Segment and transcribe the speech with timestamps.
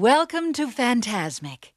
[0.00, 1.72] Welcome to Phantasmic.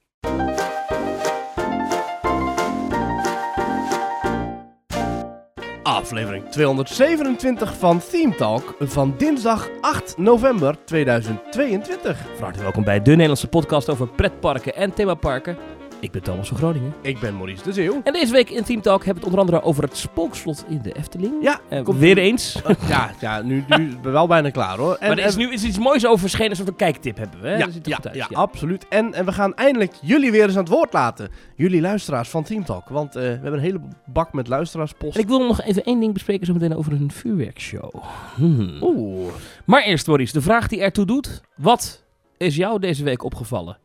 [5.84, 12.18] Aflevering 227 van Theme Talk van dinsdag 8 november 2022.
[12.34, 15.58] Van harte welkom bij de Nederlandse podcast over pretparken en themaparken.
[16.06, 16.94] Ik ben Thomas van Groningen.
[17.02, 18.02] Ik ben Maurice de Zeeuw.
[18.04, 20.82] En deze week in Team Talk hebben we het onder andere over het spookslot in
[20.82, 21.34] de Efteling.
[21.44, 22.62] Ja, Eh, komt- weer eens.
[22.88, 24.96] ja, ja nu, nu is het wel bijna klaar hoor.
[24.96, 27.18] En, maar er is en- nu is iets moois over verschenen, een soort van kijktip
[27.18, 27.48] hebben we.
[27.48, 27.58] Hè?
[27.58, 28.88] ja, ja, uit, ja, absoluut.
[28.88, 31.30] En, en we gaan eindelijk jullie weer eens aan het woord laten.
[31.56, 32.90] Jullie luisteraars van Team Talk.
[32.90, 35.16] Want eh, we hebben een hele bak met luisteraarspost.
[35.16, 38.04] En ik wil nog even één ding bespreken zo meteen over een vuurwerkshow.
[38.36, 38.78] Hmm.
[38.82, 39.32] Oeh.
[39.66, 41.42] Maar eerst, Maurice, de vraag die ertoe doet.
[41.56, 42.04] Wat
[42.38, 43.78] is jou deze week opgevallen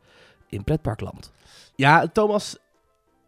[0.49, 1.31] in pretparkland?
[1.81, 2.57] Ja, Thomas,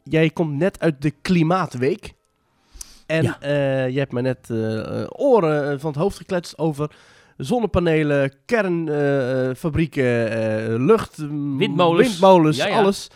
[0.04, 2.14] jij komt net uit de Klimaatweek.
[3.06, 3.40] En Ja.
[3.42, 6.92] eh, je hebt me net eh, oren eh, van het hoofd gekletst over
[7.38, 11.18] zonnepanelen, kernfabrieken, eh, lucht,
[11.58, 12.08] Windmolens.
[12.10, 12.78] windmolens Ja, ja.
[12.78, 13.08] alles.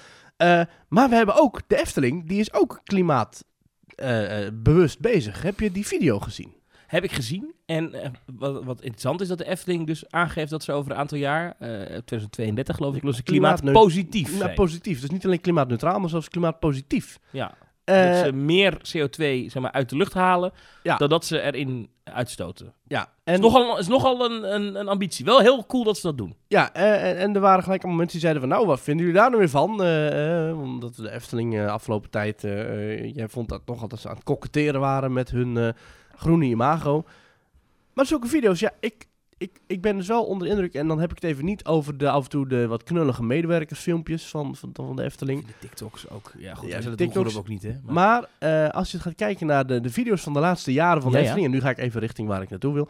[0.88, 5.42] Maar we hebben ook de Efteling, die is ook klimaatbewust bezig.
[5.42, 6.56] Heb je die video gezien?
[6.88, 7.54] Heb ik gezien.
[7.66, 10.98] En eh, wat, wat interessant is dat de Efteling dus aangeeft dat ze over een
[10.98, 14.54] aantal jaar, eh 2032 geloof ik, Klimaatneu- klimaatpositief zijn.
[14.54, 15.02] positief.
[15.02, 17.20] Dus niet alleen klimaatneutraal, maar zelfs klimaatpositief.
[17.32, 17.54] ja.
[17.84, 20.52] Eh, dat ze meer CO2 zeg maar, uit de lucht halen
[20.84, 20.98] Ja.
[20.98, 22.74] dan dat ze erin uitstoten.
[22.88, 25.26] ja, Het en is nogal, is nogal een, een, een ambitie.
[25.26, 26.36] Wel heel cool dat ze dat doen.
[26.48, 28.58] Ja, en, en er waren gelijk allemaal mensen die zeiden van...
[28.58, 29.70] nou, wat vinden jullie daar nou weer van?
[30.62, 32.42] Omdat de Efteling eh, afgelopen tijd...
[33.16, 35.74] jij vond dat nogal dat ze aan het koketteren waren met hun
[36.18, 37.06] groene imago.
[37.94, 40.74] Maar zulke video's, ja, ik, ik, ik ben dus wel onder de indruk...
[40.74, 43.24] en dan heb ik het even niet over de af en toe de wat knullige
[43.24, 45.46] medewerkersfilmpjes van, van, van de Efteling...
[45.46, 46.32] De TikToks ook.
[46.38, 46.70] Ja, goed.
[46.70, 47.76] Ja, TikToks ook niet, hè?
[47.84, 48.28] Maar, Maar
[48.66, 51.18] eh, als je gaat kijken naar de, de video's van de laatste jaren van de
[51.18, 51.24] ja.
[51.24, 51.48] Efteling...
[51.48, 52.88] en nu ga ik even richting waar ik naartoe wil...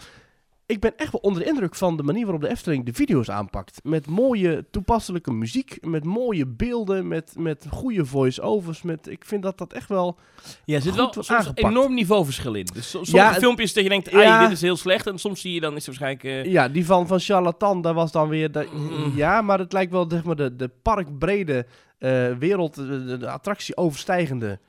[0.67, 3.29] Ik ben echt wel onder de indruk van de manier waarop de Efteling de video's
[3.29, 3.79] aanpakt.
[3.83, 8.81] Met mooie toepasselijke muziek, met mooie beelden, met, met goede voice-overs.
[8.81, 10.17] Met, ik vind dat dat echt wel...
[10.65, 11.59] ja, er zit wel aangepakt.
[11.71, 12.67] enorm niveauverschil in.
[12.73, 14.41] Dus Ja, sommige filmpjes dat je denkt, Ja.
[14.43, 15.07] dit is heel slecht.
[15.07, 16.45] En soms zie je dan, is het waarschijnlijk...
[16.45, 18.51] eh, Ja, die van, van Charlatan, daar was dan weer...
[18.51, 19.11] De, Mm.
[19.15, 21.65] Ja, maar het lijkt wel zeg maar, de, de parkbrede
[21.97, 24.59] eh, wereld, de, de- de attractie overstijgende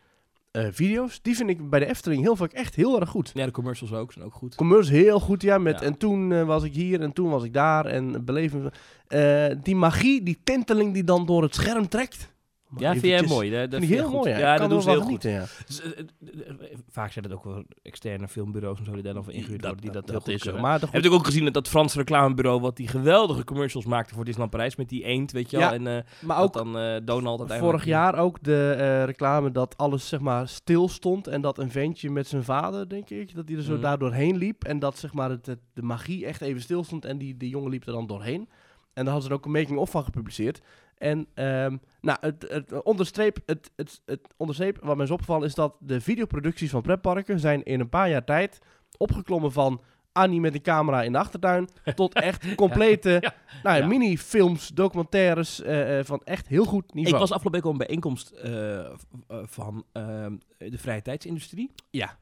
[0.59, 1.23] eh, video's.
[1.23, 3.31] Die vind ik bij de Efteling heel vaak echt heel erg goed.
[3.35, 4.55] ja, de commercials ook, zijn ook goed.
[4.55, 5.59] Commerce heel goed, ja.
[5.59, 5.87] Met, Ja.
[5.87, 7.87] En toen eh, was ik hier en toen was ik daar.
[7.87, 8.71] En beleven.
[9.07, 12.37] eh, die magie, die tinteling die dan door het scherm trekt.
[12.69, 13.51] Maar Ja, vind jij mooi?
[13.51, 14.57] Dat, dat Vind ik heel mooi, ja.
[14.57, 15.05] Dat doen ze heel goed.
[15.07, 15.45] genieten, ja.
[15.83, 19.25] Eh, eh, eh, vaak zijn het ook wel externe filmbureaus en zo die daar dan
[19.25, 19.81] voor ingehuurd worden.
[19.81, 20.45] Die dat, is zo.
[20.45, 20.63] kunnen.
[20.63, 24.25] Maar Heb je ook gezien dat dat Franse reclamebureau wat die geweldige commercials maakte voor
[24.25, 25.67] Disneyland Parijs met die eend, weet je wel?
[25.69, 27.61] Ja, En eh, maar ook dan eh, Donald uiteindelijk...
[27.61, 31.27] vorig jaar ook de eh, reclame dat alles zeg maar stil stond.
[31.27, 33.83] En dat een ventje met zijn vader, denk ik, dat hij er zo Mhm.
[33.83, 34.65] daar doorheen liep.
[34.65, 37.05] En dat zeg maar het, het- de magie echt even stil stond.
[37.05, 38.49] En die, die jongen liep er dan doorheen.
[38.93, 40.61] En daar hadden ze er ook een making-of van gepubliceerd.
[40.99, 45.55] En ehm, nou, het, het, onderstreep, het, het, het onderstreep wat mij is opgevallen is
[45.55, 48.59] dat de videoproducties van pretparken zijn in een paar jaar tijd
[48.97, 49.81] opgeklommen van
[50.13, 53.35] Annie met een camera in de achtertuin tot echt complete Ja.
[53.63, 57.15] Nou, ja, mini-films, documentaires eh, eh, van echt heel goed niveau.
[57.15, 58.93] Ik was afgelopen week op een bijeenkomst eh, eh,
[59.27, 61.71] van ehm, de vrije tijdsindustrie.
[61.91, 62.19] Ja.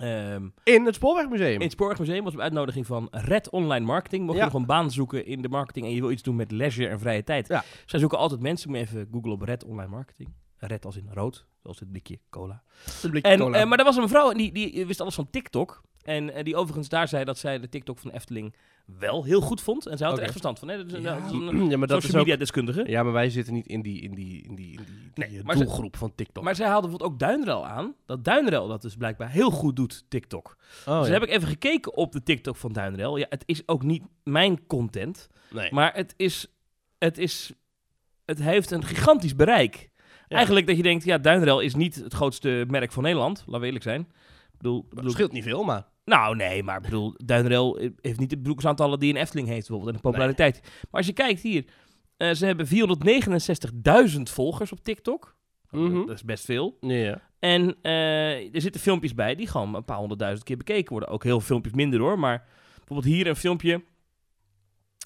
[0.00, 1.54] Ehm, in het Spoorwegmuseum.
[1.54, 4.22] in het Spoorwegmuseum was op uitnodiging van Red Online Marketing.
[4.24, 4.44] Mocht Ja.
[4.44, 6.88] je nog een baan zoeken in de marketing en je wil iets doen met leisure
[6.88, 7.48] en vrije tijd.
[7.48, 7.64] Ja.
[7.86, 8.70] Zij zoeken altijd mensen.
[8.70, 10.32] Moet even googlen op Red Online Marketing.
[10.56, 12.62] Red als in rood, zoals het blikje cola.
[13.02, 13.58] De blik En, cola.
[13.58, 15.82] eh, maar er was een mevrouw en die, die wist alles van TikTok.
[16.10, 18.54] En eh, die overigens daar zei dat zij de TikTok van Efteling
[18.98, 19.86] wel heel goed vond.
[19.86, 20.68] En zij had er echt verstand van.
[20.68, 20.84] Hè?
[20.84, 21.18] Dus, ja.
[21.18, 22.84] nou, maar dat is media deskundige.
[22.86, 25.44] Ja, maar wij zitten niet in die, in die, in die, in die, Nee, die,
[25.44, 26.44] maar ze- doelgroep van TikTok.
[26.44, 27.94] Maar zij haalde bijvoorbeeld ook Duinrel aan.
[28.06, 30.56] Dat Duinrel dat dus blijkbaar heel goed doet, TikTok.
[30.86, 31.12] oh, dus ja.
[31.12, 33.16] heb ik even gekeken op de TikTok van Duinrel.
[33.16, 35.28] Ja, het is ook niet mijn content.
[35.50, 35.72] nee.
[35.72, 36.46] Maar het is...
[36.98, 37.52] Het is...
[38.24, 39.90] Het heeft een gigantisch bereik.
[40.28, 40.36] Ja.
[40.36, 43.42] Eigenlijk dat je denkt, ja, Duinrel is niet het grootste merk van Nederland.
[43.46, 44.00] Laten we eerlijk zijn.
[44.52, 45.86] Ik bedoel, Het scheelt niet veel, maar...
[46.10, 49.90] nou, nee, maar ik bedoel, Duinrel heeft niet de bezoekersaantallen die een Efteling heeft bijvoorbeeld.
[49.90, 50.60] En de populariteit.
[50.62, 51.64] Maar als je kijkt hier,
[52.16, 55.36] eh, ze hebben 469.000 volgers op TikTok.
[55.70, 56.06] Mhm.
[56.06, 56.76] Dat is best veel.
[56.80, 57.20] Ja.
[57.38, 61.08] En eh, er zitten filmpjes bij die gewoon een paar honderdduizend keer bekeken worden.
[61.08, 62.18] Ook heel veel filmpjes minder hoor.
[62.18, 62.46] Maar
[62.76, 63.82] bijvoorbeeld hier een filmpje.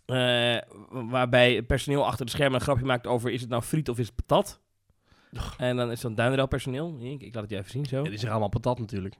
[0.07, 0.57] eh,
[0.91, 3.99] waarbij het personeel achter de schermen een grapje maakt over: is het nou friet of
[3.99, 4.61] is het patat?
[5.57, 6.97] En dan is dan Duinrel personeel.
[7.00, 7.97] Ik, ik laat het je even zien zo.
[7.97, 9.15] Ja, die zeggen allemaal patat natuurlijk.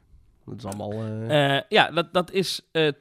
[0.47, 0.93] Dat is allemaal...
[0.93, 2.93] eh, Eh, ja, dat, dat is eh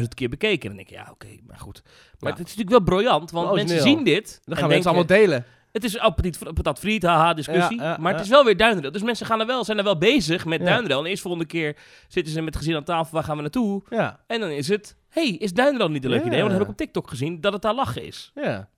[0.00, 0.70] 204.000 keer bekeken.
[0.70, 1.82] En dan denk ik, ja, oké, maar goed.
[2.18, 2.38] Maar Ja.
[2.38, 4.40] het is natuurlijk wel briljant, want mensen zien dit.
[4.44, 5.44] dan gaan mensen allemaal delen.
[5.72, 7.76] Het is oh, petit, patat friet, haha, discussie.
[7.78, 8.24] Ja, ja, maar het ja.
[8.24, 8.90] is wel weer Duinrel.
[8.92, 10.66] Dus mensen gaan er wel, zijn er wel bezig met Ja.
[10.66, 11.00] Duinrel.
[11.00, 11.76] En eerst volgende keer
[12.08, 13.82] zitten ze met gezin aan tafel, waar gaan we naartoe?
[13.90, 16.26] Ja, En dan is het, hey, is Duinrel niet een leuk Ja.
[16.26, 16.38] idee?
[16.38, 18.30] Want dat heb ik op TikTok gezien, dat het daar lachen is.
[18.34, 18.68] ja.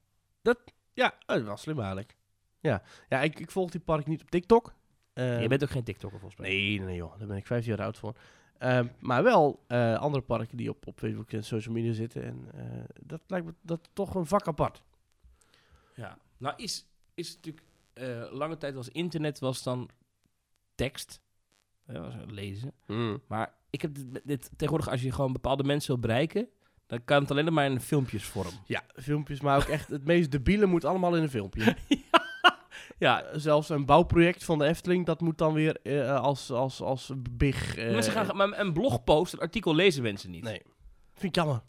[0.95, 2.17] Ja, oh, dat was slim eigenlijk.
[2.61, 4.73] Ja, ja ik, ik volg die park niet op TikTok.
[5.21, 6.51] Eh, je bent ook geen TikToker volgens mij.
[6.51, 7.19] Nee, nee, joh.
[7.19, 8.17] Daar ben ik 15 jaar oud voor.
[8.59, 12.23] Ehm, maar wel eh, andere parken die op, op Facebook en social media zitten.
[12.25, 12.65] En eh,
[13.01, 14.83] dat lijkt me dat toch een vak apart.
[15.95, 16.19] Ja.
[16.39, 17.67] Nou is, is het natuurlijk...
[17.93, 19.89] eh, lange tijd was internet was dan
[20.75, 21.21] tekst.
[21.87, 22.73] Ja, was lezen.
[23.27, 26.49] Maar ik heb dit, dit- tegenwoordig, als je gewoon bepaalde mensen wil bereiken...
[26.87, 28.53] dan kan het alleen maar in filmpjesvorm.
[28.67, 31.77] Ja, filmpjes, maar ook echt het meest debiele moet allemaal in een filmpje.
[33.01, 36.81] Ja, Eh, Zelfs een bouwproject van de Efteling, dat moet dan weer eh, als, als,
[36.81, 37.77] als big...
[37.77, 40.43] eh, mensen gaan, maar een blogpost, een artikel lezen mensen niet.
[40.43, 40.63] Nee,
[41.13, 41.63] vind ik jammer.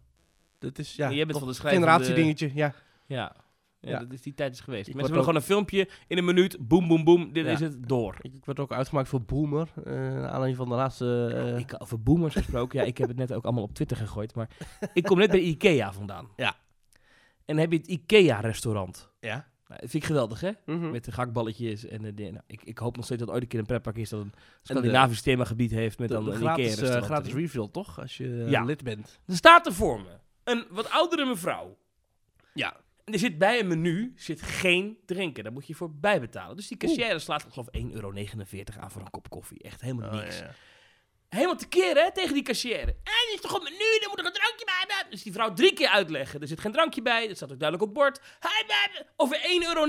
[0.58, 2.74] Dat is, ja, Jij bent van de schrijvende- generatiedingetje, ja.
[3.06, 3.32] Ja.
[3.80, 3.98] Ja, Ja.
[3.98, 4.88] Dat is die tijd is geweest.
[4.88, 7.50] Ik Mensen word willen gewoon een filmpje in een minuut, boem, boem, boem, dit Ja.
[7.50, 8.16] is het, door.
[8.20, 11.32] Ik, ik werd ook uitgemaakt voor Boomer, eh naar aanleiding van de laatste...
[11.34, 14.34] eh, Ik, over boomers gesproken, ja, ik heb het net ook allemaal op Twitter gegooid,
[14.34, 14.48] maar
[14.92, 16.28] ik kom net bij Ikea vandaan.
[16.36, 16.54] Ja.
[17.44, 19.10] En heb je het Ikea-restaurant.
[19.20, 19.50] ja.
[19.72, 20.50] Nou, dat vind ik geweldig, hè?
[20.66, 20.90] Mhm.
[20.90, 23.48] Met de gakballetjes en de, de- nou, ik, ik hoop nog steeds dat ooit een
[23.48, 24.32] keer een pretpark is dat een
[24.62, 28.00] Scandinavisch themagebied heeft met De, dan de een gratis, eh, gratis refill, toch?
[28.00, 28.64] Als je eh, Ja.
[28.64, 29.20] lid bent.
[29.26, 31.76] Er staat er voor me een wat oudere mevrouw.
[32.54, 32.76] Ja.
[33.04, 35.44] En er zit bij een menu zit geen drinken.
[35.44, 36.56] Daar moet je voor bijbetalen.
[36.56, 38.12] Dus die cashier slaat ik geloof 1,49 euro
[38.80, 39.62] aan voor een kop koffie.
[39.62, 40.38] Echt helemaal Oh, niks.
[40.38, 40.50] ja, ja.
[41.34, 42.80] Helemaal te keren hè, tegen die cashier.
[42.80, 45.10] En is toch op menu, dan moet er een drankje bij hebben.
[45.10, 46.40] Dus die vrouw drie keer uitleggen.
[46.40, 48.20] Er zit geen drankje bij, dat staat ook duidelijk op bord.
[49.16, 49.86] Over 1,49 euro,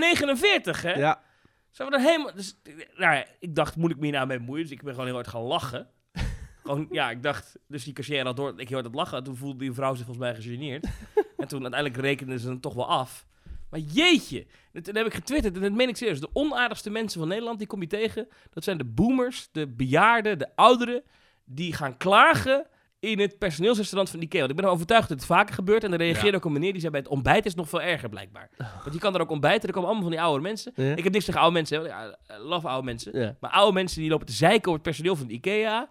[0.81, 0.93] hè?
[0.93, 1.23] Ja.
[1.71, 2.33] Zijn we dan helemaal...
[2.33, 2.59] Dus,
[2.95, 4.63] nou ja, ik dacht, moet ik me hier nou mee bemoeien?
[4.63, 5.89] Dus ik ben gewoon heel hard gaan lachen.
[6.63, 7.55] gewoon, ja, ik dacht...
[7.67, 9.23] Dus die cashier had door ik heel hard aan het lachen.
[9.23, 10.83] Toen voelde die vrouw zich volgens mij gegeneerd.
[11.37, 13.25] en toen uiteindelijk rekenden ze hem toch wel af.
[13.69, 16.19] Maar jeetje, dat heb ik getwitterd en dat meen ik serieus.
[16.19, 18.27] De onaardigste mensen van Nederland, die kom je tegen.
[18.49, 21.03] Dat zijn de boomers, de bejaarden, de ouderen.
[21.45, 22.67] Die gaan klagen
[22.99, 24.39] in het personeelsrestaurant van Ikea.
[24.39, 25.83] Want ik ben ervan overtuigd dat het vaker gebeurt.
[25.83, 26.35] En er reageerde Ja.
[26.35, 28.49] ook een meneer die zei bij het ontbijt is het nog veel erger blijkbaar.
[28.83, 29.67] Want je kan er ook ontbijten.
[29.67, 30.71] Er komen allemaal van die oude mensen.
[30.75, 30.95] Ja.
[30.95, 31.83] Ik heb niks tegen oude mensen.
[31.83, 33.19] Ja, I love oude mensen.
[33.19, 33.35] Ja.
[33.39, 35.89] Maar oude mensen die lopen te zeiken op het personeel van de Ikea.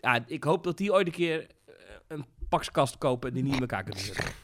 [0.00, 1.74] Ja, ik hoop dat die ooit een keer eh,
[2.08, 4.24] een pakskast kopen en die niet in elkaar kunnen zetten.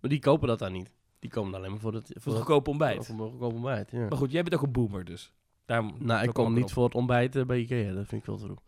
[0.00, 0.90] Maar die kopen dat dan niet.
[1.18, 3.06] Die komen dan alleen maar voor het, Voor voor het goedkoop ontbijt.
[3.06, 3.90] voor goedkoop ontbijt.
[3.90, 3.98] Ja.
[4.08, 5.32] Maar goed, jij bent ook een boomer dus.
[5.66, 7.92] Daar Nou, ik kom niet voor het ontbijt eh, bij Ikea.
[7.92, 8.58] Dat vind ik veel te doen.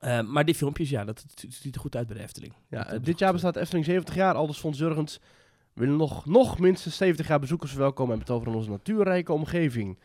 [0.00, 2.52] Eh, maar die filmpjes, ja, dat ziet er goed uit bij de Efteling.
[2.68, 4.34] Ja, eh, dit jaar goed, bestaat Efteling 70 jaar.
[4.34, 5.20] Aldus Fons Jurgens
[5.72, 9.98] willen nog, nog minstens 70 jaar bezoekers verwelkomen en betoveren onze natuurrijke omgeving.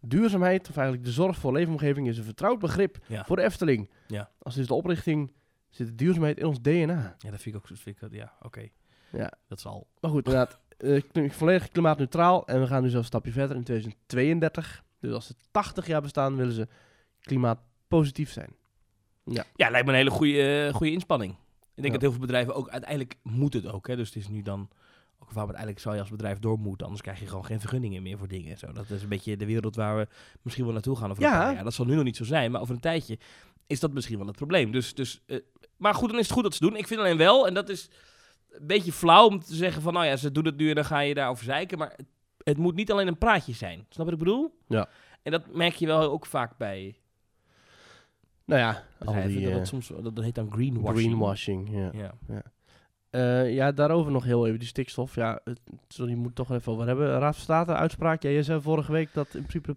[0.00, 3.24] Duurzaamheid, of eigenlijk de zorg voor leefomgeving, is een vertrouwd begrip Ja.
[3.24, 3.90] voor de Efteling.
[4.06, 4.30] Ja.
[4.38, 5.32] Als is de oprichting
[5.70, 7.14] zit de duurzaamheid in ons DNA.
[7.18, 7.68] Ja, dat vind ik ook,
[8.02, 8.68] ook- ja, oké.
[9.12, 9.32] Ja.
[9.48, 9.86] Dat zal.
[10.00, 12.46] Maar goed, inderdaad, eh, kli- volledig klimaatneutraal.
[12.46, 14.84] En we gaan nu zelfs een stapje verder in 2032.
[15.00, 16.68] Dus als ze 80 jaar bestaan, willen ze
[17.20, 18.54] klimaatpositief zijn.
[19.24, 21.32] Ja, lijkt me een hele goede, eh, goede inspanning.
[21.74, 21.92] Ik denk Ja.
[21.92, 23.96] dat heel veel bedrijven ook, uiteindelijk moet het ook, hè.
[23.96, 24.68] Dus het is nu dan,
[25.18, 28.18] ook uiteindelijk zou je als bedrijf door moeten, anders krijg je gewoon geen vergunningen meer
[28.18, 28.72] voor dingen en zo.
[28.72, 30.06] Dat is een beetje de wereld waar we
[30.42, 31.62] misschien wel naartoe gaan over Ja.
[31.62, 33.18] Dat zal nu nog niet zo zijn, maar over een tijdje
[33.66, 34.70] is dat misschien wel het probleem.
[34.72, 35.38] Dus, dus, eh,
[35.76, 36.76] maar goed, dan is het goed dat ze doen.
[36.76, 37.88] Ik vind alleen wel, en dat is
[38.50, 40.84] een beetje flauw om te zeggen van, nou ja, ze doen het nu en dan
[40.84, 42.06] ga je daarover zeiken, maar het,
[42.42, 43.78] het moet niet alleen een praatje zijn.
[43.88, 44.58] Snap je wat ik bedoel?
[44.68, 44.88] Ja.
[45.22, 46.99] En dat merk je wel ook vaak bij
[48.50, 49.30] Nou ja, al bedrijven.
[49.30, 50.98] die dat, eh, het soms, dat, dat heet dan greenwashing.
[50.98, 51.70] greenwashing.
[51.92, 52.14] Ja.
[52.28, 52.42] Ja.
[53.10, 55.14] Eh, ja, daarover nog heel even die stikstof.
[55.14, 57.18] Ja, het, sorry, je moet het toch even over hebben.
[57.18, 58.22] Raad van State, uitspraak.
[58.22, 59.74] Ja, jij zei vorige week dat in principe de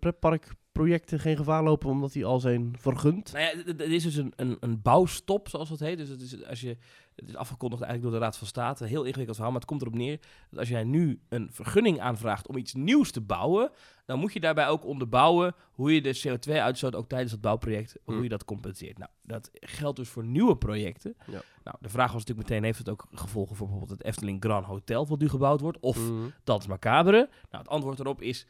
[0.74, 3.32] pretparkprojecten geen gevaar lopen omdat die al zijn vergund.
[3.34, 5.98] Nou ja, is dus een, een, een bouwstop, zoals dat heet.
[5.98, 6.77] Dus het is, als je,
[7.15, 8.84] het is afgekondigd eigenlijk door de Raad van State.
[8.84, 12.00] Een heel ingewikkeld verhaal, maar het komt erop neer dat als jij nu een vergunning
[12.00, 13.72] aanvraagt om iets nieuws te bouwen,
[14.06, 18.24] dan moet je daarbij ook onderbouwen hoe je de CO2-uitstoot ook tijdens dat bouwproject, hoe
[18.24, 18.98] je dat compenseert.
[18.98, 21.15] Nou, dat geldt dus voor nieuwe projecten.
[21.25, 21.42] Ja.
[21.63, 24.65] Nou, de vraag was natuurlijk meteen, heeft het ook gevolgen voor bijvoorbeeld het Efteling Grand
[24.65, 25.80] Hotel wat nu gebouwd wordt?
[25.80, 26.12] Of
[26.44, 27.30] dat is macabere.
[27.51, 28.48] Nou, het antwoord erop is,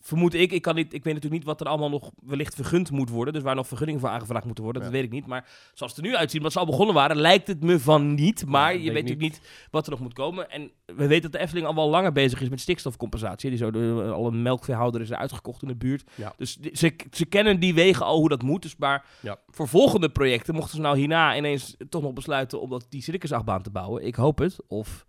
[0.00, 2.90] vermoed ik, ik, kan niet, ik weet natuurlijk niet wat er allemaal nog wellicht vergund
[2.90, 3.34] moet worden.
[3.34, 5.26] Dus waar nog vergunningen voor aangevraagd moeten worden, dat weet ik niet.
[5.26, 8.14] Maar zoals het er nu uitziet, wat ze al begonnen waren, lijkt het me van
[8.14, 8.46] niet.
[8.46, 9.40] Maar Ja, je weet natuurlijk niet
[9.70, 10.50] wat er nog moet komen.
[10.50, 13.48] En we weten dat de Efteling al wel langer bezig is met stikstofcompensatie.
[13.50, 16.04] Die zo de, al een melkveehouder is er uitgekocht in de buurt.
[16.14, 16.32] Ja.
[16.36, 18.62] Dus die- ze, ze kennen die wegen al hoe dat moet.
[18.62, 19.04] Dus maar
[19.48, 23.62] voor volgende projecten mochten ze nou hierna ineens toch nog besluiten om dat, die circusachtbaan
[23.62, 24.06] te bouwen.
[24.06, 24.56] Ik hoop het.
[24.68, 25.06] Of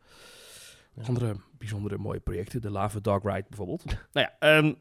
[1.08, 2.62] andere bijzondere mooie projecten.
[2.62, 3.86] De Lava Dog Ride bijvoorbeeld.
[4.14, 4.74] nou ja, ehm,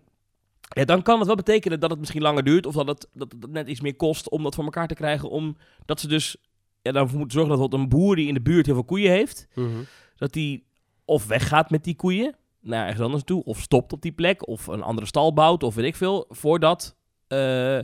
[0.68, 2.66] ja, dan kan het wel betekenen dat het misschien langer duurt.
[2.66, 5.30] Of dat het, dat het net iets meer kost om dat voor elkaar te krijgen.
[5.30, 6.36] Omdat ze dus
[6.82, 9.10] ja, daarvoor moeten zorgen dat wat een boer die in de buurt heel veel koeien
[9.10, 9.48] heeft.
[9.54, 9.82] Mhm.
[10.16, 10.66] Dat die
[11.04, 13.44] of weggaat met die koeien naar ergens anders toe.
[13.44, 14.48] Of stopt op die plek.
[14.48, 15.62] Of een andere stal bouwt.
[15.62, 16.26] Of weet ik veel.
[16.28, 16.96] Voordat
[17.26, 17.78] eh,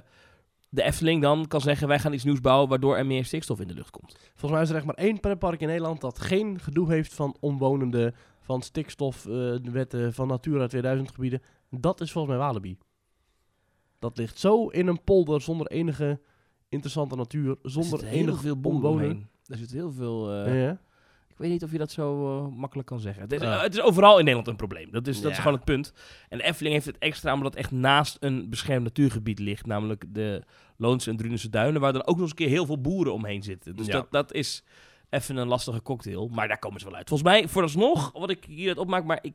[0.75, 2.69] de Efteling dan kan zeggen wij gaan iets nieuws bouwen.
[2.69, 4.17] Waardoor er meer stikstof in de lucht komt.
[4.35, 7.37] Volgens mij is er echt maar één pretpark in Nederland dat geen gedoe heeft van
[7.41, 11.43] omwonenden van stikstofwetten, van Natura 2000 gebieden.
[11.71, 12.79] Dat is volgens mij Walibi.
[13.99, 16.21] Dat ligt zo in een polder zonder enige
[16.69, 19.29] interessante natuur, Er zonder zit heel enig veel omwonen.
[19.47, 20.33] Er zit heel veel...
[20.45, 20.79] eh, Ja.
[21.29, 23.23] Ik weet niet of je dat zo eh, makkelijk kan zeggen.
[23.23, 24.91] Het is, het is overal in Nederland een probleem.
[24.91, 25.93] Dat is, dat is gewoon het punt.
[26.29, 29.67] En de Efteling heeft het extra omdat het echt naast een beschermd natuurgebied ligt.
[29.67, 30.43] Namelijk de
[30.77, 31.81] Loonse en Drunense duinen.
[31.81, 33.77] Waar dan ook nog eens een keer heel veel boeren omheen zitten.
[33.77, 33.93] Dus Ja.
[33.93, 34.65] dat, dat is
[35.11, 36.29] even een lastige cocktail.
[36.29, 37.09] Maar daar komen ze wel uit.
[37.09, 39.05] Volgens mij, vooralsnog, wat ik hieruit opmaak...
[39.05, 39.33] Maar ik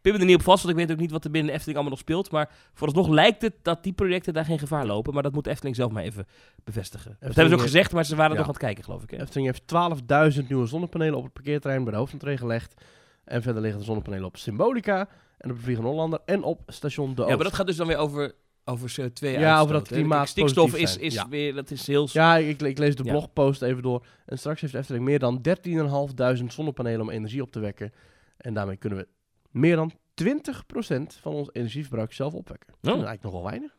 [0.00, 1.56] pin me er niet op vast, want ik weet ook niet wat er binnen de
[1.56, 2.30] Efteling allemaal nog speelt.
[2.30, 5.14] Maar vooralsnog lijkt het dat die projecten daar geen gevaar lopen.
[5.14, 6.26] Maar dat moet Efteling zelf maar even
[6.64, 7.10] bevestigen.
[7.20, 8.36] dat hebben ze ook gezegd, maar ze waren Ja.
[8.38, 9.10] nog aan het kijken, geloof ik.
[9.10, 9.20] Hè?
[9.20, 9.66] Efteling heeft
[10.42, 12.74] 12.000 nieuwe zonnepanelen op het parkeerterrein bij de hoofdentree gelegd.
[13.24, 17.14] En verder liggen de zonnepanelen op Symbolica en op de Vliegende Hollander en op station
[17.14, 17.30] De Oost.
[17.30, 20.76] Ja, maar dat gaat dus dan weer over, over CO2 Ja, over dat klimaat Stikstof
[20.76, 21.28] is, is Ja.
[21.28, 22.08] weer, dat is heel...
[22.12, 23.10] Ja, ik, ik lees de Ja.
[23.10, 24.06] blogpost even door.
[24.26, 27.92] En straks heeft Efteling meer dan 13.500 zonnepanelen om energie op te wekken.
[28.36, 29.08] En daarmee kunnen we
[29.50, 32.68] meer dan 20% van ons energieverbruik zelf opwekken.
[32.68, 33.06] Dat is Oh.
[33.06, 33.76] eigenlijk nogal weinig.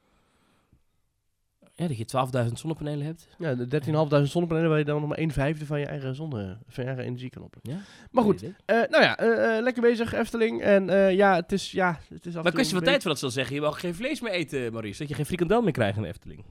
[1.75, 3.27] Ja, dat je 12.000 zonnepanelen hebt.
[3.37, 3.81] Ja, de
[4.25, 6.89] 13.500 zonnepanelen waar je dan nog maar 1 vijfde van je eigen, zonne, van je
[6.89, 7.73] eigen energie kan opwekken.
[7.73, 7.79] Ja.
[8.11, 10.61] Maar goed, eh, nou ja, eh, eh, lekker bezig Efteling.
[10.61, 10.85] En
[11.15, 13.33] ja, het is, ja, het is Maar kwestie een van tijd voor dat ze dan
[13.33, 13.55] zeggen.
[13.55, 14.99] Je mag geen vlees meer eten, Maurice.
[14.99, 16.43] Dat je geen frikandel meer krijgt in de Efteling.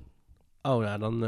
[0.63, 1.21] Oh ja, dan,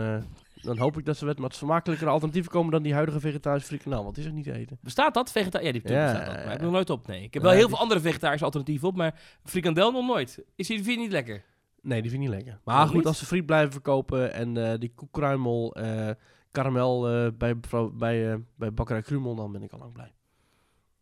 [0.63, 4.05] dan hoop ik dat ze met wat smakelijkere alternatieven komen dan die huidige vegetarische frikandel.
[4.05, 4.79] Want is ook niet te eten.
[4.81, 5.33] Bestaat dat?
[5.33, 6.35] Vegeta ja, die Ja, bestaat dat.
[6.35, 7.23] Maar ik heb nog nooit op, nee.
[7.23, 10.45] Ik heb Ja, wel heel veel andere vegetarische alternatieven op, maar frikandel nog nooit.
[10.57, 11.45] Is die, vind je niet lekker?
[11.83, 12.61] Nee, die vind ik niet lekker.
[12.65, 13.07] Maar goed, niet?
[13.07, 16.11] als ze friet blijven verkopen en eh, die koekkruimel, eh
[16.51, 17.61] karamel eh, bij,
[17.93, 20.13] bij, bij bakkerij Krumel, dan ben ik al lang blij.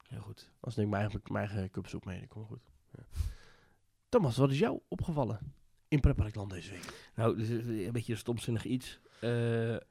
[0.09, 0.51] Heel goed.
[0.61, 2.63] Als neem ik mijn eigen, mijn eigen cupsoep mee, dat komt goed.
[2.97, 3.03] Ja.
[4.09, 5.39] Thomas, wat is jou opgevallen
[5.89, 7.11] in Pretparkland deze week?
[7.15, 9.01] Nou, dus, eh, een beetje een stomzinnig iets.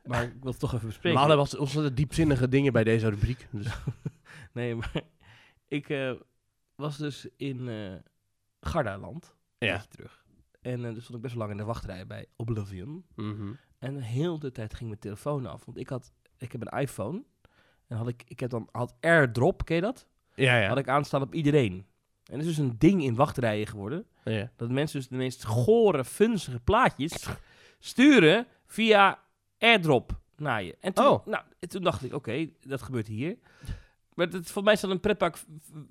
[0.03, 1.19] Maar ik wil het toch even bespreken.
[1.19, 3.48] hadden wel ontzettend diepzinnige dingen bij deze rubriek.
[3.51, 3.67] Dus.
[4.53, 5.01] Nee, maar
[5.67, 6.15] ik
[6.75, 7.69] was dus in
[8.62, 9.36] Gardaland.
[9.58, 9.86] een Ja.
[9.89, 10.24] terug.
[10.62, 13.06] En uh, dus stond ik best wel lang in de wachtrij bij Oblivion.
[13.16, 13.51] Mhm.
[13.80, 15.66] En heel de tijd ging mijn telefoon af.
[15.66, 17.24] Want ik had, ik heb een iPhone.
[17.88, 20.08] En had ik, ik heb dan, had AirDrop, ken je dat?
[20.36, 20.68] Ja, ja.
[20.68, 21.86] Had ik aanstaan op iedereen.
[22.24, 24.06] En het is dus een ding in wachtrijen geworden.
[24.24, 24.51] ja.
[24.56, 27.28] Dat mensen dus de meest gore, funzige plaatjes
[27.80, 29.20] sturen via
[29.58, 30.78] AirDrop naar je.
[30.80, 31.25] En toen, Oh.
[31.25, 33.38] nou, en toen dacht ik, oké, dat gebeurt hier.
[34.20, 35.38] Maar het, voor mij is dat een pretpark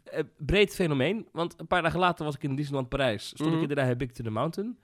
[0.04, 1.28] eh, breed fenomeen.
[1.32, 3.26] Want een paar dagen later was ik in Disneyland Parijs.
[3.26, 3.54] Stond Mhm.
[3.54, 4.78] ik inderdaad bij Big to the Mountain.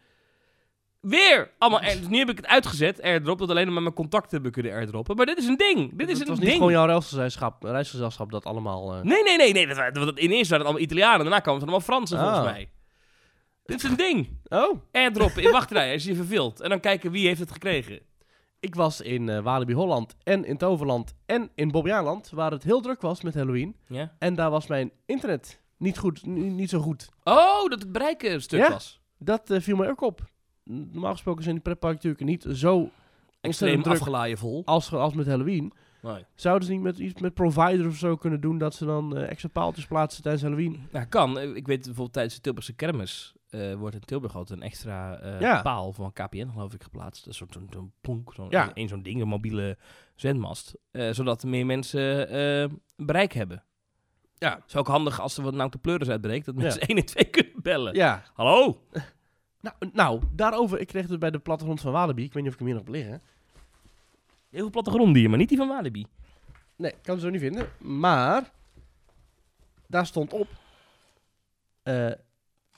[1.01, 4.31] Weer allemaal air- dus nu heb ik het uitgezet, airdrop, dat alleen maar mijn contacten
[4.31, 5.17] hebben kunnen airdroppen.
[5.17, 5.99] Maar dit is een ding.
[5.99, 6.49] Dit is het een was ding.
[6.51, 8.95] niet gewoon jouw reisgezelschap, reisgezelschap dat allemaal...
[8.95, 9.67] eh, Nee, nee, nee, nee.
[9.67, 12.45] Dat, dat, ineens waren het allemaal Italianen, daarna kwamen het allemaal Fransen volgens Ah.
[12.45, 12.71] mij.
[13.65, 14.29] Dit is een ding.
[14.49, 16.61] Oh, Airdroppen in wachtrij als je je verveelt.
[16.61, 18.01] En dan kijken wie heeft het gekregen.
[18.65, 22.81] Ik was in eh, Walibi Holland en in Toverland en in Bobbejaanland, waar het heel
[22.81, 23.77] druk was met Halloween.
[23.89, 24.13] Ja?
[24.19, 27.09] En daar was mijn internet niet, goed, n- niet zo goed.
[27.25, 28.71] Oh, dat het bereiken een stuk Ja?
[28.71, 29.01] was.
[29.19, 30.21] Dat eh, viel mij ook op.
[30.65, 32.91] Normaal gesproken zijn die pretparken natuurlijk niet zo
[33.41, 34.63] Extreem druk afgelaaid vol.
[34.65, 35.73] als, als met Halloween.
[36.03, 36.25] Nee.
[36.35, 39.31] Zouden ze niet met iets met provider of zo kunnen doen dat ze dan eh,
[39.31, 40.87] extra paaltjes plaatsen tijdens Halloween?
[40.93, 41.39] Nou, kan.
[41.39, 45.19] Eh, Ik weet bijvoorbeeld tijdens de Tilburgse kermis eh, wordt in Tilburg altijd een extra
[45.19, 45.63] eh, Ja.
[45.63, 47.27] paal van KPN, geloof ik, geplaatst.
[47.27, 48.71] Een soort zo'n plonk, zo'n Ja.
[48.75, 49.79] een, zo'n ding, een mobiele
[50.15, 50.75] zendmast.
[50.91, 53.65] Eh, zodat er meer mensen bereik hebben.
[54.39, 54.63] Ja.
[54.67, 57.25] is ook handig als er wat nou de pleuris uitbreekt, dat mensen 1 en 2
[57.25, 57.95] kunnen bellen.
[57.95, 58.23] Ja.
[58.35, 58.81] Hallo?
[59.61, 62.61] Nou, nou, daarover, ik kreeg dus bij de plattegrond van Walibi, ik weet niet of
[62.61, 63.23] ik hem hier nog heb liggen.
[64.51, 66.07] Heel veel plattegronddieren, maar niet die van Walibi.
[66.77, 67.69] Nee, ik kan ze zo niet vinden.
[67.79, 68.51] Maar
[69.87, 70.49] daar stond op.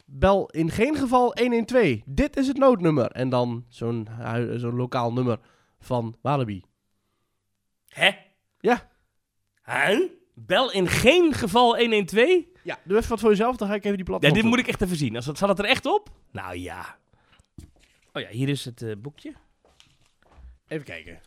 [0.07, 1.99] bel in geen geval 112.
[2.05, 3.11] Dit is het noodnummer.
[3.11, 4.09] En dan zo'n
[4.57, 5.39] zo'n lokaal nummer
[5.81, 6.63] van Walibi.
[7.89, 8.11] Hè?
[8.61, 8.91] Ja.
[9.63, 10.09] Hè?
[10.35, 12.45] Bel in geen geval 112?
[12.63, 14.59] Ja, doe even wat voor jezelf, dan ga ik even die Ja, plattegrond dit moet
[14.59, 15.17] ik echt even zien.
[15.17, 16.11] Als dat, staat het er echt op?
[16.31, 16.97] Nou ja.
[18.13, 19.33] Oh ja, hier is het eh, boekje.
[20.69, 21.21] Even kijken.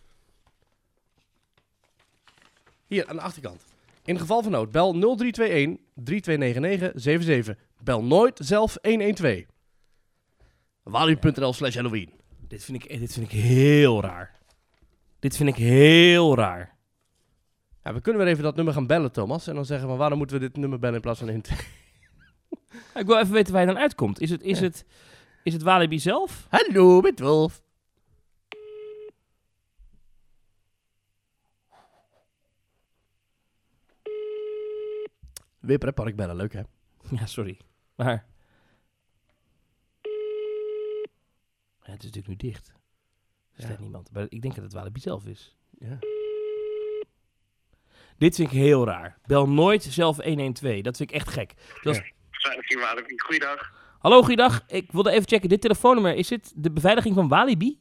[2.88, 3.66] Hier, aan de achterkant.
[4.04, 7.56] In geval van nood, bel 0321 3299 77.
[7.84, 9.44] Bel nooit zelf 112.
[10.84, 12.12] Walibi.nl slash Halloween.
[12.48, 14.38] Dit vind, ik, eh, dit vind ik heel raar.
[15.20, 16.78] Dit vind ik heel raar.
[17.84, 19.48] Ja, we kunnen weer even dat nummer gaan bellen, Thomas.
[19.48, 21.68] En dan zeggen van waarom moeten we dit nummer bellen in plaats van 112.
[23.02, 24.22] Ik wil even weten waar je dan uitkomt.
[24.22, 24.66] Is het, is Ja.
[24.66, 24.86] het,
[25.44, 26.48] is het Walibi zelf?
[26.50, 27.62] Hallo, met Wolf.
[35.60, 36.62] Weer pretpark bellen, leuk hè?
[37.10, 37.58] Ja, sorry.
[38.00, 38.26] Maar...
[41.84, 42.68] Ja, het is natuurlijk nu dicht.
[42.68, 42.76] Er
[43.62, 43.66] Ja.
[43.66, 44.12] staat niemand.
[44.12, 45.58] Maar ik denk dat het Walibi zelf is.
[45.80, 46.00] Ja.
[48.18, 49.18] Dit vind ik heel raar.
[49.26, 50.82] Bel nooit zelf 112.
[50.82, 51.54] Dat vind ik echt gek.
[51.84, 53.20] Beveiliging Walibi.
[53.20, 53.74] Goeiedag.
[54.00, 54.64] Hallo, goeiedag.
[54.68, 55.50] Ik wilde even checken.
[55.50, 57.80] Dit telefoonnummer, is dit de beveiliging van Walibi?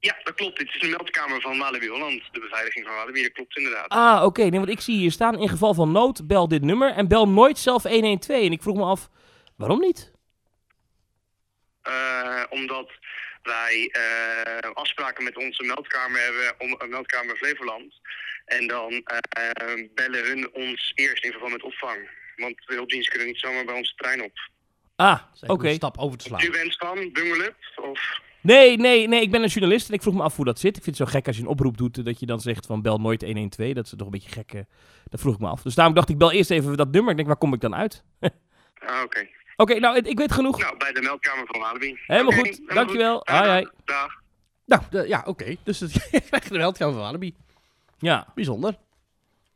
[0.00, 0.58] Ja, dat klopt.
[0.58, 2.22] Dit is de meldkamer van Walibi Holland.
[2.32, 3.88] De beveiliging van Walibi, dat klopt inderdaad.
[3.88, 4.42] Ah, oké.
[4.42, 6.92] Nee, want ik zie hier staan, in geval van nood, bel dit nummer.
[6.92, 8.44] En bel nooit zelf 112.
[8.44, 9.08] En ik vroeg me af,
[9.56, 10.12] waarom niet?
[11.82, 12.90] Eh, omdat
[13.42, 17.94] wij eh, afspraken met onze meldkamer hebben, om, uh, meldkamer Flevoland.
[18.44, 22.08] En dan eh, bellen hun ons eerst in verband met opvang.
[22.36, 24.50] Want de hulpdienst kunnen niet zomaar bij onze trein op.
[24.96, 25.68] Ah, oké.
[25.68, 26.44] Een stap over te slaan.
[26.44, 27.56] U bent van Bungelup?
[27.76, 28.20] Of...
[28.42, 30.76] Nee, nee, nee, ik ben een journalist en ik vroeg me af hoe dat zit.
[30.76, 32.82] Ik vind het zo gek als je een oproep doet, dat je dan zegt van
[32.82, 33.72] bel nooit 112.
[33.72, 34.52] Dat is toch een beetje gek.
[34.52, 34.60] eh,
[35.08, 35.62] Dat vroeg ik me af.
[35.62, 37.10] Dus daarom dacht ik, bel eerst even dat nummer.
[37.10, 38.02] Ik denk, waar kom ik dan uit?
[38.86, 39.26] Ah, oké.
[39.56, 40.58] Oké, nou, ik- weet genoeg.
[40.60, 41.98] Nou, bij de meldkamer van Walibi.
[42.06, 42.46] Helemaal goed.
[42.46, 43.18] helemaal Dankjewel.
[43.18, 43.28] goed.
[43.28, 43.68] Hoi, hoi.
[43.84, 44.22] Dag.
[44.66, 45.56] Nou, de- ja, oké.
[45.62, 47.34] Dus het, je krijgt de meldkamer van Walibi.
[47.98, 48.26] Ja.
[48.34, 48.76] Bijzonder.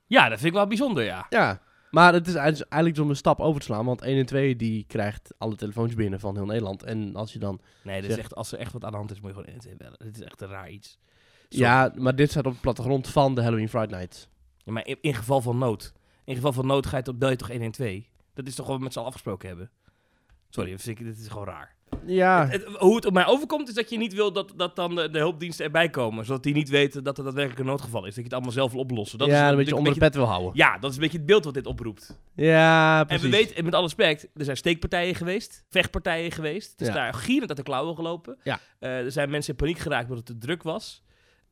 [0.06, 1.26] ja, dat vind ik wel bijzonder, ja.
[1.30, 1.60] Ja.
[1.94, 3.84] Maar het is eigenlijk om een stap over te slaan.
[3.84, 6.82] Want 1 en 2 die krijgt alle telefoons binnen van heel Nederland.
[6.82, 7.60] En als je dan...
[7.82, 9.78] Nee, is echt, als er echt wat aan de hand is, moet je gewoon 112
[9.78, 10.12] bellen.
[10.12, 10.98] Dit is echt een raar iets.
[11.48, 14.28] Ja, maar dit staat op de plattegrond van de Halloween Friday Night.
[14.64, 15.92] Ja, maar in, in geval van nood.
[16.24, 18.02] In geval van nood ga je toch, bel je toch 112?
[18.34, 19.70] Dat is toch wat we met z'n allen afgesproken hebben?
[20.48, 21.73] Sorry, dit is gewoon raar.
[22.06, 24.94] Ja, Het- hoe het op mij overkomt, is dat je niet wil dat, dat dan
[24.94, 26.24] de, de hulpdiensten erbij komen.
[26.24, 28.06] Zodat die niet weten dat er daadwerkelijk een noodgeval is.
[28.06, 29.18] Dat je het allemaal zelf wil oplossen.
[29.18, 30.50] Dat ja is een natuurlijk beetje onder de pet wil houden.
[30.54, 32.18] Ja, dat is een beetje het beeld wat dit oproept.
[32.34, 33.24] Ja, En precies.
[33.24, 36.70] we weten, en met alle respect, er zijn steekpartijen geweest, vechtpartijen geweest.
[36.70, 36.92] Het is Ja.
[36.94, 38.36] daar gierend uit de klauwen gelopen.
[38.42, 38.60] Ja.
[38.78, 41.02] Eh, er zijn mensen in paniek geraakt omdat het te druk was.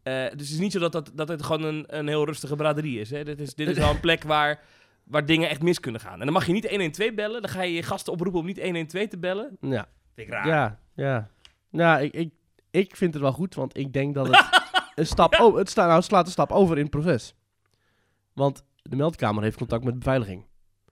[0.03, 2.57] Eh, dus het is niet zo dat, dat, dat het gewoon een, een heel rustige
[2.57, 3.11] braderie is.
[3.11, 3.25] Hè.
[3.25, 3.55] Dit is.
[3.55, 4.61] Dit is wel een plek waar,
[5.05, 6.19] waar dingen echt mis kunnen gaan.
[6.19, 7.43] En dan mag je niet 112 bellen.
[7.43, 9.57] Dan ga je je gasten oproepen om niet 112 te bellen.
[9.61, 10.47] Ja, Vind ik raar.
[10.47, 11.31] ja, ja.
[11.71, 12.33] Nou, ik, ik,
[12.71, 14.63] ik vind het wel goed, want ik denk dat het
[14.95, 15.41] een stap...
[15.41, 17.35] Oh, het, sta, nou, het slaat een stap over in het proces.
[18.33, 20.47] Want de meldkamer heeft contact met beveiliging.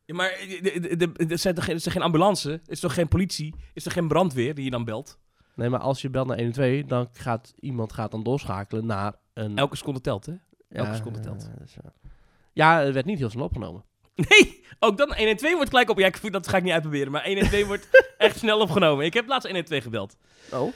[0.04, 2.60] Ja, maar eh, er zijn toch geen, er geen ambulance?
[2.66, 3.54] Is toch geen politie?
[3.72, 5.18] Is er geen brandweer die je dan belt?
[5.54, 9.58] Nee, maar als je belt naar 112, dan gaat iemand gaat dan doorschakelen naar een...
[9.58, 10.32] Elke seconde telt, hè?
[10.68, 11.50] elke ja, seconde telt.
[11.58, 11.90] eh.
[12.52, 13.84] Ja, het werd niet heel snel opgenomen.
[14.28, 15.98] Nee, ook dan 112 wordt gelijk op.
[15.98, 17.12] Ja, ik, dat ga ik niet uitproberen.
[17.12, 19.04] Maar 112 wordt echt snel opgenomen.
[19.04, 20.16] Ik heb laatst 112 gebeld.
[20.52, 20.72] Oh?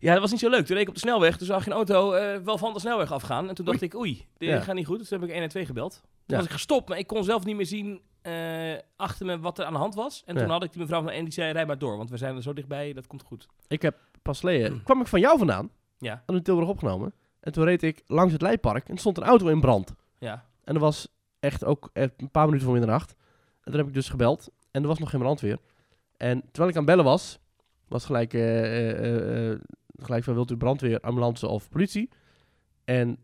[0.00, 0.66] Ja, dat was niet zo leuk.
[0.66, 1.36] Toen reed ik op de snelweg.
[1.36, 3.48] Toen zag je een auto eh, wel van de snelweg afgaan.
[3.48, 4.60] En toen dacht ik, oei, dit Ja.
[4.60, 4.98] gaat niet goed.
[4.98, 5.92] Dus toen heb ik 112 gebeld.
[6.02, 6.36] Toen Ja.
[6.36, 9.64] was ik gestopt, maar ik kon zelf niet meer zien eh, achter me wat er
[9.64, 10.22] aan de hand was.
[10.26, 11.96] En toen had ik die mevrouw van en die zei, rij maar door.
[11.96, 13.46] Want we zijn er zo dichtbij, dat komt goed.
[13.68, 14.82] Ik heb pas geleden...
[14.82, 17.12] kwam ik van jou vandaan, Ja, had in Tilburg opgenomen.
[17.40, 19.94] En toen reed ik langs het Leipark en stond een auto in brand.
[20.18, 20.46] ja.
[20.64, 21.08] En er was
[21.40, 23.14] echt ook een paar minuten voor middernacht.
[23.60, 24.48] En toen heb ik dus gebeld.
[24.70, 25.58] En er was nog geen brandweer.
[26.16, 27.38] En terwijl ik aan het bellen was,
[27.88, 29.60] was gelijk, eh, eh, eh,
[29.96, 32.08] gelijk van wilt u brandweer, ambulance of politie?
[32.84, 33.18] En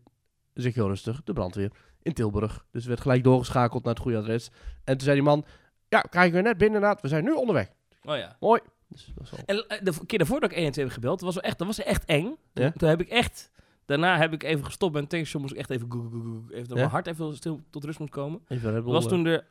[0.53, 2.65] ik heel rustig, de brandweer in Tilburg.
[2.71, 4.49] Dus werd gelijk doorgeschakeld naar het goede adres.
[4.83, 5.45] En toen zei die man,
[5.89, 7.71] ja, krijgen we net binnen inderdaad, we zijn nu onderweg.
[8.03, 8.35] Oh ja.
[8.39, 8.61] Mooi.
[8.87, 9.43] Dus dat.
[9.45, 12.05] En de keer daarvoor dat ik 112 heb gebeld, was wel echt, dat was echt
[12.05, 12.35] eng.
[12.53, 12.71] Ja?
[12.71, 13.51] Toen heb ik echt...
[13.85, 15.41] Daarna heb ik even gestopt bij een tankstation.
[15.41, 15.91] Moest ik echt even...
[15.91, 16.75] goe- goe- goe- goe- Even dat Ja?
[16.75, 18.41] mijn hart even stil tot rust moet komen.
[18.83, 19.45] Was eh, toen er...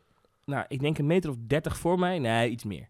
[0.45, 2.19] Nou, ik denk een meter of 30 voor mij.
[2.19, 2.89] Nee, iets meer.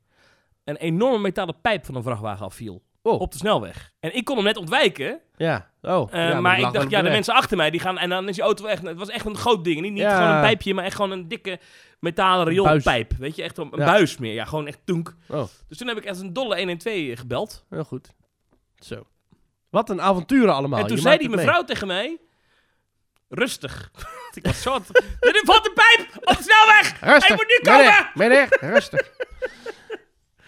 [0.64, 2.82] Een enorme metalen pijp van een vrachtwagen afviel.
[3.02, 3.20] Oh.
[3.20, 3.92] Op de snelweg.
[4.00, 5.20] En ik kon hem net ontwijken.
[5.36, 6.12] Ja, oh.
[6.12, 7.98] eh, ja, maar ik dacht, ja, de mensen achter mij, die gaan...
[7.98, 8.82] En dan is die auto echt...
[8.82, 9.80] Het was echt een groot ding.
[9.80, 10.16] Niet, niet Ja.
[10.16, 11.58] gewoon een pijpje, maar echt gewoon een dikke
[12.00, 13.12] metalen rioolpijp.
[13.12, 13.84] Weet je, echt een, een Ja.
[13.84, 14.32] buis meer.
[14.34, 15.14] Ja, gewoon echt tunk.
[15.28, 17.64] Oh, Dus toen heb ik echt een dolle 112 gebeld.
[17.68, 18.12] heel goed.
[18.76, 19.06] Zo.
[19.74, 20.78] Wat een avonturen allemaal.
[20.80, 21.36] en toen Je zei die mee.
[21.36, 22.18] mevrouw tegen mij...
[23.28, 23.90] Rustig.
[24.34, 24.74] ik was zo...
[25.20, 27.00] Er valt een pijp op de snelweg!
[27.00, 27.26] Rustig.
[27.28, 28.10] Hij moet nu komen!
[28.14, 29.10] Meneer, meneer, rustig.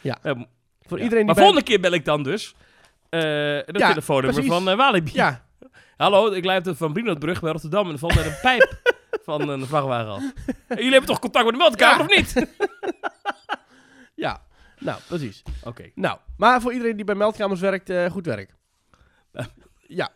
[0.01, 1.03] Ja, Voor Ja.
[1.05, 2.55] iedereen die maar bij- volgende keer bel ik dan dus.
[3.09, 5.11] eh de Ja, telefoonnummer van eh Walibi.
[5.15, 5.45] Ja,
[5.97, 8.81] Hallo, ik leid van Brinootbrug bij Rotterdam en er valt net een pijp
[9.25, 10.23] van een vrachtwagen af.
[10.47, 12.21] En jullie hebben toch contact met de meldkamer, Ja.
[12.21, 12.47] of niet?
[14.15, 14.43] ja.
[14.79, 15.43] Nou, precies.
[15.65, 15.91] Oké.
[15.95, 18.55] Nou, maar voor iedereen die bij meldkamers werkt, eh, goed werk.
[19.89, 20.11] Ja.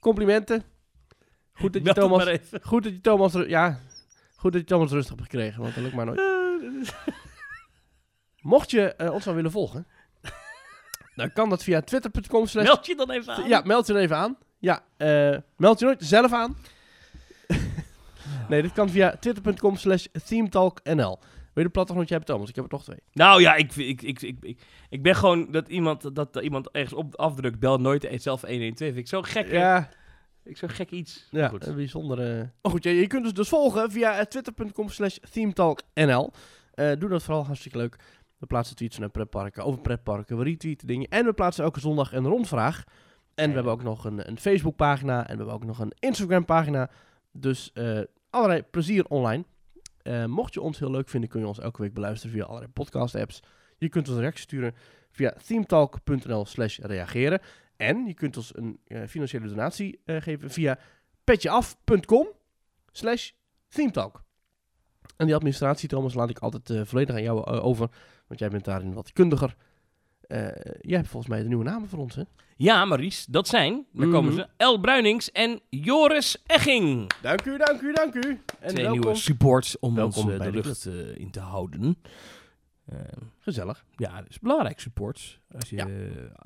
[0.00, 0.62] Complimenten.
[1.52, 2.24] Goed dat je Meld het Thomas...
[2.24, 2.60] maar even.
[2.62, 3.32] Goed dat je Thomas...
[3.32, 3.80] ru- Ja,
[4.36, 6.20] goed dat je Thomas rustig hebt gekregen, want dat lukt maar nooit.
[8.40, 9.86] Mocht je eh, ons nou willen volgen,
[11.16, 12.64] dan kan dat via twitter.com slash...
[12.64, 13.48] Meld je dan even aan.
[13.48, 14.38] Ja, meld je dan even aan.
[14.58, 16.56] Ja, eh, meld je nooit zelf aan.
[18.48, 21.18] nee, dit kan via twitter.com slash themetalknl.
[21.56, 22.48] Je de plattegrondje hebben, Thomas?
[22.48, 22.98] Ik heb er toch twee.
[23.12, 26.92] Nou ja, ik, ik, ik, ik, ik, ik ben gewoon dat iemand, dat iemand ergens
[26.94, 28.76] op afdrukt, bel nooit e- zelf 112.
[28.76, 29.50] Vind ik zo gek.
[29.50, 29.88] Ja,
[30.44, 31.28] Ik zo gek iets.
[31.30, 31.66] ja Goed.
[31.66, 32.52] een bijzondere...
[32.62, 36.30] Oh goed, je, je kunt ons dus volgen via eh, twitter.com slash themetalknl.
[36.74, 37.96] Eh, doe dat vooral, hartstikke leuk.
[38.38, 41.08] We plaatsen tweets naar pretparken, over pretparken, we retweeten dingen.
[41.08, 42.84] En we plaatsen elke zondag een rondvraag.
[43.34, 46.90] En we hebben ook nog een, een Facebookpagina en we hebben ook nog een Instagram-pagina.
[47.32, 49.44] Dus eh, allerlei plezier online.
[50.06, 52.72] Eh, mocht je ons heel leuk vinden, kun je ons elke week beluisteren via allerlei
[52.72, 53.42] podcast-apps.
[53.78, 54.74] Je kunt ons een reactie sturen
[55.10, 57.40] via themetalk.nl slash reageren.
[57.76, 60.78] En je kunt ons een eh, financiële donatie eh, geven via
[61.24, 62.26] petjeaf.com
[62.92, 63.30] slash
[63.68, 64.22] themetalk.
[65.16, 67.88] En die administratie, Thomas, laat ik altijd volledig aan jou over.
[68.26, 69.56] Want jij bent daarin wat kundiger.
[70.28, 70.38] Eh,
[70.80, 72.22] jij hebt volgens mij de nieuwe namen voor ons, hè?
[72.56, 74.16] Ja, Maries, dat zijn, daar Mhm.
[74.16, 77.10] komen ze, El Bruinings en Joris Egging.
[77.22, 78.20] Dank u, dank u, dank u.
[78.60, 79.00] En Twee welkom.
[79.00, 81.96] nieuwe supports om Welkom ons eh, bij de de lucht eh, in te houden.
[83.40, 83.84] Gezellig.
[83.96, 85.40] ja, dat is belangrijk, supports.
[85.54, 85.86] Als je Ja.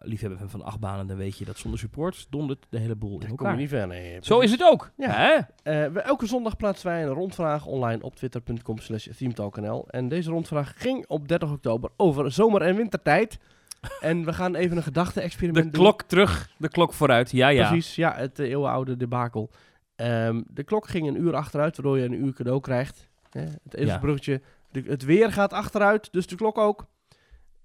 [0.02, 3.18] liefhebber bent van achtbanen, dan weet je dat zonder supports dondert de hele boel in
[3.18, 3.52] Daar kom elkaar.
[3.54, 4.18] je niet ver, nee.
[4.20, 4.90] Zo is het ook.
[4.96, 5.10] Ja.
[5.10, 5.34] Hè?
[5.62, 9.88] Eh, we, elke zondag plaatsen wij een rondvraag online op twitter.com slash themetalknl.
[9.88, 13.38] En deze rondvraag ging op 30 oktober over zomer- en wintertijd.
[14.00, 15.80] En we gaan even een gedachte-experiment De doen.
[15.80, 17.30] klok terug, de klok vooruit.
[17.30, 17.68] Ja, ja.
[17.68, 19.50] Precies, ja, het eh, eeuwenoude debakel.
[19.96, 23.08] Ehm, de klok ging een uur achteruit, waardoor je een uur cadeau krijgt.
[23.30, 24.40] Hè, het ezelsbruggetje.
[24.70, 26.86] De, het weer gaat achteruit, dus de klok ook.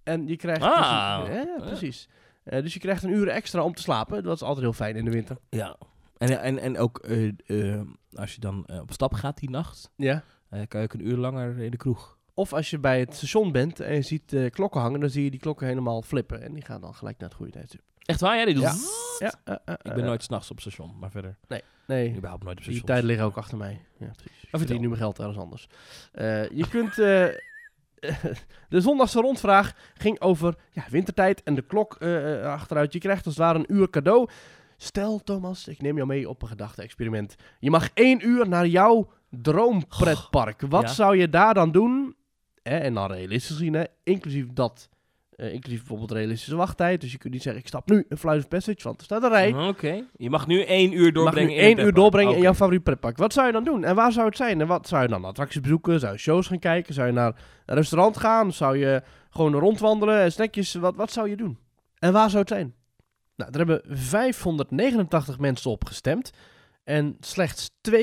[0.03, 0.61] En je krijgt...
[0.61, 1.23] Ah.
[1.23, 2.09] precies, ja, precies.
[2.43, 4.23] Eh, dus je krijgt een uur extra om te slapen.
[4.23, 5.37] Dat is altijd heel fijn in de winter.
[5.49, 5.77] Ja.
[6.17, 7.81] En, en, en ook eh,
[8.13, 10.23] als je dan op stap gaat die nacht, Ja.
[10.49, 12.17] eh, kan je ook een uur langer in de kroeg.
[12.37, 15.23] Of als je bij het station bent en je ziet eh, klokken hangen, dan zie
[15.23, 16.41] je die klokken helemaal flippen.
[16.41, 17.81] En die gaan dan gelijk naar het goede tijdstip.
[18.05, 18.37] Echt waar?
[18.37, 18.63] Ja, die doet
[19.19, 19.33] Ja.
[19.43, 21.37] eh, eh, Ik ben nooit s'nachts op station, maar verder
[21.87, 22.85] Nee, überhaupt nooit op die station.
[22.87, 23.81] tijden liggen ook achter mij.
[23.99, 24.43] Ja, precies.
[24.43, 25.67] Ik verdien nu mijn geld ergens anders.
[26.11, 26.89] Eh, je kunt...
[26.99, 27.27] eh,
[28.69, 32.01] de zondagse rondvraag ging over ja, wintertijd en de klok
[32.43, 32.93] achteruit.
[32.93, 34.29] Je krijgt als het ware een uur cadeau.
[34.77, 37.35] Stel, Thomas, ik neem jou mee op een gedachte-experiment.
[37.59, 40.61] Je mag één uur naar jouw droompretpark.
[40.61, 40.87] Wat ja.
[40.87, 42.15] zou je daar dan doen?
[42.69, 44.89] Hè, en dan realistisch gezien, hè, inclusief dat...
[45.35, 47.01] eh, inclusief bijvoorbeeld realistische wachttijd.
[47.01, 49.23] Dus je kunt niet zeggen, ik stap nu een Flight of Passage, want er staat
[49.23, 49.53] een rij.
[49.67, 50.03] Oké.
[50.17, 51.51] Je mag nu één uur doorbrengen.
[51.55, 53.17] in één uur doorbrengen in jouw favoriet pretpark.
[53.17, 53.83] Wat zou je dan doen?
[53.83, 54.61] En waar zou het zijn?
[54.61, 55.99] En wat zou je dan attracties bezoeken?
[55.99, 56.93] Zou je shows gaan kijken?
[56.93, 58.53] Zou je naar een restaurant gaan?
[58.53, 60.73] Zou je gewoon rondwandelen en snackjes?
[60.73, 61.57] Wat, wat zou je doen?
[61.99, 62.73] En waar zou het zijn?
[63.35, 66.31] Nou, er hebben 589 mensen op gestemd.
[66.83, 67.95] En slechts 2,4%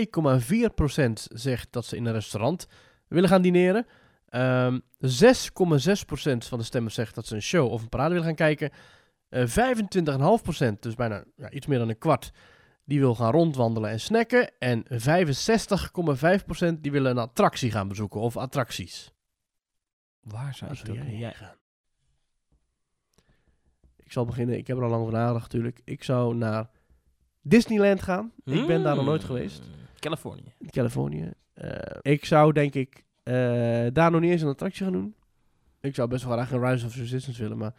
[1.32, 2.66] zegt dat ze in een restaurant
[3.08, 3.86] willen gaan dineren.
[4.32, 8.34] Ehm 6,6% van de stemmers zegt dat ze een show of een parade willen gaan
[8.34, 8.70] kijken.
[9.28, 12.30] Eh 25,5%, dus bijna ja, iets meer dan een kwart,
[12.84, 14.58] die wil gaan rondwandelen en snacken.
[14.58, 19.12] En 65,5% die willen een attractie gaan bezoeken of attracties.
[20.20, 21.56] Waar zou ik dat jij heen gaan?
[23.96, 24.56] Ik zal beginnen.
[24.58, 25.80] Ik heb er al lang over nagedacht natuurlijk.
[25.84, 26.70] Ik zou naar
[27.40, 28.32] Disneyland gaan.
[28.44, 29.26] Ik ben daar nog nooit Mm.
[29.26, 29.62] geweest.
[29.98, 30.52] Californië.
[30.70, 31.30] Californië.
[31.52, 33.02] Eh, ik zou denk ik eh,
[33.92, 35.14] daar nog niet eens een attractie gaan doen.
[35.80, 37.58] Ik zou best wel graag een Rise of Resistance willen.
[37.58, 37.74] Maar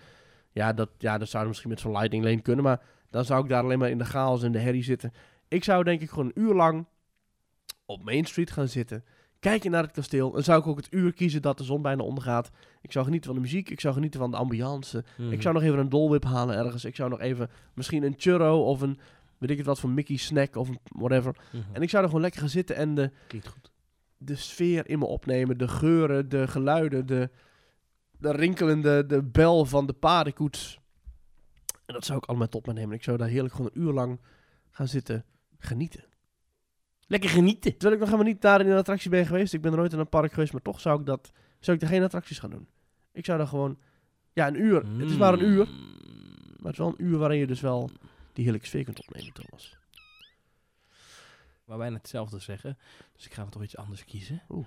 [0.51, 2.63] ja, dat, ja, dat zou misschien met zo'n Lightning Lane kunnen.
[2.63, 5.13] Maar dan zou ik daar alleen maar in de chaos en de herrie zitten.
[5.47, 6.85] Ik zou denk ik gewoon een uur lang
[7.85, 9.03] op Main Street gaan zitten.
[9.39, 10.31] Kijken naar het kasteel.
[10.31, 12.49] Dan zou ik ook het uur kiezen dat de zon bijna ondergaat.
[12.81, 13.69] Ik zou genieten van de muziek.
[13.69, 15.03] Ik zou genieten van de ambiance.
[15.17, 15.31] Mhm.
[15.31, 16.85] Ik zou nog even een dolwip halen ergens.
[16.85, 18.99] Ik zou nog even misschien een churro of een,
[19.37, 21.35] weet ik het wat, van Mickey snack of een whatever.
[21.51, 21.63] Mhm.
[21.71, 23.71] En ik zou er gewoon lekker gaan zitten en de, Klinkt goed.
[24.25, 25.57] De sfeer in me opnemen.
[25.57, 27.29] De geuren, de geluiden, de,
[28.17, 30.79] de rinkelende de bel van de paardenkoets.
[31.85, 32.95] En dat zou ik allemaal tot me nemen.
[32.95, 34.19] Ik zou daar heerlijk gewoon een uur lang
[34.69, 35.25] gaan zitten
[35.57, 36.03] genieten.
[37.07, 37.71] Lekker genieten.
[37.71, 39.53] Terwijl ik nog helemaal niet daar in een attractie ben geweest.
[39.53, 41.83] Ik ben er nooit in een park geweest, maar toch zou ik, dat, zou ik
[41.83, 42.67] daar geen attracties gaan doen.
[43.11, 43.79] Ik zou dan gewoon,
[44.33, 44.85] ja een uur.
[44.97, 45.65] Het is maar een uur.
[46.57, 47.89] Maar het is wel een uur waarin je dus wel
[48.33, 49.77] die heerlijke sfeer kunt opnemen, Thomas.
[51.65, 52.77] Maar bijna hetzelfde zeggen.
[53.13, 54.41] Dus ik ga toch iets anders kiezen.
[54.49, 54.65] Oeh.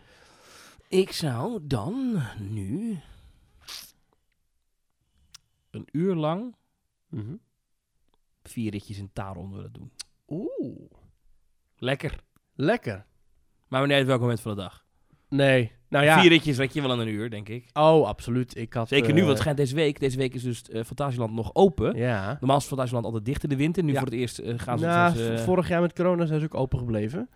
[0.89, 2.99] Ik zou dan nu
[5.71, 6.57] een uur lang
[8.43, 9.93] vier ritjes in Taron willen doen.
[10.29, 10.91] Oeh,
[11.79, 12.21] Lekker.
[12.55, 13.07] lekker.
[13.69, 14.85] Maar wanneer uit welk moment van de dag?
[15.29, 16.21] Nee, nou ja.
[16.21, 17.65] Vier ritjes je wel aan een uur, denk ik.
[17.73, 18.57] Oh, absoluut.
[18.57, 20.01] Ik had, Zeker nu, eh, want het schijnt deze week.
[20.01, 21.97] Deze week is dus eh Fantasieland nog open.
[21.97, 22.37] Ja.
[22.41, 23.83] Normaal is Fantasieland altijd dicht in de winter.
[23.85, 24.85] Nu voor het eerst eh, gaan ze...
[24.85, 27.29] Nou, dus, eh, vorig jaar met corona zijn ze ook open gebleven.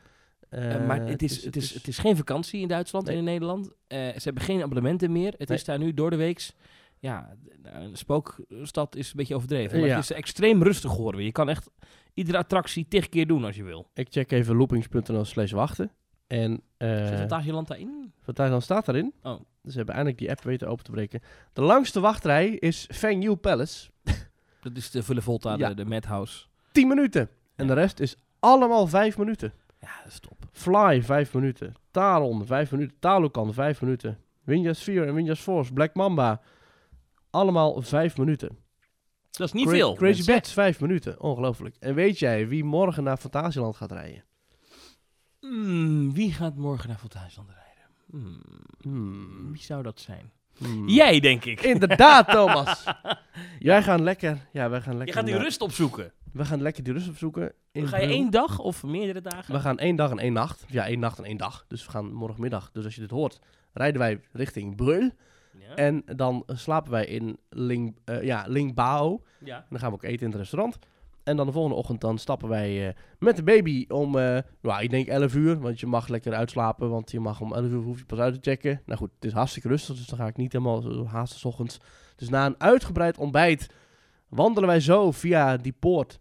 [0.48, 3.14] eh, Eh, maar het is, het, is, het is geen vakantie in Duitsland Nee.
[3.14, 3.70] en in Nederland.
[3.86, 5.34] Eh, ze hebben geen abonnementen meer.
[5.38, 5.58] Het Nee.
[5.58, 6.54] is daar nu door de weeks...
[6.98, 9.78] Ja, nou, een spookstad is een beetje overdreven.
[9.78, 9.94] Maar Ja.
[9.94, 11.24] het is extreem rustig geworden.
[11.24, 11.70] Je kan echt
[12.14, 13.90] iedere attractie tig keer doen als je wil.
[13.94, 15.90] Ik check even loopings.nl slash wachten.
[16.30, 18.12] En Zit uh, Fantasieland daarin?
[18.34, 19.12] dan staat daarin.
[19.22, 19.40] Oh.
[19.62, 21.20] Dus ze hebben eindelijk die app weten open te breken.
[21.52, 23.90] De langste wachtrij is Feng Yu Palace.
[24.62, 25.68] Dat is de Vulle Volta, Ja.
[25.68, 26.46] de, de Madhouse.
[26.72, 27.20] 10 minuten.
[27.56, 27.74] En Ja.
[27.74, 29.52] de rest is allemaal 5 minuten.
[29.80, 30.36] Ja, dat is top.
[30.52, 31.74] Fly 5 minuten.
[31.90, 32.96] Taron 5 minuten.
[32.98, 34.18] Talokan 5 minuten.
[34.44, 35.72] Winja Sphere en Winja Force.
[35.72, 36.40] Black Mamba.
[37.30, 38.58] Allemaal 5 minuten.
[39.30, 39.94] Dat is niet Cra- veel.
[39.94, 40.32] Crazy.
[40.32, 41.20] Bats 5 minuten.
[41.20, 41.76] Ongelooflijk.
[41.78, 44.24] En weet jij wie morgen naar Fantasieland gaat rijden?
[45.40, 47.84] Hmm, wie gaat morgen naar Fantasieland rijden?
[48.10, 48.40] Hmm,
[48.80, 49.52] Hmm.
[49.52, 50.30] wie zou dat zijn?
[50.58, 50.88] Hmm.
[50.88, 51.60] Jij, denk ik.
[51.60, 52.84] Inderdaad, Thomas.
[53.58, 54.38] Jij gaan lekker.
[54.52, 55.06] Ja, wij gaan lekker.
[55.06, 56.12] Je gaat die naar- rust opzoeken.
[56.32, 57.52] We gaan lekker die rust opzoeken.
[57.72, 59.54] In Ga je één dag of meerdere dagen?
[59.54, 60.64] We gaan één dag en één nacht.
[60.68, 61.64] Ja, één nacht en één dag.
[61.68, 62.70] Dus we gaan morgenmiddag.
[62.72, 63.38] Dus als je dit hoort,
[63.72, 65.10] rijden wij richting Brul.
[65.58, 65.74] Ja.
[65.74, 69.22] En dan slapen wij in Ling, eh, ja, Lingbao.
[69.44, 69.56] ja.
[69.56, 70.78] En dan gaan we ook eten in het restaurant.
[71.22, 74.82] En dan de volgende ochtend dan stappen wij eh, met de baby om, eh nou,
[74.82, 75.60] ik denk 11 uur.
[75.60, 78.34] Want je mag lekker uitslapen, want je mag om 11 uur hoef je pas uit
[78.34, 78.82] te checken.
[78.86, 81.44] Nou goed, het is hartstikke rustig, dus dan ga ik niet helemaal zo haasten 's
[81.44, 81.80] ochtends.
[82.16, 83.66] Dus na een uitgebreid ontbijt
[84.28, 86.20] wandelen wij zo via die poort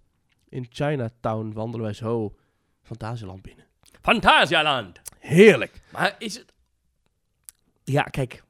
[0.49, 1.51] in Chinatown.
[1.53, 2.35] Wandelen wij zo
[2.81, 3.65] Fantasieland binnen.
[4.01, 5.01] Fantasialand.
[5.19, 5.81] Heerlijk!
[5.91, 6.53] Maar is het...
[7.83, 8.43] Ja, kijk.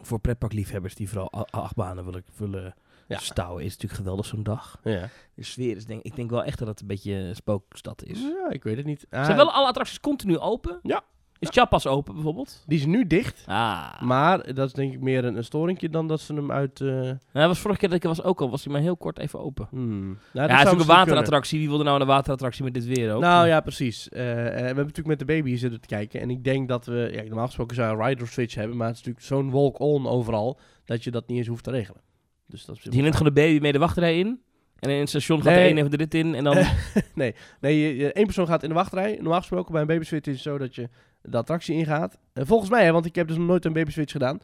[0.00, 2.74] Voor pretparkliefhebbers die vooral achtbanen willen, willen
[3.08, 3.18] Ja.
[3.18, 4.80] stouwen, is natuurlijk geweldig zo'n dag.
[4.84, 5.08] Ja.
[5.34, 8.20] De sfeer is denk ik denk wel echt dat het een beetje een spookstad is.
[8.20, 9.06] ja, ik weet het niet.
[9.10, 10.78] Ah, Zijn wel alle attracties continu open?
[10.82, 11.02] Ja.
[11.38, 12.64] Is Chapas open bijvoorbeeld?
[12.66, 13.44] Die is nu dicht.
[13.46, 14.00] Ah.
[14.00, 16.80] Maar dat is denk ik meer een, een storingje dan dat ze hem uit...
[16.80, 18.96] Nou, dat was vorige keer dat ik er was ook al, was hij maar heel
[18.96, 19.66] kort even open.
[19.70, 20.00] hmm.
[20.06, 21.58] Nou, Ja, het zou is ook een waterattractie.
[21.58, 23.20] Wie wilde nou een waterattractie met dit weer ook?
[23.20, 24.08] Nou ja, precies.
[24.08, 26.20] Eh, eh, we hebben natuurlijk met de baby zitten te kijken.
[26.20, 28.76] En ik denk dat we, ja, normaal gesproken zou je een rider switch hebben.
[28.76, 32.00] Maar het is natuurlijk zo'n walk-on overal, dat je dat niet eens hoeft te regelen.
[32.46, 34.40] Dus dat is Je neemt gewoon de baby mee de wachtrij in.
[34.78, 35.64] En in het station gaat Nee.
[35.64, 36.34] de een even de rit in.
[36.34, 36.56] En dan...
[37.14, 39.14] Nee, je, je- één persoon gaat in de wachtrij.
[39.20, 40.88] Normaal gesproken bij een baby switch is het zo dat je
[41.22, 42.18] de attractie ingaat.
[42.32, 44.38] Eh, volgens mij, hè, want ik heb dus nog nooit een baby switch gedaan.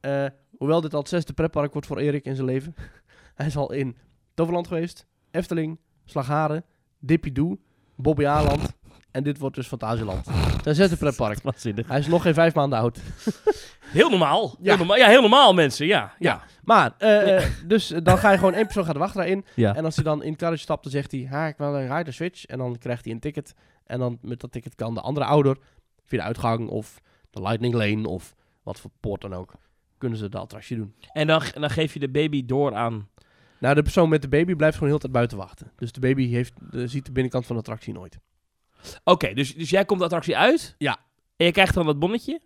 [0.00, 2.74] Eh, hoewel dit al het zesde pretpark wordt voor Erik in zijn leven.
[3.34, 3.96] Hij is al in
[4.34, 6.64] Toverland geweest, Efteling, Slagharen,
[6.98, 7.58] Dippy Doe,
[7.96, 8.75] Bobby Aland.
[9.16, 10.26] En dit wordt dus Fantasieland.
[10.62, 11.38] Zijn zesde pretpark.
[11.86, 13.00] Hij is nog geen vijf maanden oud.
[13.80, 14.56] Heel normaal.
[14.58, 14.68] Ja.
[14.68, 14.96] Heel normaal.
[14.96, 15.86] Ja, heel normaal mensen.
[15.86, 16.14] Ja.
[16.18, 16.42] Ja.
[16.64, 19.44] Maar, eh, dus eh, dan ga je gewoon één persoon gaat de wachtrij in.
[19.54, 19.74] ja.
[19.74, 21.96] En als hij dan in het karretje stapt, dan zegt hij, ha, ik wil een
[21.96, 22.46] rider switch.
[22.46, 23.54] En dan krijgt hij een ticket.
[23.86, 25.56] En dan met dat ticket kan de andere ouder,
[26.04, 27.00] via de uitgang of
[27.30, 29.52] de lightning lane of wat voor poort dan ook,
[29.98, 30.94] kunnen ze de attractie doen.
[31.12, 33.08] En dan, dan geef je de baby door aan...
[33.58, 35.70] Nou, de persoon met de baby blijft gewoon heel tijd buiten wachten.
[35.76, 38.18] Dus de baby heeft, de, ziet de binnenkant van de attractie nooit.
[39.04, 40.74] Oké, dus, dus jij komt de attractie uit.
[40.78, 40.98] Ja.
[41.36, 42.40] En je krijgt dan dat bonnetje.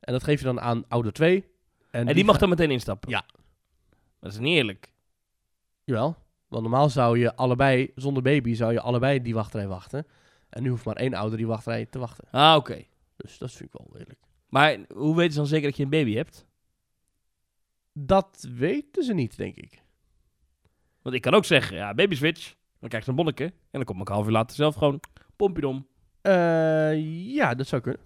[0.00, 1.44] En dat geef je dan aan ouder 2.
[1.90, 3.10] En, die, mag dan meteen instappen.
[3.10, 3.24] Ja.
[4.20, 4.92] Dat is niet eerlijk.
[5.84, 6.16] Jawel,
[6.48, 10.06] want normaal zou je allebei, zonder baby, zou je allebei die wachtrij wachten.
[10.48, 12.28] En nu hoeft maar één ouder die wachtrij te wachten.
[12.30, 12.84] Ah, oké.
[13.16, 14.20] Dus dat vind ik wel eerlijk.
[14.48, 16.46] Maar hoe weten ze dan zeker dat je een baby hebt?
[17.92, 19.82] Dat weten ze niet, denk ik.
[21.02, 22.54] Want ik kan ook zeggen, ja, baby switch.
[22.78, 23.44] Dan krijg je een bonnetje.
[23.44, 25.00] En dan kom ik een half uur later zelf gewoon
[25.46, 25.86] pompidom.
[26.20, 28.00] Eh, ja, dat zou kunnen.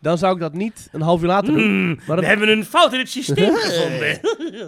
[0.00, 1.62] Dan zou ik dat niet een half uur later doen.
[1.62, 4.20] Hmm, Maar dat- we hebben een fout in het systeem gevonden.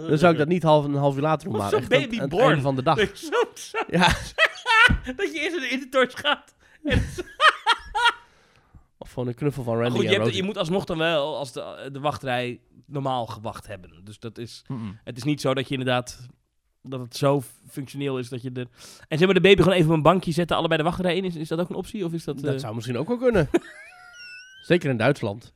[0.07, 1.93] Dan zou ik dat niet half, een half uur later doen, Of maar zo'n echt
[1.93, 2.43] aan, baby aan het born.
[2.47, 2.99] einde van de dag.
[3.17, 3.77] Zo, zo.
[3.87, 4.07] Ja,
[5.15, 6.55] Dat je eerst in de intertorch gaat.
[8.97, 10.41] Of gewoon een knuffel van Randy goed, je, en hebt, Rosie.
[10.41, 14.01] je moet alsnog dan wel als de, de wachtrij normaal gewacht hebben.
[14.03, 14.99] Dus dat is, Mm-mm.
[15.03, 16.27] het is niet zo dat je inderdaad
[16.83, 18.67] dat het zo functioneel is dat je de
[19.07, 21.25] en zeg maar de baby gewoon even op een bankje zetten, allebei de wachtrij in.
[21.25, 22.39] Is, is dat ook een optie of is dat?
[22.39, 23.49] Dat eh, zou misschien ook wel kunnen.
[24.63, 25.53] Zeker in Duitsland.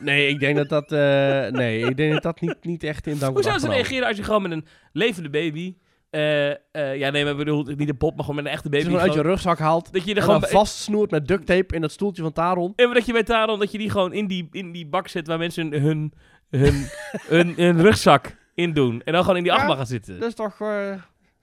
[0.00, 3.18] Nee, ik denk dat dat, eh, nee, ik denk dat dat niet, niet echt in
[3.18, 5.76] dank Hoe zou ze reageren als je gewoon met een levende baby,
[6.10, 6.56] eh, eh,
[6.96, 8.84] ja nee, maar bedoel niet een pop, maar gewoon met een echte baby.
[8.84, 11.46] hem uit je gewoon- rugzak haalt dat je er en gewoon dan vastsnoert met duct
[11.46, 12.72] tape in dat stoeltje van Taron.
[12.76, 15.26] En dat je bij Taron, dat je die gewoon in die, in die bak zet
[15.26, 16.12] waar mensen hun,
[16.50, 16.86] hun,
[17.28, 19.02] hun, hun rugzak in doen.
[19.02, 20.20] En dan gewoon in die Ja, achtbaan gaan zitten.
[20.20, 20.94] Dat is toch, eh,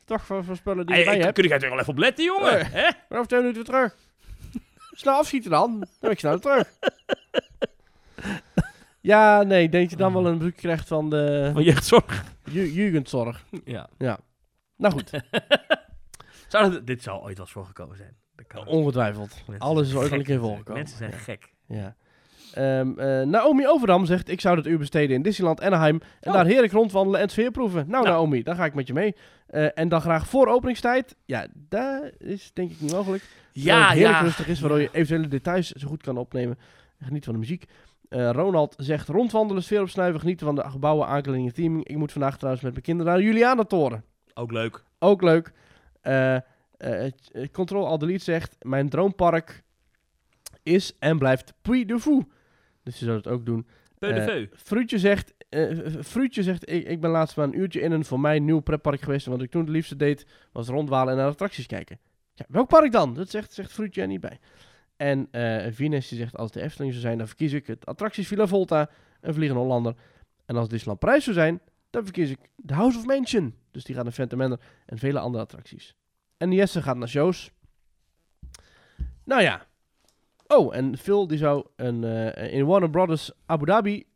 [0.05, 1.33] toch spullen die je bij hebt.
[1.33, 2.59] kun je er wel even op letten, jongen?
[2.59, 2.71] Eh.
[2.71, 2.81] Hè?
[3.09, 3.95] Maar over twee minuten weer terug.
[4.91, 5.79] Snel afschieten dan.
[5.79, 6.71] Dan ben ik snel terug.
[9.01, 12.23] Ja, nee, denk je dan wel een bezoek krijgt van de Van jeugdzorg.
[12.43, 13.45] ju- Jugendzorg.
[13.65, 13.89] Ja.
[14.77, 15.09] Nou goed,
[16.47, 18.15] Zou dat- dit zou ooit wel eens voorgekomen zijn.
[18.35, 18.67] Dat kan.
[18.67, 19.43] ongetwijfeld.
[19.57, 20.73] Alles is ooit wel een keer voorgekomen.
[20.81, 21.53] Mensen zijn gek.
[21.67, 21.95] Ja.
[22.53, 26.33] Ehm, eh, Naomi Overdam zegt, ik zou dat uur besteden in Disneyland Anaheim en Oh.
[26.33, 27.79] daar heerlijk rondwandelen en sfeer proeven.
[27.87, 28.05] Nou, Nou.
[28.05, 29.15] Naomi, dan ga ik met je mee.
[29.47, 31.15] Eh, en dan graag voor openingstijd.
[31.25, 33.23] Ja, dat is denk ik niet mogelijk.
[33.51, 34.23] Ja, het heerlijk ja.
[34.23, 36.57] rustig is, waardoor je eventuele details zo goed kan opnemen.
[36.99, 37.65] En geniet van de muziek.
[38.09, 41.87] Eh, Ronald zegt rondwandelen, sfeer opsnuiven, genieten van de gebouwen, aankleding en theming.
[41.87, 44.03] Ik moet vandaag trouwens met mijn kinderen naar de Julianatoren.
[44.33, 44.83] Ook leuk.
[44.99, 45.51] Ook leuk.
[47.51, 49.63] Control Delete zegt, mijn droompark
[50.63, 52.23] is en blijft Puy de Fou.
[52.83, 53.67] Dus je zou het ook doen.
[53.97, 54.47] De veu.
[54.53, 58.19] Fruutje zegt, eh, Fruutje zegt ik, ik ben laatst maar een uurtje in een voor
[58.19, 59.25] mij nieuw pretpark geweest.
[59.25, 61.99] En wat ik toen het liefste deed, was rondwalen en naar attracties kijken.
[62.33, 63.13] Ja, welk park dan?
[63.13, 64.39] Dat zegt, zegt Fruutje er niet bij.
[64.97, 65.27] En
[65.73, 68.89] Vines die zegt, als de Efteling zou zijn, dan verkies ik het attracties Villa Volta,
[69.21, 69.95] een Vliegende Hollander.
[70.45, 73.55] En als Disneyland Parijs zou zijn, dan verkies ik The House of Mansion.
[73.71, 75.95] Dus die gaat naar Phantom Manor en vele andere attracties.
[76.37, 77.51] En Jesse gaat naar shows.
[79.23, 79.67] Nou ja,
[80.51, 84.07] Oh, en Phil die zou een, eh, in Warner Brothers Abu Dhabi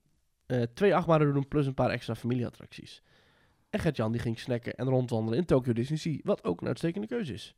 [0.46, 3.02] eh, twee achtbanen doen plus een paar extra familieattracties.
[3.69, 7.08] En Gert-Jan die ging snacken en rondwandelen in Tokyo Disney Sea, wat ook een uitstekende
[7.08, 7.56] keuze is.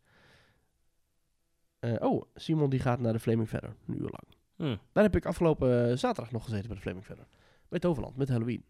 [1.80, 4.24] Eh, oh, Simon die gaat naar de Flaming verder, een uur lang.
[4.56, 4.78] Hm.
[4.92, 7.26] Daar heb ik afgelopen zaterdag nog gezeten bij de Flaming verder.
[7.70, 8.64] Bij Toverland, met Halloween.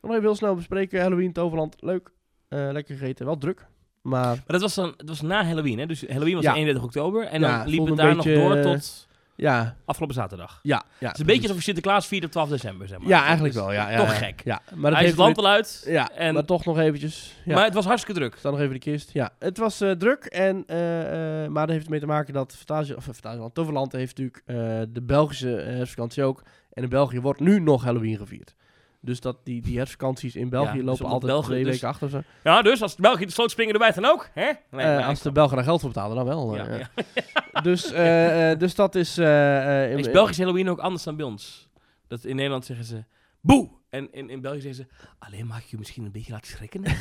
[0.00, 1.00] Nog even heel snel bespreken.
[1.00, 2.12] Halloween, Toverland, leuk.
[2.48, 3.66] Lekker gegeten, wel druk.
[4.02, 5.86] Maar Maar dat was, dan, dat was na Halloween, hè?
[5.86, 6.54] Dus Halloween was Ja.
[6.54, 7.26] 31 oktober.
[7.26, 10.60] En Ja, dan liep het daar beetje, nog door tot ja, afgelopen zaterdag.
[10.62, 11.06] ja, ja.
[11.06, 13.08] Het is een beetje alsof je Sinterklaas viert op 12 december, zeg maar.
[13.08, 13.72] Ja, eigenlijk wel.
[13.72, 14.14] Ja, ja, toch ja.
[14.14, 14.42] gek.
[14.44, 15.84] Ja, maar Hij is heeft het land al uit.
[15.86, 17.34] Ja, en, maar toch nog eventjes.
[17.44, 17.54] Ja.
[17.54, 18.36] Maar het was hartstikke druk.
[18.38, 19.12] Sta nog even de kist.
[19.12, 20.24] Ja, het was eh, druk.
[20.24, 24.18] En, eh, eh, maar dat heeft ermee te maken dat Fantasia, of Fantasieland, Toverland heeft
[24.18, 26.42] natuurlijk de Belgische herfstvakantie ook.
[26.72, 28.54] En in België wordt nu nog Halloween gevierd.
[29.04, 31.88] Dus dat die, die herfstvakanties in België Ja, dus lopen altijd België twee dus- weken
[31.88, 32.08] achter.
[32.08, 32.22] Zo.
[32.44, 34.50] Ja, dus als België de sloot springen erbij dan ook, hè?
[34.70, 36.54] Nee, Eh, als de Belgen daar geld voor betalen, dan wel.
[36.56, 36.90] ja, eh, ja.
[37.62, 39.18] Dus, eh, dus dat is...
[39.18, 41.68] eh, in- Is Belgisch Halloween ook anders dan bij ons?
[42.06, 43.04] Dat in Nederland zeggen ze
[43.40, 43.68] boe.
[43.90, 46.82] En in, in België zeggen ze alleen mag ik je misschien een beetje laten schrikken.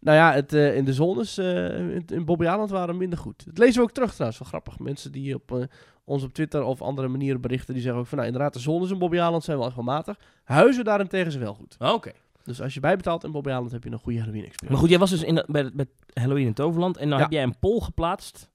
[0.00, 3.44] Nou ja, het, eh, in de zones eh, in, in Bobby Aland waren minder goed.
[3.46, 4.78] Dat lezen we ook terug trouwens, wel grappig.
[4.78, 5.62] Mensen die op, eh,
[6.04, 8.90] ons op Twitter of andere manieren berichten, die zeggen ook van nou inderdaad, de zones
[8.90, 10.16] in Bobby Aland zijn wel echt wel matig.
[10.44, 11.76] Huizen daarentegen zijn wel goed.
[11.78, 12.12] Oké.
[12.44, 14.80] Dus als je bijbetaalt in Bobby Aland heb je een goede Halloween Maar experience.
[14.80, 16.96] goed, jij was dus in, de- bij, bij Halloween in Toverland.
[16.96, 17.24] En dan Ja.
[17.24, 18.50] heb jij een poll geplaatst.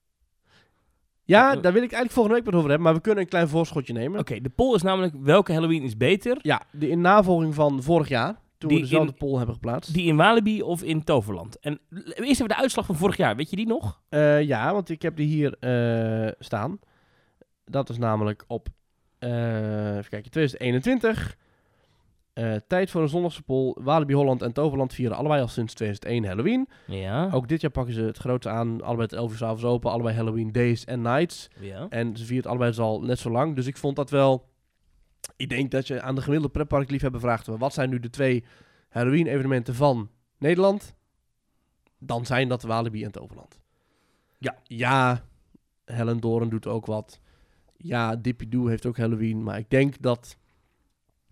[1.25, 3.47] Ja, daar wil ik eigenlijk volgende week wat over hebben, maar we kunnen een klein
[3.47, 4.19] voorschotje nemen.
[4.19, 6.38] Oké, de poll is namelijk welke Halloween is beter?
[6.41, 8.36] Ja, de, in navolging van vorig jaar,
[8.67, 9.93] toen Die we dezelfde in- poll hebben geplaatst.
[9.93, 11.60] Die in Walibi of in Toverland?
[11.60, 13.36] En eerst even de uitslag van vorig jaar.
[13.36, 14.02] Weet je die nog?
[14.10, 16.80] Eh, ja, want ik heb die hier eh, staan.
[17.65, 18.67] Dat is namelijk op
[19.19, 21.38] eh, even kijken, 2021.
[22.34, 23.76] Eh, tijd voor een zondagse poll.
[23.80, 26.67] Walibi Holland en Toverland vieren allebei al sinds 2001 Halloween.
[26.88, 27.30] Ja.
[27.32, 28.82] Ook dit jaar pakken ze het grootste aan.
[28.82, 29.91] Allebei het 11 uur 's avonds open.
[29.91, 31.47] Allebei Halloween days en nights.
[31.60, 31.86] ja.
[31.89, 33.56] En ze vieren het allebei dus al net zo lang.
[33.56, 34.52] Dus ik vond dat wel...
[35.36, 37.48] Ik denk dat je aan de gemiddelde pretparkliefhebber vraagt...
[37.48, 38.44] wat zijn nu de twee
[38.90, 40.96] Halloween evenementen van Nederland?
[42.00, 43.60] Dan zijn dat Walibi en Toverland.
[44.38, 44.58] Ja.
[44.64, 45.26] Ja,
[45.86, 47.20] Helen Doren doet ook wat.
[47.78, 49.44] Ja, Dippy heeft ook Halloween.
[49.44, 50.38] Maar ik denk dat...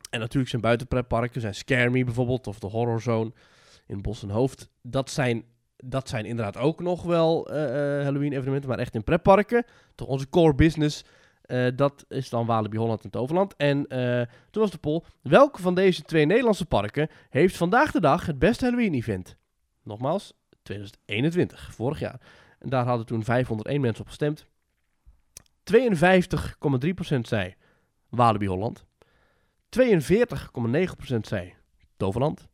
[0.10, 2.48] En natuurlijk zijn buitenpretparken, zijn Scare bijvoorbeeld...
[2.48, 3.32] of de Horror Zone
[3.88, 4.70] in Bos Hoofd.
[4.82, 5.44] Dat zijn,
[5.78, 8.70] dat zijn inderdaad ook nog wel eh, eh, Halloween evenementen...
[8.70, 9.66] maar echt in pretparken.
[9.96, 11.04] Toch onze core business...
[11.52, 13.56] Eh, dat is dan Walibi Holland en Toverland.
[13.56, 15.04] En eh, toen was de poll...
[15.22, 17.10] Welke van deze twee Nederlandse parken...
[17.30, 19.38] heeft vandaag de dag het beste Halloween-event?
[19.84, 22.22] Nogmaals, 2021, vorig jaar.
[22.60, 24.46] En daar hadden toen 501 mensen op gestemd.
[25.74, 27.56] 52,3% zei
[28.10, 28.86] Walibi Holland.
[29.80, 31.54] 42,9% zei
[31.98, 32.48] Toverland.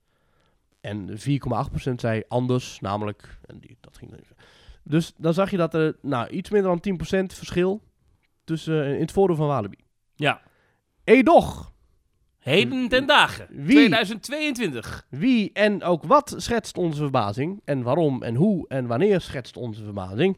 [0.81, 3.39] En 4,8% zei anders, namelijk...
[3.45, 4.35] En die, dat ging even.
[4.83, 7.85] Dus dan zag je dat er nou, iets minder dan 10% verschil
[8.47, 9.77] tussen, eh, in het voordeel van Walibi.
[10.15, 10.41] ja.
[11.03, 11.71] Edoch,
[12.39, 13.47] Heden ten dagen.
[13.49, 13.75] Wie?
[13.75, 15.05] 2022.
[15.09, 17.61] wie en ook wat schetst onze verbazing?
[17.65, 20.37] En waarom en hoe en wanneer schetst onze verbazing?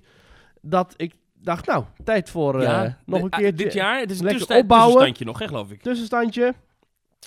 [0.62, 4.26] Dat ik dacht, nou, tijd voor eh, nog een keer Dit jaar, het is een
[4.26, 4.88] lekker opbouwen.
[4.88, 5.82] tussenstandje nog, hè, geloof ik.
[5.82, 6.54] tussenstandje.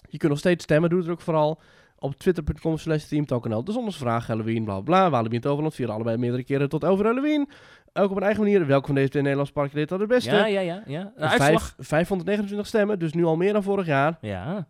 [0.09, 1.61] Je kunt nog steeds stemmen, doe het ook vooral.
[2.03, 3.65] Op twitter.com slash teamtalkanaal.
[3.65, 5.11] De zondagsvraag, Halloween, bla bla.
[5.11, 7.49] Walibi en Toverland vieren allebei meerdere keren tot over Halloween.
[7.93, 8.67] Ook op een eigen manier.
[8.67, 10.31] Welke van deze twee Nederlandse parken deed dat het beste?
[10.31, 10.83] Ja, ja, ja.
[10.87, 11.13] ja.
[11.17, 14.19] Vijf, 529 stemmen, dus nu al meer dan vorig jaar.
[14.21, 14.69] Ja.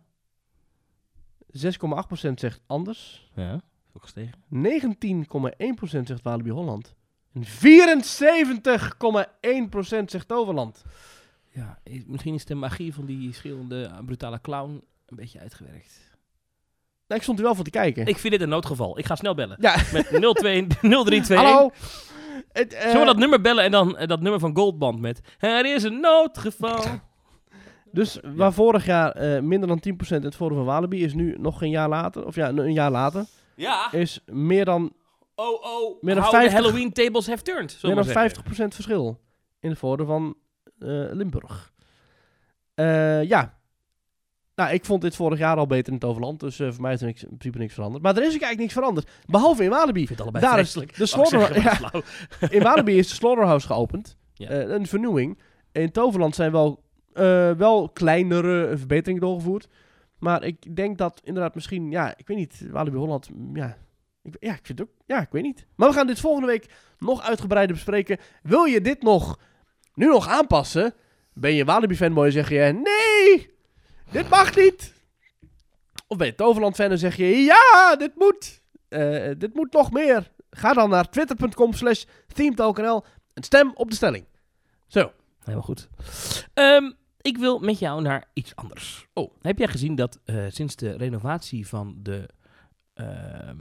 [1.57, 1.59] 6,8%
[2.35, 3.31] zegt anders.
[3.35, 3.61] Ja.
[3.93, 4.39] Ook gestegen.
[4.53, 6.95] 19,1% zegt Walibi Holland.
[7.33, 7.49] En 74,1%
[10.05, 10.83] zegt Toverland.
[11.49, 16.12] Ja, misschien is de magie van die schreeuwende eh, brutale clown een beetje uitgewerkt.
[17.13, 18.05] Nou, ik stond er wel voor te kijken.
[18.05, 18.97] Ik vind dit een noodgeval.
[18.99, 19.57] Ik ga snel bellen.
[19.59, 21.37] ja, Met 02 0321.
[21.37, 21.71] hallo.
[22.51, 25.21] Het, eh, Zullen we dat nummer bellen en dan eh, dat nummer van Goldband met...
[25.39, 26.83] Er is een noodgeval.
[27.91, 31.35] Dus waar vorig jaar eh, minder dan 10% in het voordeel van Walibi is nu
[31.39, 33.91] nog een jaar later, of ja, een jaar later, Ja.
[33.91, 34.93] is meer dan,
[35.35, 36.01] Oh, oh.
[36.01, 37.77] Meer dan how the 50 Halloween tables have turned.
[37.81, 38.43] meer dan maar zeggen.
[38.71, 39.19] 50% verschil
[39.59, 40.35] in het voordeel van
[40.79, 41.71] eh, Limburg.
[42.75, 43.57] Eh, ja.
[44.55, 46.93] Nou, ik vond dit vorig jaar al beter in het overland, dus eh, voor mij
[46.93, 48.03] is er niks, in principe niks veranderd.
[48.03, 50.01] Maar er is ook eigenlijk niks veranderd, behalve in Walibi.
[50.01, 52.49] Ik vind het allebei Daar is de Wou ik slaughter, zeggen, ja, maar flauw.
[52.49, 54.17] in Walibi is de Slaughterhouse geopend.
[54.33, 54.49] Ja.
[54.49, 55.39] Eh, een vernieuwing.
[55.71, 56.83] In Toverland zijn wel,
[57.13, 59.67] eh, wel kleinere verbeteringen doorgevoerd.
[60.19, 63.77] Maar ik denk dat inderdaad misschien, ja, ik weet niet, Walibi Holland, mm, ja.
[64.21, 65.65] Ik, ja, ik vind het ook, ja, ik weet niet.
[65.75, 66.65] Maar we gaan dit volgende week
[66.99, 68.17] nog uitgebreider bespreken.
[68.43, 69.39] Wil je dit nog,
[69.93, 70.93] nu nog aanpassen?
[71.33, 73.52] Ben je Walibi fanboy en zeg je, nee,
[74.13, 74.93] dit mag niet.
[76.07, 78.61] Of ben je Toverland fan en zeg je, ja, dit moet.
[78.87, 80.31] Eh, dit moet nog meer.
[80.49, 82.03] Ga dan naar twitter.com slash
[82.33, 83.03] themetalknl
[83.33, 84.25] en stem op de stelling.
[84.87, 85.11] Zo.
[85.39, 85.89] Helemaal goed.
[86.53, 86.91] Ehm,
[87.21, 89.07] ik wil met jou naar iets anders.
[89.13, 89.31] Oh.
[89.41, 92.29] Heb jij gezien dat eh, sinds de renovatie van de,
[92.93, 93.57] ehm,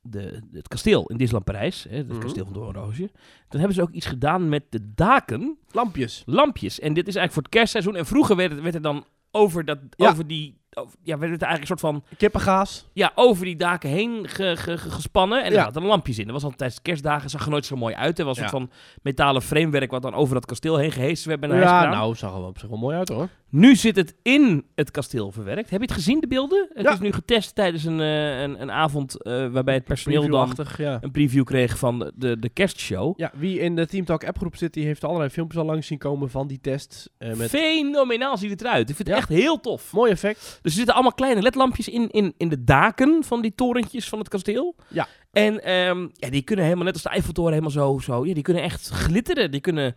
[0.00, 2.18] de, het kasteel in Disneyland Parijs, hè, het Mhm.
[2.20, 3.10] kasteel van Doornroosje,
[3.48, 6.22] dan hebben ze ook iets gedaan met de daken, Lampjes.
[6.26, 6.80] lampjes.
[6.80, 7.96] En dit is eigenlijk voor het kerstseizoen.
[7.96, 9.04] En vroeger werd, het, werd er dan
[9.36, 10.08] over, dat, Ja.
[10.10, 10.64] over die...
[10.78, 12.88] Over, ja, werd het eigenlijk een soort van Kippengaas.
[12.92, 15.38] ja, over die daken heen ge- ge- ge- gespannen.
[15.38, 15.62] En er Ja.
[15.64, 16.24] zaten er lampjes in.
[16.24, 18.18] Dat was al tijdens de kerstdagen, zag er nooit zo mooi uit.
[18.18, 18.70] Er was een soort van
[19.02, 22.48] metalen framewerk wat dan over dat kasteel heen gehezen werd Ja, nou, zag er wel
[22.48, 23.28] op zich wel mooi uit hoor.
[23.50, 25.70] Nu zit het in het kasteel verwerkt.
[25.70, 26.68] Heb je het gezien, de beelden?
[26.74, 26.92] Het Ja.
[26.92, 30.98] is nu getest tijdens een, eh, een, een avond eh, waarbij het personeel dan ja.
[31.00, 33.18] een preview kreeg van de, de, kerstshow.
[33.18, 35.98] Ja, wie in de Team Talk appgroep zit, die heeft allerlei filmpjes al langs zien
[35.98, 37.08] komen van die tests.
[37.18, 38.88] eh, met Fenomenaal ziet het eruit.
[38.90, 39.22] Ik vind het Ja.
[39.22, 39.92] echt heel tof.
[39.92, 40.40] mooi effect.
[40.40, 44.18] Dus er zitten allemaal kleine ledlampjes in, in, in de daken van die torentjes van
[44.18, 44.76] het kasteel.
[44.88, 45.06] Ja.
[45.32, 48.26] En ehm, ja, die kunnen helemaal, net als de Eiffeltoren, helemaal zo, zo.
[48.26, 49.50] Ja, die kunnen echt glitteren.
[49.50, 49.94] Die kunnen...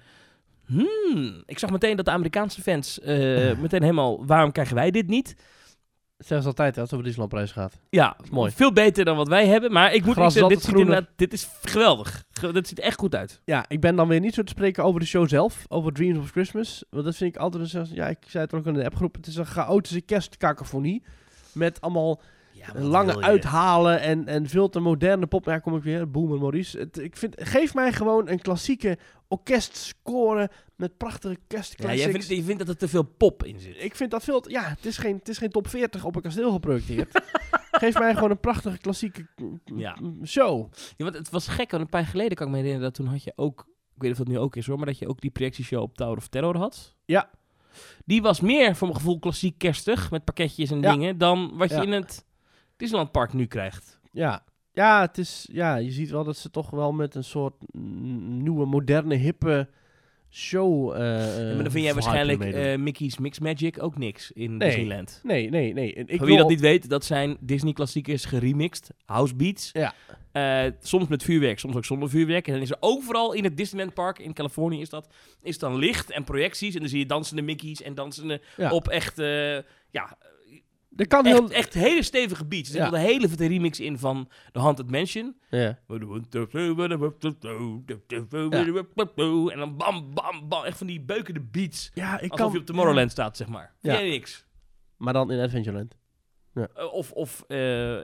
[0.70, 1.44] Hmm.
[1.46, 4.26] Ik zag meteen dat de Amerikaanse fans eh, meteen helemaal...
[4.26, 5.36] Waarom krijgen wij dit niet?
[6.18, 7.80] Dat zeggen ze altijd hè, als het over Disneyland prijs gaat.
[7.90, 8.52] Ja, mooi.
[8.52, 9.72] Veel beter dan wat wij hebben.
[9.72, 12.24] Maar ik moet Gras niet dit, ziet dit is geweldig.
[12.32, 13.42] Ge- Dit ziet er echt goed uit.
[13.46, 16.18] Ja, ik ben dan weer niet zo te spreken over de show zelf, over Dreams
[16.18, 16.84] of Christmas.
[16.90, 19.28] Want dat vind ik altijd, een, ja, ik zei het ook in de appgroep, het
[19.28, 21.04] is een chaotische kerstkakofonie.
[21.52, 22.22] Met allemaal
[22.74, 25.46] Ja, lange uithalen en, en veel te moderne pop.
[25.46, 26.78] Ja, kom ik weer, Boomer Maurice.
[26.80, 28.98] Het, ik vind, geef mij gewoon een klassieke
[29.28, 32.02] orkestscore met prachtige Ja, kerstclassics.
[32.04, 33.76] jij vindt, je vindt dat er te veel pop in zit.
[33.84, 34.40] Ik vind dat veel...
[34.42, 37.22] te- ja, het is, geen, het is geen top 40 op een kasteel geprojecteerd.
[37.72, 39.28] geef mij gewoon een prachtige klassieke
[39.66, 39.98] Ja.
[40.26, 40.72] show.
[40.98, 42.96] Ja, want het was gek, want een paar jaar geleden kan ik me herinneren dat
[42.96, 44.98] toen had je ook, ik weet niet of dat nu ook is hoor, maar dat
[45.00, 46.96] je ook die projectieshow op Tower of Terror had.
[47.06, 47.30] Ja.
[48.06, 50.92] Die was meer voor mijn gevoel klassiek kerstig, met pakketjes en Ja.
[50.92, 51.82] dingen, dan wat je Ja.
[51.82, 52.26] in het
[52.80, 54.00] Disneyland Park nu krijgt.
[54.12, 54.44] Ja.
[54.74, 58.66] Ja, het is, ja, je ziet wel dat ze toch wel met een soort nieuwe,
[58.66, 59.68] moderne, hippe
[60.30, 60.96] show.
[60.98, 64.68] Ja, maar dan vind jij waarschijnlijk eh, Mickey's Mix Magic ook niks in Nee.
[64.70, 65.20] Disneyland.
[65.24, 65.94] nee, nee, nee.
[65.94, 69.72] Ik Voor wie dat niet weet, dat zijn Disney klassiekers geremixed, house beats.
[69.74, 69.94] Ja.
[70.82, 72.48] Soms met vuurwerk, soms ook zonder vuurwerk.
[72.48, 75.76] En dan is er overal in het Disneyland Park in Californië is dat, is dan
[75.76, 76.74] licht en projecties.
[76.74, 78.72] En dan zie je dansende Mickey's en dansende Ja.
[78.72, 79.18] op echt,
[79.92, 80.18] ja,
[81.00, 81.42] Er kan heel...
[81.44, 82.70] echt, echt hele stevige beats.
[82.70, 82.88] Er zit Ja.
[82.98, 85.36] een hele vette remix in van The Haunted Mansion.
[85.50, 85.80] Ja.
[85.88, 86.00] En
[89.60, 90.64] dan bam, bam, bam.
[90.64, 91.92] Echt van die beukende beats.
[91.94, 92.52] Ja, ik Alsof kan...
[92.52, 93.74] je op Tomorrowland staat, zeg maar.
[93.82, 94.02] Vind Ja.
[94.04, 94.46] niks?
[94.98, 95.96] Maar dan in Adventureland.
[96.54, 97.58] Eh, of of eh,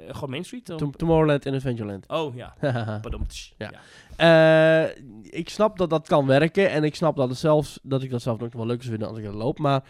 [0.08, 0.66] gewoon Main Street?
[0.66, 2.08] Tom- Tomorrowland in Adventureland.
[2.08, 2.56] Oh ja.
[3.58, 3.72] Ja.
[4.18, 4.84] ja.
[4.86, 6.70] Eh, ik snap dat dat kan werken.
[6.70, 9.08] En ik snap dat, het zelfs, dat ik dat zelf nog wel leuk zou vinden
[9.10, 9.60] als ik er loop.
[9.60, 9.84] Maar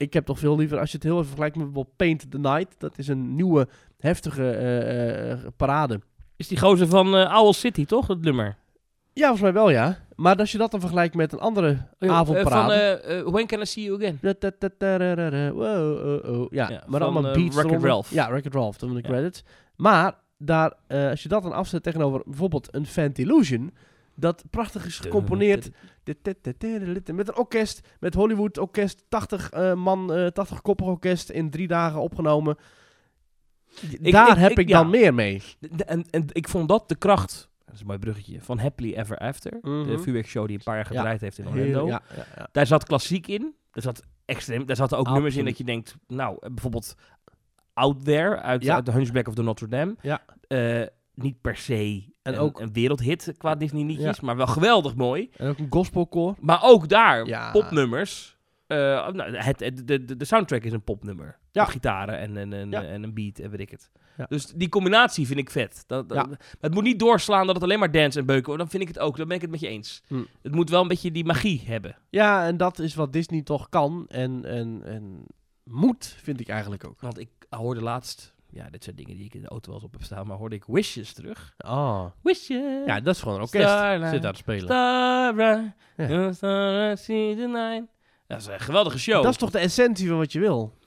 [0.00, 2.38] ik heb toch veel liever, als je het heel even vergelijkt met bijvoorbeeld Paint the
[2.38, 2.74] Night.
[2.78, 6.00] Dat is een nieuwe, heftige eh, eh, parade.
[6.36, 8.06] Is die gozer van eh Owl City, toch?
[8.06, 8.56] Dat nummer.
[9.12, 9.98] Ja, volgens mij wel, ja.
[10.16, 12.62] Maar als je dat dan vergelijkt met een andere Eh, avondparade.
[12.62, 14.18] van eh, eh, When Can I See You Again?
[15.52, 16.46] Oh, oh.
[16.50, 17.80] Ja, Ja, maar allemaal eh, beats eronder.
[17.88, 18.10] Ralph.
[18.12, 19.44] Ja, Wreck-It Ralph, dan de credits.
[19.76, 23.72] Maar daar, eh, als je dat dan afzet tegenover bijvoorbeeld een Fantillusion,
[24.20, 25.70] dat prachtig is gecomponeerd
[27.12, 31.66] met een orkest, met Hollywood orkest, 80 eh, man, eh 80 koppig orkest in drie
[31.68, 32.56] dagen opgenomen.
[34.00, 34.80] Ik- daar ik- heb ik- ik, ja.
[34.82, 35.42] dan meer mee.
[35.86, 39.18] En, en ik vond dat de kracht, dat is een mooi bruggetje, van Happily Ever
[39.18, 39.50] After.
[39.50, 39.98] De Mhm.
[39.98, 40.96] vuurwerkshow die een paar jaar Ja.
[40.98, 41.86] gedraaid heeft in Orlando.
[41.86, 42.48] ja, ja, ja.
[42.52, 43.54] Daar zat klassiek in.
[43.72, 44.66] Er zat extreem.
[44.66, 46.94] Daar zaten ook nummers in dat je denkt, nou, eh, bijvoorbeeld
[47.74, 49.96] Out There uit, uit The Hunchback of the Notre Dame.
[50.00, 50.22] Ja.
[50.48, 50.82] Eh,
[51.22, 55.30] niet per se En een, ook- een wereldhit qua Disney liedjes, maar wel geweldig mooi.
[55.36, 56.34] En ook een gospelkoor.
[56.40, 57.50] Maar ook daar, Ja.
[57.50, 58.38] popnummers.
[58.66, 58.76] Eh,
[59.08, 61.38] nou, het, het- de, de, de soundtrack is een popnummer.
[61.52, 61.64] Ja.
[61.64, 62.82] Gitaren en, en, en, Ja.
[62.82, 63.90] en een beat en weet ik het.
[64.16, 64.26] Ja.
[64.28, 65.84] Dus die combinatie vind ik vet.
[65.86, 68.60] Dat, dat- maar Het moet niet doorslaan dat het alleen maar dance en beuken wordt.
[68.60, 69.16] Dan vind ik het ook.
[69.16, 70.02] Dan ben ik het met je eens.
[70.06, 70.22] Hm.
[70.42, 71.96] Het moet wel een beetje die magie hebben.
[72.10, 75.24] Ja, en dat is wat Disney toch kan en, en, en
[75.64, 77.00] moet, vind ik eigenlijk ook.
[77.00, 78.34] Want ik hoorde laatst...
[78.52, 80.26] Ja, dit zijn dingen die ik in de auto wel eens op heb staan.
[80.26, 81.54] Maar hoorde ik Wishes terug.
[81.58, 82.04] Oh.
[82.22, 82.86] Wishes.
[82.86, 84.10] Ja, dat is gewoon een orkest.
[84.10, 84.68] Zit daar te spelen.
[84.68, 85.74] Ja.
[85.96, 87.86] you're starlight, see the night.
[88.26, 89.22] Dat is een geweldige show.
[89.22, 90.78] Dat is toch de essentie van wat je wil?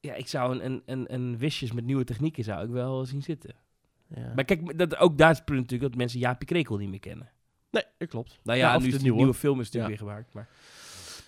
[0.00, 3.22] Ja, ik zou een, een, een, een Wishes met nieuwe technieken zou ik wel zien
[3.22, 3.54] zitten.
[4.14, 4.32] Ja.
[4.34, 6.98] Maar kijk, dat, ook daar is het punt natuurlijk dat mensen Jaapie Krekel niet meer
[6.98, 7.30] kennen.
[7.70, 8.38] Nee, dat klopt.
[8.42, 9.34] Nou ja, of nu is nieuw, nieuwe hoor.
[9.34, 10.04] film is natuurlijk Ja.
[10.04, 10.34] weer gemaakt.
[10.34, 10.48] Maar,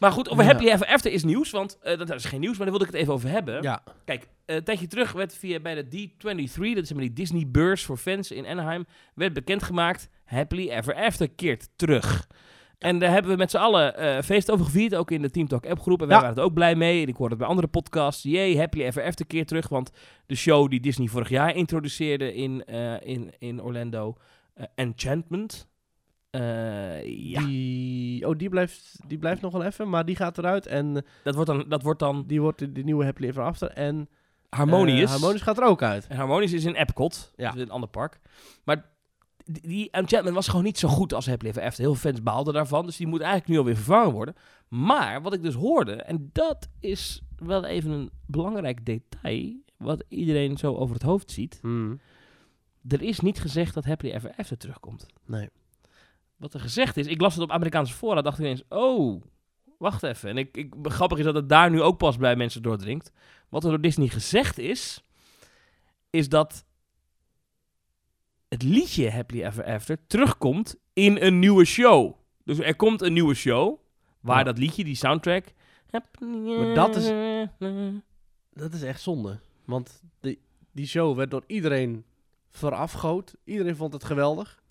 [0.01, 0.45] maar goed, over.
[0.45, 1.51] Happy Ever After is nieuws.
[1.51, 3.63] Want eh, dat is geen nieuws, maar daar wilde ik het even over hebben.
[3.63, 3.83] Ja.
[4.05, 7.85] Kijk, eh, een tijdje terug werd via bij de D23, dat is die Disney beurs
[7.85, 8.85] voor fans in Anaheim,
[9.15, 12.27] werd bekendgemaakt, Happily Ever After keert terug.
[12.79, 15.49] En daar hebben we met z'n allen eh feest over gevierd, ook in de Team
[15.49, 16.01] Talk appgroep.
[16.03, 16.23] En wij Ja.
[16.23, 17.03] waren het ook blij mee.
[17.03, 18.23] En ik hoorde het bij andere podcasts.
[18.23, 19.69] Jee, Happily Ever After keert terug.
[19.69, 19.91] Want
[20.27, 22.65] de show die Disney vorig jaar introduceerde in,
[23.03, 24.17] in, in Orlando,
[24.75, 25.69] Enchantment,
[26.31, 30.67] ja, Die, oh, die blijft, die blijft nog wel even, maar die gaat eruit.
[30.67, 33.43] En eh, dat wordt dan, dat wordt dan die wordt de, de nieuwe Happily Ever
[33.43, 33.71] After.
[33.71, 34.09] En
[34.49, 36.07] eh, Harmonious gaat er ook uit.
[36.07, 37.51] En Harmonious is in Epcot, Ja.
[37.51, 38.21] dus in een ander park.
[38.65, 38.85] Maar
[39.45, 41.85] die, die Enchantment was gewoon niet zo goed als Happily Ever After.
[41.85, 44.35] Heel veel fans baalden daarvan, dus die moet eigenlijk nu alweer vervangen worden.
[44.69, 50.57] Maar wat ik dus hoorde, en dat is wel even een belangrijk detail, wat iedereen
[50.57, 51.59] zo over het hoofd ziet.
[51.63, 52.01] Hmm.
[52.89, 55.07] Er is niet gezegd dat Happily Ever After terugkomt.
[55.27, 55.49] Nee.
[56.41, 59.23] Wat er gezegd is, ik las het op Amerikaanse fora, dacht ik ineens, oh,
[59.79, 60.29] wacht even.
[60.31, 63.13] En ik, ik, grappig is dat het daar nu ook pas bij mensen doordringt.
[63.49, 65.05] Wat er door Disney gezegd is,
[66.11, 66.65] is dat
[68.49, 72.15] het liedje Happily Ever After terugkomt in een nieuwe show.
[72.45, 73.79] Dus er komt een nieuwe show,
[74.21, 74.45] waar Ja.
[74.45, 75.45] dat liedje, die soundtrack...
[75.91, 77.09] Maar dat is-
[78.53, 79.39] Dat is echt zonde.
[79.65, 80.41] Want die,
[80.73, 82.05] die show werd door iedereen
[82.51, 83.35] verafgoot.
[83.45, 84.63] Iedereen vond het geweldig.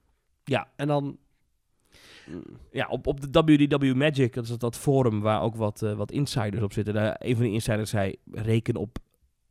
[0.43, 0.67] Ja.
[0.75, 1.17] En dan...
[2.71, 6.11] Ja, op, op de WDW Magic, dat is dat forum waar ook wat, eh, wat
[6.11, 6.93] insiders op zitten.
[6.93, 8.97] Daar, een van die insiders zei, reken op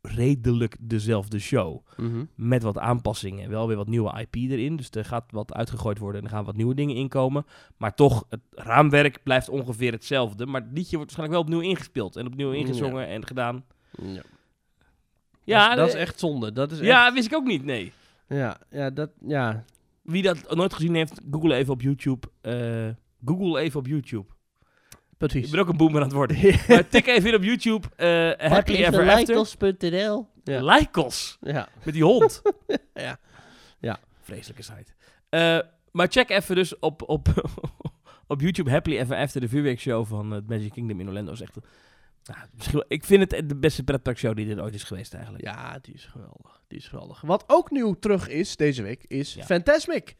[0.02, 1.86] redelijk dezelfde show.
[1.96, 2.24] Mhm.
[2.34, 3.50] Met wat aanpassingen.
[3.50, 4.76] Wel weer wat nieuwe IP erin.
[4.76, 7.46] Dus er gaat wat uitgegooid worden en er gaan wat nieuwe dingen inkomen.
[7.76, 10.46] Maar toch, het raamwerk blijft ongeveer hetzelfde.
[10.46, 12.16] Maar het liedje wordt waarschijnlijk wel opnieuw ingespeeld.
[12.16, 13.64] En opnieuw ingezongen en gedaan.
[14.02, 14.22] Ja.
[15.44, 16.52] Ja, dat, is, dat is eh, echt zonde.
[16.52, 17.92] Dat is ja, wist ik ook niet, nee.
[18.28, 19.64] ja, ja, dat, ja.
[20.08, 22.26] Wie dat nooit gezien heeft, google even op YouTube.
[22.40, 22.88] Eh,
[23.24, 24.26] google even op YouTube.
[24.90, 25.50] Ik Precies.
[25.50, 26.36] ben ook een boomer aan het worden.
[26.68, 27.86] maar tik even in op YouTube.
[27.96, 28.06] eh
[28.50, 29.34] Happy Ever After.
[30.44, 30.62] Ja.
[30.64, 31.38] Lycos.
[31.40, 31.68] Ja.
[31.84, 32.42] Met die hond.
[32.94, 33.18] Ja.
[33.80, 33.98] Ja.
[34.22, 34.92] Vreselijke site.
[35.28, 35.58] Eh,
[35.92, 37.28] maar check even dus op, op,
[38.26, 41.32] op YouTube Happily Ever After de vuurwerkshow van het Magic Kingdom in Orlando.
[41.32, 41.62] Is echt, een-
[42.24, 45.44] nou, misschien, ik vind het de beste pretparkshow die er ooit is geweest eigenlijk.
[45.44, 46.60] Ja, die is geweldig.
[46.68, 47.20] Die is geweldig.
[47.20, 49.44] Wat ook nieuw terug is deze week, is Ja.
[49.44, 50.16] Fantasmic.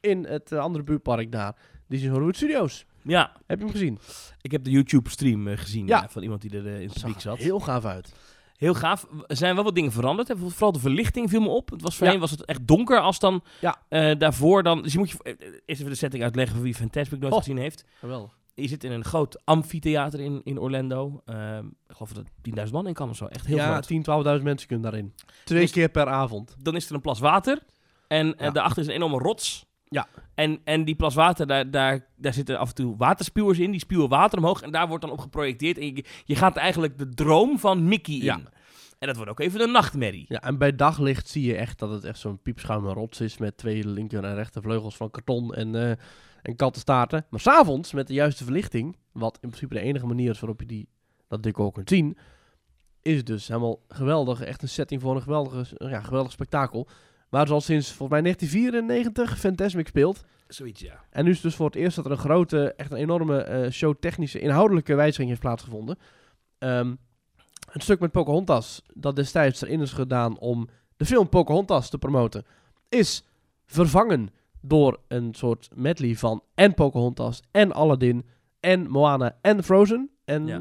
[0.00, 1.56] In het eh, andere buurtpark daar.
[1.88, 2.84] Disney Hollywood Studios.
[3.02, 3.98] Ja, Heb je hem gezien?
[4.40, 6.02] ik heb de YouTube stream eh, gezien Ja.
[6.02, 7.38] eh, van iemand die er in het publiek zat.
[7.38, 8.12] heel gaaf uit.
[8.56, 9.06] Heel gaaf.
[9.26, 10.28] Er zijn wel wat dingen veranderd.
[10.28, 10.36] hè.
[10.36, 11.70] Vooral de verlichting viel me op.
[11.70, 13.42] Het was voorheen was het echt donker als dan
[14.18, 14.82] daarvoor dan.
[14.82, 17.38] Dus je moet je eerst even de setting uitleggen voor wie Fantasmic nooit Oh.
[17.38, 17.84] gezien heeft.
[17.98, 18.36] Geweldig.
[18.62, 21.22] Je zit in een groot amfitheater in, in Orlando.
[21.24, 23.24] Ehm, ik geloof dat er 10.000 man in kan of zo.
[23.26, 23.86] Echt heel ja, groot.
[23.86, 24.04] 10,
[24.38, 25.14] 12.000 mensen kunnen daarin.
[25.44, 26.56] Twee Dus- keer per avond.
[26.62, 27.58] Dan is er een plas water.
[28.08, 28.52] En eh, Ja.
[28.52, 29.66] daarachter is een enorme rots.
[29.84, 30.06] Ja.
[30.34, 33.70] En, en die plas water, daar, daar, daar zitten af en toe waterspuwers in.
[33.70, 34.62] Die spuwen water omhoog.
[34.62, 35.78] En daar wordt dan op geprojecteerd.
[35.78, 38.22] En je, je gaat eigenlijk de droom van Mickey in.
[38.24, 38.40] Ja.
[38.98, 40.24] En dat wordt ook even een nachtmerrie.
[40.28, 43.56] Ja, en bij daglicht zie je echt dat het echt zo'n piepschuime rots is met
[43.56, 45.96] twee linker en rechter vleugels van karton en, eh
[46.42, 47.26] en kattenstaarten.
[47.30, 50.66] Maar s'avonds, met de juiste verlichting, wat in principe de enige manier is waarop je
[50.66, 50.88] die,
[51.28, 52.16] dat decor kunt zien,
[53.02, 54.40] is het dus helemaal geweldig.
[54.40, 56.88] Echt een setting voor een geweldige, ja, geweldig spektakel.
[57.28, 60.24] Waar ze al sinds volgens mij 1994 Fantasmic speelt.
[60.46, 61.04] Zoiets, ja.
[61.10, 63.42] En nu is het dus voor het eerst dat er een grote, echt een enorme
[63.42, 65.98] eh showtechnische, inhoudelijke wijziging heeft plaatsgevonden.
[66.58, 66.94] Ehm,
[67.72, 72.44] een stuk met Pocahontas, dat destijds erin is gedaan om de film Pocahontas te promoten,
[72.88, 73.24] is
[73.66, 74.28] vervangen
[74.60, 78.26] door een soort medley van en Pocahontas en Aladdin
[78.60, 80.10] en Moana en Frozen.
[80.24, 80.58] En Ja.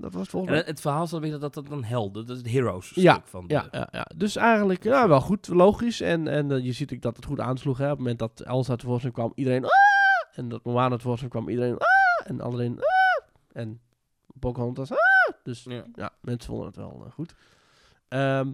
[0.00, 0.56] dat was volgens En mij...
[0.58, 2.26] het, het verhaal is dat dat dat dan helden.
[2.26, 5.20] Dat is het heroes Ja, stuk van de- Ja, ja, ja, dus eigenlijk ja, wel
[5.20, 6.00] goed, logisch.
[6.00, 7.78] En, en eh, je ziet ook dat het goed aansloeg.
[7.78, 7.84] Hè.
[7.84, 9.64] Op het moment dat Elsa tevoorschijn kwam, iedereen...
[9.64, 9.70] "Ah!"
[10.32, 11.78] En dat Moana tevoorschijn kwam, iedereen...
[11.78, 11.86] "Ah!"
[12.30, 12.78] En Aladdin...
[12.78, 13.80] "Ah!" En
[14.38, 14.90] Pocahontas...
[14.90, 14.98] "Ah!"
[15.42, 15.84] Dus Ja.
[15.94, 17.34] ja, mensen vonden het wel eh, goed.
[18.08, 18.48] Ehm,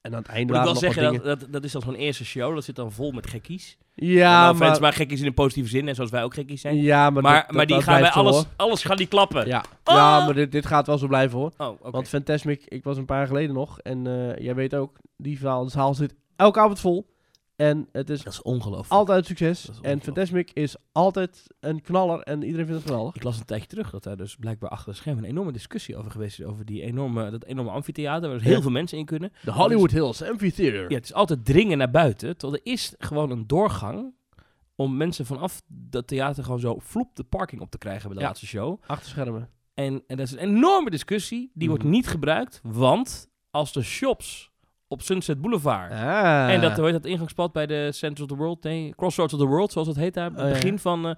[0.00, 2.24] en aan het einde Moet ik wel zeggen, dat, dat, dat is dan zo'n eerste
[2.24, 2.54] show.
[2.54, 3.78] Dat zit dan vol met gekkies.
[3.94, 5.88] Ja, nou, fans, maar, maar gekkies in een positieve zin.
[5.88, 6.76] En zoals wij ook gekkies zijn.
[6.76, 8.44] ja, maar, maar, dat- maar die gaan bij alles, hoor.
[8.56, 9.46] alles gaan die klappen.
[9.46, 9.94] Ja, Ah!
[9.96, 11.52] ja maar dit, dit gaat wel zo blijven hoor.
[11.56, 11.80] Oh.
[11.82, 13.80] Want Fantasmic, ik was een paar jaar geleden nog.
[13.80, 17.16] En eh, jij weet ook, die zaal, de zaal zit elke avond vol.
[17.58, 18.92] En het is Dat is ongelooflijk.
[18.92, 19.60] altijd succes.
[19.60, 20.04] Is En ongelooflijk.
[20.04, 23.14] Fantasmic is altijd een knaller en iedereen vindt het geweldig.
[23.14, 25.96] Ik las een tijdje terug dat daar dus blijkbaar achter de schermen een enorme discussie
[25.96, 26.44] over geweest is.
[26.46, 28.62] Over die enorme, dat enorme amfitheater waar dus heel Ja.
[28.62, 29.32] veel mensen in kunnen.
[29.44, 30.88] De Hollywood Hills Amphitheater.
[30.90, 32.36] Ja, het is altijd dringen naar buiten.
[32.36, 34.14] Terwijl er is gewoon een doorgang
[34.74, 38.20] om mensen vanaf dat theater gewoon zo vloep de parking op te krijgen bij de
[38.20, 38.26] Ja.
[38.26, 38.80] laatste show.
[38.86, 39.48] Achter schermen.
[39.74, 41.50] En, en dat is een enorme discussie.
[41.54, 41.92] Die wordt Mhm.
[41.92, 44.50] niet gebruikt, want als de shops
[44.88, 45.92] op Sunset Boulevard...
[45.92, 46.52] Ah.
[46.52, 48.62] En dat, hoe heet dat ingangspad bij de Center of the World?
[48.62, 50.30] Nee, Crossroads of the World, zoals dat heet daar.
[50.30, 50.52] Het Oh, ja.
[50.52, 51.06] begin van...
[51.08, 51.14] eh,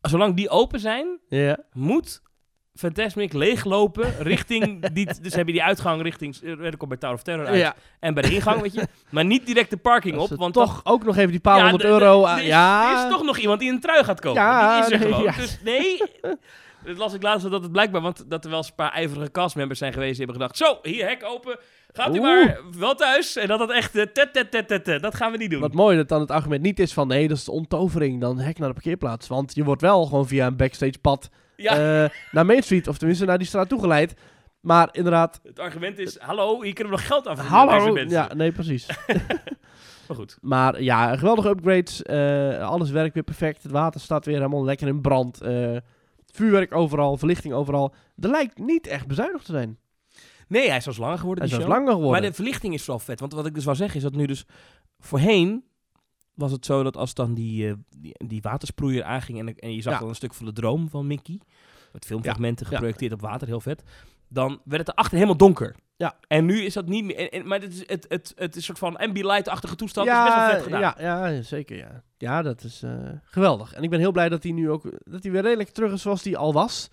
[0.00, 1.18] zolang die open zijn,
[1.72, 2.22] moet
[2.74, 4.86] Fantasmic leeglopen richting...
[4.94, 6.36] die, dus heb je die uitgang richting...
[6.36, 7.58] eh, Er komt bij Tower of Terror uit.
[7.58, 7.74] ja.
[8.00, 8.86] En bij de ingang, weet je.
[9.10, 11.86] Maar niet direct de parking op, want toch ook nog even die paar honderd de-
[11.88, 12.22] de- euro...
[12.22, 12.90] er aan- is, ja.
[13.00, 14.42] er is toch nog iemand die een trui gaat kopen.
[14.42, 15.24] Ja, die is er nee, gewoon.
[15.24, 15.36] ja.
[15.36, 16.02] Dus nee...
[16.84, 19.30] Dit las ik laatst dat het blijkbaar, want dat er wel eens een paar ijverige
[19.30, 21.58] castmembers zijn geweest die hebben gedacht, zo, hier, hek open,
[21.92, 22.28] gaat u Oeh.
[22.28, 23.36] maar wel thuis.
[23.36, 25.60] En dat dat echt, eh, tet, tet, tet, tet, tet, dat gaan we niet doen.
[25.60, 28.38] Wat mooi dat dan het argument niet is van nee, dat is de onttovering, dan
[28.38, 29.28] hek naar de parkeerplaats.
[29.28, 32.98] Want je wordt wel gewoon via een backstage pad ja, eh, naar Main Street, of
[32.98, 34.14] tenminste naar die straat toegeleid.
[34.60, 37.98] Maar inderdaad, het argument is, hallo, hier kunnen we nog geld aan verdienen hallo.
[38.08, 38.86] Ja, nee, precies.
[40.08, 40.38] Maar goed.
[40.40, 42.02] maar ja, geweldige upgrades.
[42.02, 43.62] eh, alles werkt weer perfect.
[43.62, 45.40] Het water staat weer helemaal lekker in brand.
[45.40, 45.76] eh,
[46.36, 47.94] vuurwerk overal, verlichting overal.
[48.18, 49.78] Er lijkt niet echt bezuinigd te zijn.
[50.48, 52.10] Nee, hij is zelfs langer geworden, Hij is langer geworden.
[52.10, 53.20] Maar de verlichting is vooral vet.
[53.20, 54.44] Want wat ik dus wou zeggen is dat nu dus...
[54.98, 55.64] Voorheen
[56.34, 59.38] was het zo dat als dan die, eh, die, die watersproeier aanging...
[59.38, 59.98] En, en je zag Ja.
[59.98, 61.40] dan een stuk van de droom van Mickey...
[61.92, 62.72] Met filmfragmenten Ja.
[62.72, 63.82] geprojecteerd op water, heel vet.
[64.34, 65.74] Dan werd het erachter helemaal donker.
[65.96, 66.16] Ja.
[66.28, 67.16] En nu is dat niet meer...
[67.16, 70.06] en- en- maar het is, het, het, het is een soort van ambilight-achtige toestand.
[70.06, 70.80] Dat is best wel vet gedaan.
[70.80, 70.94] Ja,
[71.28, 71.76] ja, zeker.
[71.76, 72.90] Ja, ja dat is eh,
[73.24, 73.72] geweldig.
[73.72, 76.02] En ik ben heel blij dat hij nu ook dat hij weer redelijk terug is
[76.02, 76.90] zoals hij al was.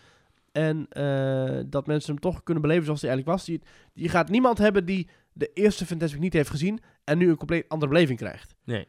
[0.52, 3.48] En eh, dat mensen hem toch kunnen beleven zoals hij eigenlijk was.
[3.48, 3.60] Je,
[3.94, 7.70] je gaat niemand hebben die de eerste Fantastic niet heeft gezien en nu een compleet
[7.70, 8.56] andere beleving krijgt.
[8.64, 8.88] Nee.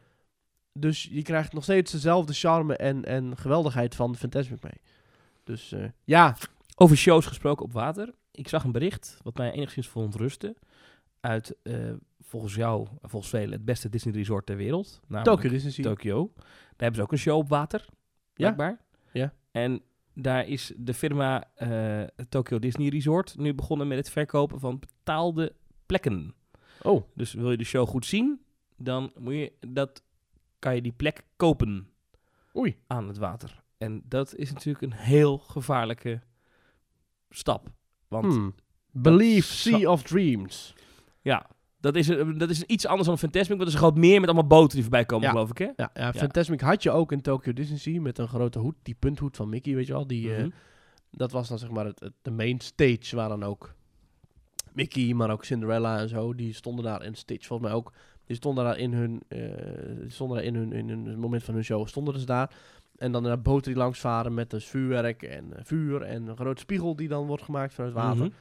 [0.73, 4.81] Dus je krijgt nog steeds dezelfde charme en, en geweldigheid van Fantasmic mee.
[5.43, 6.35] Dus eh, ja,
[6.75, 8.13] Over shows gesproken op water.
[8.35, 10.55] Ik zag een bericht wat mij enigszins verontrustte.
[11.19, 15.01] Uit, eh, volgens jou, en volgens velen, het beste Disney resort ter wereld.
[15.23, 15.85] Tokyo Disney.
[15.85, 16.31] Tokyo.
[16.35, 16.45] Daar
[16.77, 17.85] hebben ze ook een show op water.
[18.33, 18.81] Blijkbaar.
[19.11, 19.33] Ja.
[19.51, 19.81] En
[20.13, 25.55] daar is de firma eh, Tokyo Disney Resort nu begonnen met het verkopen van betaalde
[25.85, 26.35] plekken.
[26.81, 28.41] Oh, Dus wil je de show goed zien,
[28.77, 30.03] dan moet je dat,
[30.59, 31.87] kan je die plek kopen
[32.55, 32.77] oei.
[32.87, 33.63] aan het water.
[33.77, 36.21] En dat is natuurlijk een heel gevaarlijke
[37.29, 37.69] stap.
[38.21, 38.53] Want Hmm.
[38.91, 40.73] Believe Sea of Dreams.
[41.21, 41.47] ja,
[41.79, 43.57] dat is, een- dat is iets anders dan Fantasmic.
[43.57, 45.31] Want dat is een groot meer met allemaal boten die voorbij komen, Ja.
[45.31, 45.69] geloof ik, hè?
[45.75, 48.95] Ja, ja, Fantasmic had je ook in Tokyo Disney Sea met een grote hoed, die
[48.99, 50.07] punthoed van Mickey, weet je wel.
[50.07, 50.49] Die, eh, Mhm.
[51.11, 53.73] dat was dan zeg maar het, het- de main stage waar dan ook
[54.73, 57.91] Mickey, maar ook Cinderella en zo, die stonden daar in stage volgens mij ook.
[58.25, 59.39] Die stonden daar in hun, eh,
[60.01, 62.51] die stonden daar in hun, in hun moment van hun show, stonden ze daar.
[62.97, 66.35] En dan naar boten die langs varen met dus vuurwerk en eh, vuur en een
[66.37, 68.25] grote spiegel die dan wordt gemaakt vanuit water.
[68.25, 68.33] Mhm.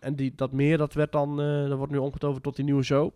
[0.00, 2.82] En die, dat meer, dat werd dan, eh, dat wordt nu omgetoverd tot die nieuwe
[2.82, 3.10] show.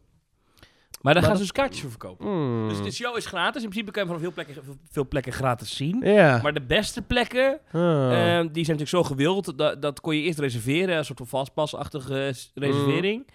[1.00, 2.26] Maar daar gaan ze dus kaartjes voor verkopen.
[2.26, 2.68] Hmm.
[2.68, 3.62] Dus de show is gratis.
[3.62, 4.54] In principe kan je van veel plekken,
[4.90, 5.98] veel plekken gratis zien.
[6.42, 7.80] Maar de beste plekken, Ah.
[7.82, 9.58] ehm, die zijn natuurlijk zo gewild.
[9.58, 10.96] Dat, dat kon je eerst reserveren.
[10.96, 13.26] Een soort van vastpasachtige eh, s- reservering.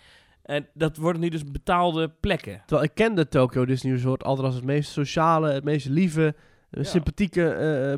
[0.41, 2.61] En dat worden nu dus betaalde plekken.
[2.65, 6.35] Terwijl ik kende Tokyo Disney Resort altijd als het meest sociale, het meest lieve,
[6.75, 6.83] Ja.
[6.83, 7.93] sympathieke eh,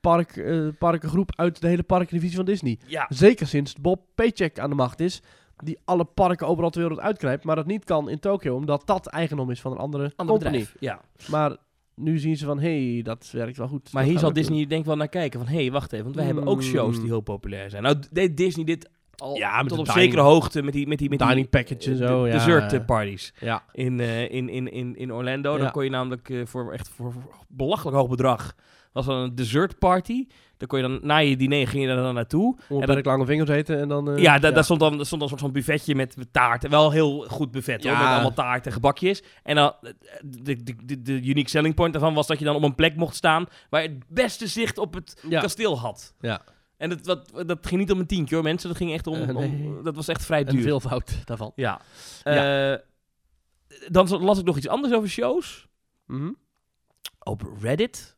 [0.00, 2.78] park, eh, parkengroep uit de hele parkdivisie van Disney.
[2.86, 3.06] Ja.
[3.08, 5.22] Zeker sinds Bob Paycheck aan de macht is,
[5.56, 9.06] die alle parken overal ter wereld uitkrijgt, maar dat niet kan in Tokyo, omdat dat
[9.06, 10.58] eigendom is van een andere Ander company.
[10.58, 10.76] bedrijf.
[10.80, 11.00] Ja.
[11.30, 11.56] Maar
[11.94, 13.92] nu zien ze van, hé, hey, dat werkt wel goed.
[13.92, 14.68] Maar hier zal Disney doen.
[14.68, 15.40] denk ik wel naar kijken.
[15.40, 16.04] Van, hé, hey, wacht even.
[16.04, 17.82] Want wij hebben ook shows die heel populair zijn.
[17.82, 18.90] Nou, deed Disney dit
[19.20, 21.90] al Ja, tot op dining- zekere hoogte met die, met die, met die Dining package
[21.90, 22.34] en zo, de- ja.
[22.34, 23.32] dessert eh, parties.
[23.40, 25.58] Ja, in, eh, in, in, in, in Orlando.
[25.58, 28.54] Dan kon je namelijk eh, voor echt voor, voor belachelijk hoog bedrag.
[28.92, 30.26] was dan een dessert party.
[30.56, 32.56] Dan kon je dan na je diner ging je er dan naartoe.
[32.68, 34.16] onbeperkt lange vingers eten en dan...
[34.16, 36.68] ja, da- daar stond dan, daar stond dan een soort van buffetje met taart.
[36.68, 37.92] Wel heel goed buffet hoor.
[37.98, 39.22] Met allemaal taart en gebakjes.
[39.42, 39.72] En dan
[40.24, 42.96] de, de, de, de unique selling point daarvan was dat je dan op een plek
[42.96, 46.14] mocht staan waar je het beste zicht op het kasteel had.
[46.20, 46.40] Ja.
[46.76, 48.68] En dat, dat, dat ging niet om een tientje hoor mensen.
[48.68, 49.48] Dat ging echt om, Eh, nee.
[49.48, 50.62] om dat was echt vrij Een duur.
[50.62, 51.52] veelvoud daarvan.
[51.54, 51.80] Ja.
[52.22, 52.74] Eh,
[53.88, 55.68] dan las ik nog iets anders over shows.
[56.06, 56.30] Mhm.
[57.22, 58.16] op Reddit.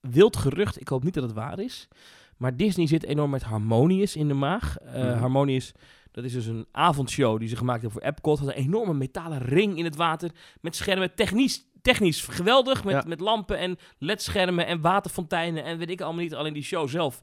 [0.00, 1.88] Wild gerucht, ik hoop niet dat het waar is.
[2.36, 4.76] Maar Disney zit enorm met Harmonious in de maag.
[4.84, 5.18] Mhm.
[5.18, 5.72] Harmonious,
[6.10, 8.38] dat is dus een avondshow die ze gemaakt hebben voor Epcot.
[8.38, 10.30] Had een enorme metalen ring in het water
[10.60, 11.14] met schermen.
[11.14, 13.02] Technisch, technisch geweldig, met, Ja.
[13.06, 16.34] met lampen en ledschermen en waterfonteinen en weet ik allemaal niet.
[16.34, 17.20] Alleen die show zelf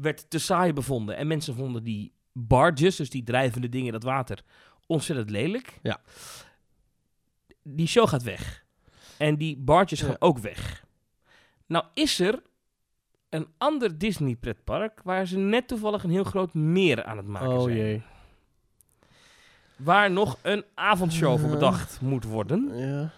[0.00, 1.16] werd te saai bevonden.
[1.16, 4.42] En mensen vonden die barges, dus die drijvende dingen in dat water,
[4.86, 5.78] ontzettend lelijk.
[5.82, 6.00] Ja.
[7.62, 8.64] Die show gaat weg.
[9.18, 10.06] En die barges Ja.
[10.06, 10.84] gaan ook weg.
[11.66, 12.42] Nou is er
[13.28, 17.48] een ander Disney pretpark waar ze net toevallig een heel groot meer aan het maken
[17.48, 17.76] Oh zijn.
[17.76, 18.02] jee.
[19.76, 22.78] Waar nog een avondshow voor bedacht moet worden.
[22.78, 23.10] Ja.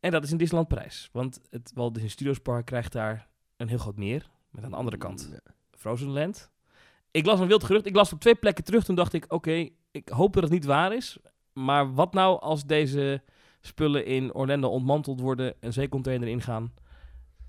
[0.00, 1.08] En dat is in Disneyland Parijs.
[1.12, 4.28] Want het Walt Disney Studios Park krijgt daar een heel groot meer.
[4.50, 5.42] Met aan de andere kant Frozen
[6.00, 6.50] Land.
[7.10, 7.86] Ik las een wild gerucht.
[7.86, 8.84] Ik las het op twee plekken terug.
[8.84, 11.18] Toen dacht ik, oké, ik hoop dat het niet waar is.
[11.52, 13.22] Maar wat nou als deze
[13.60, 16.72] spullen in Orlando ontmanteld worden, een zeecontainer ingaan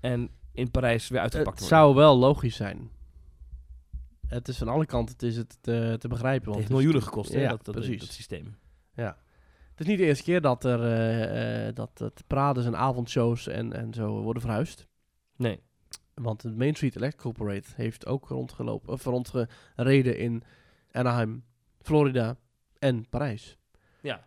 [0.00, 1.78] en in Parijs weer uitgepakt Het worden?
[1.78, 2.90] zou wel logisch zijn.
[4.26, 6.34] Het is van alle kanten het is het te, te begrijpen.
[6.34, 8.00] Het Want heeft het is miljoenen gekost, hè, Ja, dat, dat, precies.
[8.00, 8.56] dat systeem.
[8.94, 13.46] Het is niet de eerste keer dat er eh, eh, dat het parades en avondshows
[13.46, 14.86] en, en zo worden verhuisd.
[15.36, 15.60] Nee.
[16.14, 20.42] Want de Main Street Electrical Parade heeft ook rondgelopen, of rondgereden in
[20.90, 21.44] Anaheim,
[21.82, 22.36] Florida
[22.78, 23.58] en Parijs.
[24.00, 24.24] Ja.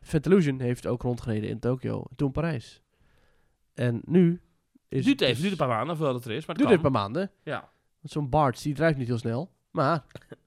[0.58, 2.82] Heeft ook rondgereden in Tokio, toen Parijs.
[3.74, 4.42] En nu
[4.90, 6.66] is duurt het even, dus- duurt een paar maanden voordat het er is, maar het
[6.66, 6.86] duurt kan.
[6.86, 7.32] een paar maanden.
[7.44, 7.70] Ja.
[8.00, 9.52] Want zo'n Bart, die drijft niet heel snel.
[9.72, 10.04] Maar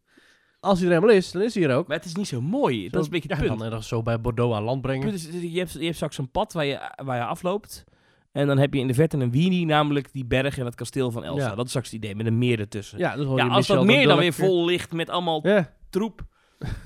[0.61, 1.87] als hij er helemaal is, dan is hij er ook.
[1.87, 2.89] Maar het is niet zo mooi.
[2.89, 3.59] dat is een beetje het ja, punt.
[3.59, 5.13] dan ergens zo bij Bordeaux aan land brengen.
[5.13, 7.85] is, je, hebt, je hebt straks een pad waar je, waar je afloopt.
[8.33, 11.11] En dan heb je in de verte een weenie, namelijk die berg en het kasteel
[11.11, 11.49] van Elsa.
[11.49, 11.55] Ja.
[11.55, 12.99] Dat is straks het idee, met een meer ertussen.
[12.99, 16.21] Ja, dus Ja, als dat meer dan weer vol ligt met allemaal Ja, troep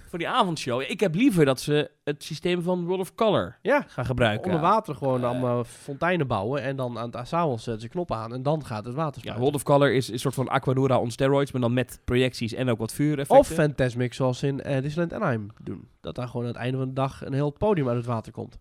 [0.08, 0.80] voor die avondshow.
[0.80, 3.84] Ik heb liever dat ze het systeem van World of Color ja.
[3.88, 4.44] gaan gebruiken.
[4.44, 5.28] onder water gewoon Eh.
[5.28, 6.62] allemaal fonteinen bouwen.
[6.62, 8.32] En dan aan het s'avonds zetten ze knoppen aan.
[8.32, 9.40] En dan gaat het water Ja, spuiten.
[9.42, 12.68] World of Color is een soort van Aquanura on steroids, maar dan met projecties en
[12.70, 13.38] ook wat vuureffecten.
[13.38, 15.88] Of Fantasmic zoals in eh, Disneyland Anaheim doen.
[16.00, 18.32] Dat daar gewoon aan het einde van de dag een heel podium uit het water
[18.32, 18.58] komt.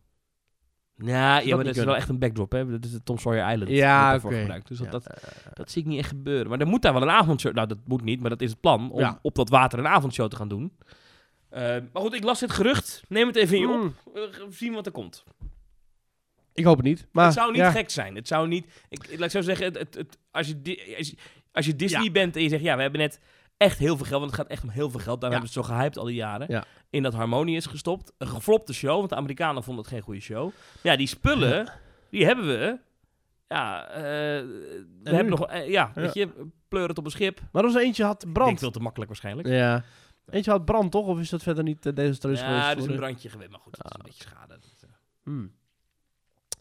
[1.06, 2.70] Ja, ja maar dat is wel echt een backdrop, hè.
[2.72, 3.70] Dat is de Tom Sawyer Island.
[3.72, 4.38] Ja, oké.
[4.40, 4.68] gebruikt.
[4.68, 5.14] Dus dat, Ja, dat,
[5.54, 6.50] dat zie ik niet echt gebeuren.
[6.50, 7.54] Maar er moet daar wel een avondshow...
[7.54, 8.92] Nou, dat moet niet, maar dat is het plan.
[8.92, 9.20] Om Ja.
[9.22, 10.72] op dat water een avondshow te gaan doen.
[11.50, 13.04] Eh, maar goed, ik las dit gerucht.
[13.08, 13.82] Neem het even in je op.
[13.82, 15.24] mm, We gaan zien wat er komt.
[16.54, 17.08] ik hoop het niet.
[17.12, 18.16] Maar, het zou niet gek zijn.
[18.16, 18.66] Het zou niet...
[18.90, 21.16] Ik, ik, laat ik zo zeggen, het, het, het- als, je als, je,
[21.52, 22.64] als je Disney bent en je zegt...
[22.64, 23.20] Ja, we hebben net
[23.62, 24.20] echt heel veel geld.
[24.20, 25.22] Want het gaat echt om heel veel geld.
[25.22, 25.36] Daar Ja.
[25.36, 26.46] hebben ze het zo gehyped al die jaren.
[26.50, 26.64] Ja.
[26.90, 28.12] In dat Harmonious gestopt.
[28.18, 28.98] Een geflopte show.
[28.98, 30.52] Want de Amerikanen vonden het geen goede show.
[30.84, 31.68] Ja, die spullen...
[32.10, 32.80] Die hebben we...
[33.48, 35.12] Ja, eh, we nu?
[35.12, 35.48] hebben nog...
[35.48, 36.02] eh, ja, Ja.
[36.02, 36.30] weet je...
[36.68, 37.40] Pleur het op een schip.
[37.52, 38.60] Maar als eentje had Ik brand.
[38.60, 39.48] veel te makkelijk waarschijnlijk.
[39.48, 39.84] Ja.
[40.30, 41.08] Eentje had brand, toch?
[41.08, 42.66] Of is dat verder niet uh, desastreus Ja, geweest?
[42.66, 44.48] er is voor een brandje geweest, maar goed, dat is een beetje schade.
[44.80, 44.90] Dat.
[45.24, 45.52] Hmm.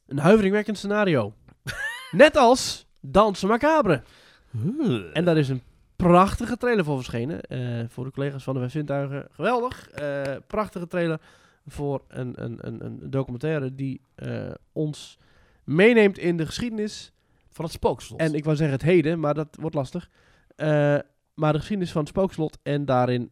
[0.06, 1.34] Een huiveringwekkend scenario.
[2.10, 4.02] Net als Dansen Macabre.
[5.12, 5.62] En daar is een
[6.00, 7.40] prachtige trailer voor verschenen.
[7.40, 9.28] eh, voor de collega's van de West Zintuigen.
[9.30, 9.90] Geweldig.
[9.90, 11.20] eh, prachtige trailer
[11.66, 15.18] voor een, een, een, een documentaire die eh, ons
[15.64, 17.12] meeneemt in de geschiedenis.
[17.52, 18.20] Van het spookslot.
[18.20, 20.10] En ik wou zeggen het heden, maar dat wordt lastig.
[21.34, 23.30] Maar de geschiedenis van het spookslot en daarin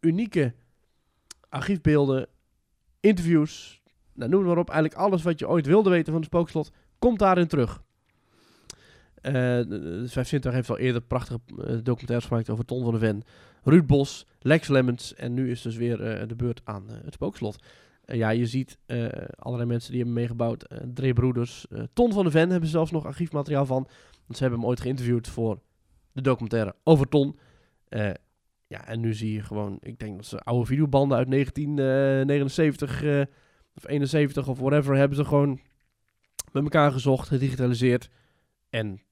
[0.00, 0.54] unieke
[1.48, 2.26] archiefbeelden,
[3.00, 4.70] interviews, nou, noem maar op.
[4.70, 7.82] Eigenlijk alles wat je ooit wilde weten van het spookslot, komt daarin terug.
[9.20, 12.92] Eh, de, de Vijf Zintuigen heeft al eerder prachtige eh, documentaires gemaakt over Ton van
[12.92, 13.22] de Ven,
[13.62, 17.64] Ruud Bos, Lex Lemmens en nu is dus weer eh, de beurt aan het spookslot.
[18.04, 18.78] Ja, je ziet
[19.36, 20.68] allerlei mensen die hebben meegebouwd.
[20.94, 23.82] Dre Broeders, Ton van de Ven hebben ze zelfs nog archiefmateriaal van.
[24.26, 25.60] Want ze hebben hem ooit geïnterviewd voor
[26.12, 27.38] de documentaire over Ton.
[28.70, 33.20] Ja, en nu zie je gewoon, ik denk dat ze oude videobanden uit 1979 eh,
[33.74, 35.60] of 71 of whatever hebben ze gewoon
[36.52, 38.10] met elkaar gezocht, gedigitaliseerd.
[38.68, 39.02] En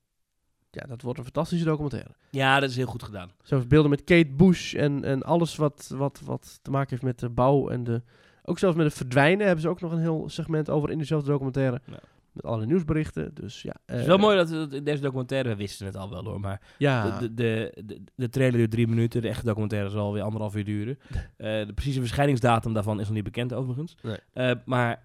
[0.70, 2.10] ja, dat wordt een fantastische documentaire.
[2.30, 3.30] Ja, dat is heel goed gedaan.
[3.42, 7.18] Zelfs beelden met Kate Bush en, en alles wat, wat, wat te maken heeft met
[7.18, 8.02] de bouw en de...
[8.44, 11.30] Ook zelfs met het verdwijnen hebben ze ook nog een heel segment over in dezelfde
[11.30, 11.80] documentaire.
[11.84, 11.98] Ja.
[12.32, 13.74] Met alle nieuwsberichten, dus ja.
[13.86, 16.24] Het is eh, wel mooi dat we in deze documentaire, we wisten het al wel
[16.24, 20.12] hoor, maar Ja, de, de, de, de trailer duurt drie minuten, de echte documentaire zal
[20.12, 20.98] weer anderhalf uur duren.
[21.36, 23.96] Eh, de precieze verschijningsdatum daarvan is nog niet bekend overigens.
[24.02, 24.16] Nee.
[24.32, 25.02] Eh, maar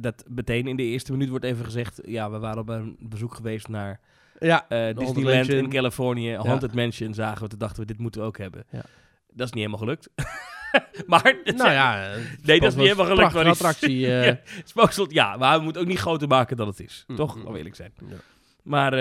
[0.00, 3.34] dat meteen in de eerste minuut wordt even gezegd, ja, we waren op een bezoek
[3.34, 4.00] geweest naar
[4.40, 5.68] ja, eh, Disneyland in.
[5.70, 8.64] Californië, Haunted Mansion zagen we, toen dachten we, dit moeten we ook hebben.
[8.70, 8.82] Ja.
[9.32, 10.08] Dat is niet helemaal gelukt.
[11.06, 12.14] maar, nou ja.
[12.42, 13.32] Nee, dat is niet helemaal gelukt.
[13.32, 14.06] maar die- attractie.
[14.12, 14.40] eh, Ja.
[14.64, 17.04] Spookslot, ja, maar we moeten ook niet groter maken dan het is.
[17.06, 17.36] Mm, Toch?
[17.36, 17.92] mm, Om eerlijk zijn.
[18.08, 18.16] ja.
[18.62, 18.92] Maar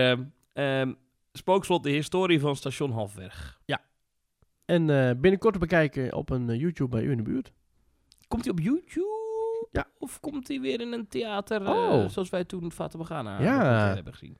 [0.53, 0.93] ehm,
[1.33, 3.57] Spookslot, de historie van station Halfweg.
[4.65, 7.51] En eh, binnenkort te bekijken op een eh, YouTube bij u in de buurt.
[8.27, 9.67] Komt hij op YouTube?
[9.71, 9.85] Ja.
[9.97, 12.09] Of komt hij weer in een theater, eh, Oh.
[12.09, 13.93] zoals wij toen Fata Morgana Ja.
[13.95, 14.37] hebben gezien?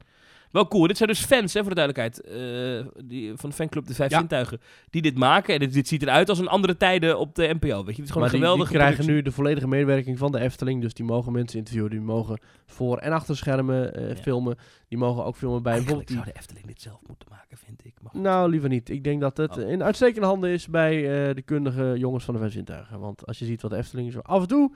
[0.52, 0.88] Wel cool.
[0.88, 4.12] Dit zijn dus fans, hè, voor de duidelijkheid, eh, die, van de fanclub De Vijf
[4.12, 4.18] Ja.
[4.20, 5.54] Zintuigen, die dit maken.
[5.54, 7.76] En dit, dit ziet eruit als een andere tijden op de NPO, weet je.
[7.76, 9.16] Het is gewoon maar een die, geweldige die krijgen productie.
[9.16, 10.82] nu de volledige medewerking van de Efteling.
[10.82, 11.90] Dus die mogen mensen interviewen.
[11.92, 14.16] Die mogen voor- en achter schermen eh, Ja.
[14.16, 14.58] filmen.
[14.88, 16.34] Die mogen ook filmen bij Eigenlijk bijvoorbeeld zou die...
[16.34, 17.94] de Efteling dit zelf moeten maken, vind ik.
[18.02, 18.22] Maar.
[18.22, 18.90] Nou, liever niet.
[18.90, 19.70] Ik denk dat het Oh.
[19.70, 20.96] in uitstekende handen is bij
[21.30, 23.00] eh, de kundige jongens van de Vijf Zintuigen.
[23.00, 24.72] Want als je ziet wat de Efteling zo af en toe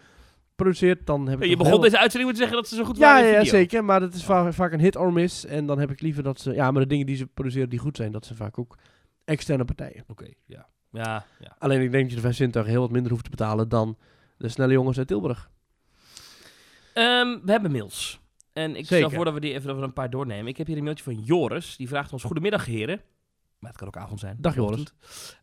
[0.56, 2.84] produceert, dan heb ik je begon heel- deze uitzending met te zeggen dat ze zo
[2.84, 3.84] goed waren ja, ja, zeker.
[3.86, 5.46] Maar dat is va- vaak een hit or miss.
[5.46, 6.54] En dan heb ik liever dat ze...
[6.54, 8.78] Ja, maar de dingen die ze produceren die goed zijn, dat zijn vaak ook
[9.26, 10.04] externe partijen.
[10.08, 10.68] Oké, ja.
[10.92, 11.56] Ja, ja.
[11.60, 13.98] Alleen ik denk dat je de Zintuigen heel wat minder hoeft te betalen dan
[14.38, 15.50] de snelle jongens uit Tilburg.
[16.94, 18.20] Ehm, we hebben mails.
[18.54, 20.48] En ik stel voor dat we die even over een paar doornemen.
[20.48, 21.76] Ik heb hier een mailtje van Joris.
[21.76, 23.02] Die vraagt ons: Goedemiddag, heren.
[23.64, 24.38] Maar het kan ook avond zijn.
[24.40, 24.84] Dag, Joris.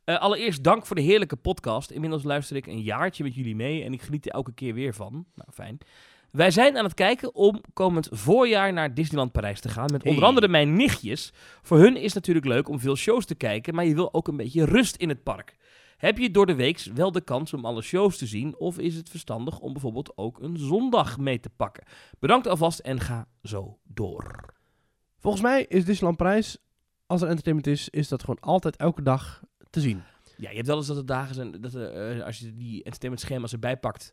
[0.05, 1.91] Eh, allereerst dank voor de heerlijke podcast.
[1.91, 4.95] Inmiddels luister ik een jaartje met jullie mee en ik geniet er elke keer weer
[4.95, 5.27] van.
[5.35, 5.79] Nou, fijn.
[6.31, 9.91] Wij zijn aan het kijken om komend voorjaar naar Disneyland Parijs te gaan.
[9.93, 11.33] Met onder andere mijn nichtjes.
[11.63, 14.29] Voor hun is het natuurlijk leuk om veel shows te kijken, maar je wil ook
[14.29, 15.57] een beetje rust in het park.
[15.97, 18.59] Heb je door de week wel de kans om alle shows te zien?
[18.59, 21.85] Of is het verstandig om bijvoorbeeld ook een zondag mee te pakken?
[22.19, 24.55] Bedankt alvast en ga zo door.
[25.19, 26.59] Volgens mij is Disneyland Parijs
[27.11, 30.03] als er entertainment is, is dat gewoon altijd elke dag te zien.
[30.37, 32.83] Ja, je hebt wel eens dat er dagen zijn, dat er, eh, als je die
[32.83, 34.13] entertainment schema's erbij pakt,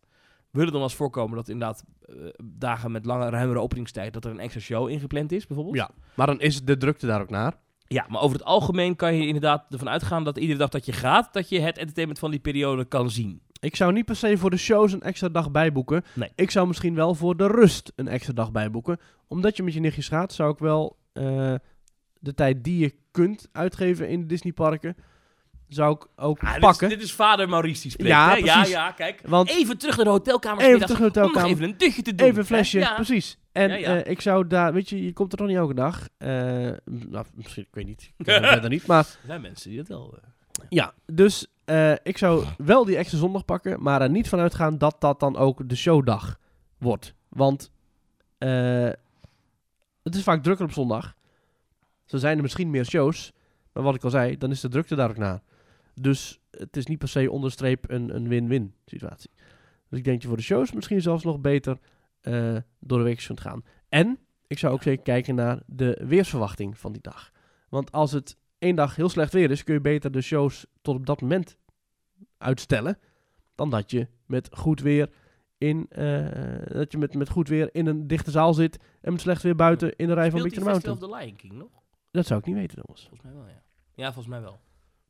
[0.51, 4.25] wil het dan wel eens voorkomen dat inderdaad eh, dagen met lange, ruimere openingstijd, dat
[4.25, 5.75] er een extra show ingepland is, bijvoorbeeld?
[5.75, 5.89] Ja.
[6.13, 7.53] Maar dan is de drukte daar ook naar.
[7.87, 10.93] Ja, maar over het algemeen kan je inderdaad ervan uitgaan dat iedere dag dat je
[10.93, 13.41] gaat, dat je het entertainment van die periode kan zien.
[13.59, 16.03] Ik zou niet per se voor de shows een extra dag bijboeken.
[16.13, 16.29] Nee.
[16.35, 18.99] Ik zou misschien wel voor de rust een extra dag bijboeken.
[19.27, 21.53] Omdat je met je nichtjes gaat, zou ik wel eh,
[22.27, 24.95] de tijd die je kunt uitgeven in de Disneyparken,
[25.67, 26.89] zou ik ook Ah, dit, is, pakken.
[26.89, 28.65] dit is vader Maurice die spreekt, Ja, hè?
[28.67, 29.21] Ja, kijk.
[29.25, 30.63] Want Even terug naar de hotelkamer.
[30.63, 31.49] Even terug naar de hotelkamer.
[31.49, 32.27] even een dutje te doen.
[32.27, 32.79] even een flesje?
[32.79, 32.93] Ja.
[32.95, 33.37] precies.
[33.51, 34.01] En Ja, ja.
[34.03, 36.07] eh, ik zou daar, weet je, je komt er toch niet elke dag.
[36.17, 36.27] Eh,
[36.85, 38.11] nou, misschien, ik weet niet.
[38.17, 38.25] Ik
[38.55, 38.85] verder niet.
[38.85, 40.17] Maar Er zijn mensen die dat wel...
[40.21, 41.47] eh, ja, dus
[42.03, 45.37] ik zou wel die extra zondag pakken, maar er niet van uitgaan dat dat dan
[45.37, 46.39] ook de showdag
[46.77, 47.13] wordt.
[47.29, 47.71] Want
[50.03, 51.15] het is vaak drukker op zondag.
[52.07, 53.33] Zo zijn er misschien meer shows,
[53.73, 55.41] maar wat ik al zei, dan is de drukte daar ook na.
[55.93, 59.29] Dus het is niet per se onderstreep een een win-win situatie.
[59.89, 61.77] Dus ik denk dat je voor de shows misschien zelfs nog beter
[62.21, 63.63] eh, door de week kunt gaan.
[63.89, 67.31] En ik zou ook zeker kijken naar de weersverwachting van die dag.
[67.69, 70.95] Want als het één dag heel slecht weer is, kun je beter de shows tot
[70.95, 71.57] op dat moment
[72.37, 72.97] uitstellen.
[73.55, 75.09] Dan dat je met goed weer
[75.57, 76.27] in, eh,
[76.71, 79.55] dat je met, met goed weer in een dichte zaal zit en met slecht weer
[79.55, 80.97] buiten in de rij van Big Festival Mountain.
[80.97, 81.76] of the Lion King nog?
[82.17, 83.07] Dat zou ik niet weten, jongens.
[83.07, 83.63] Volgens mij wel, ja.
[83.93, 84.59] Ja, volgens mij wel.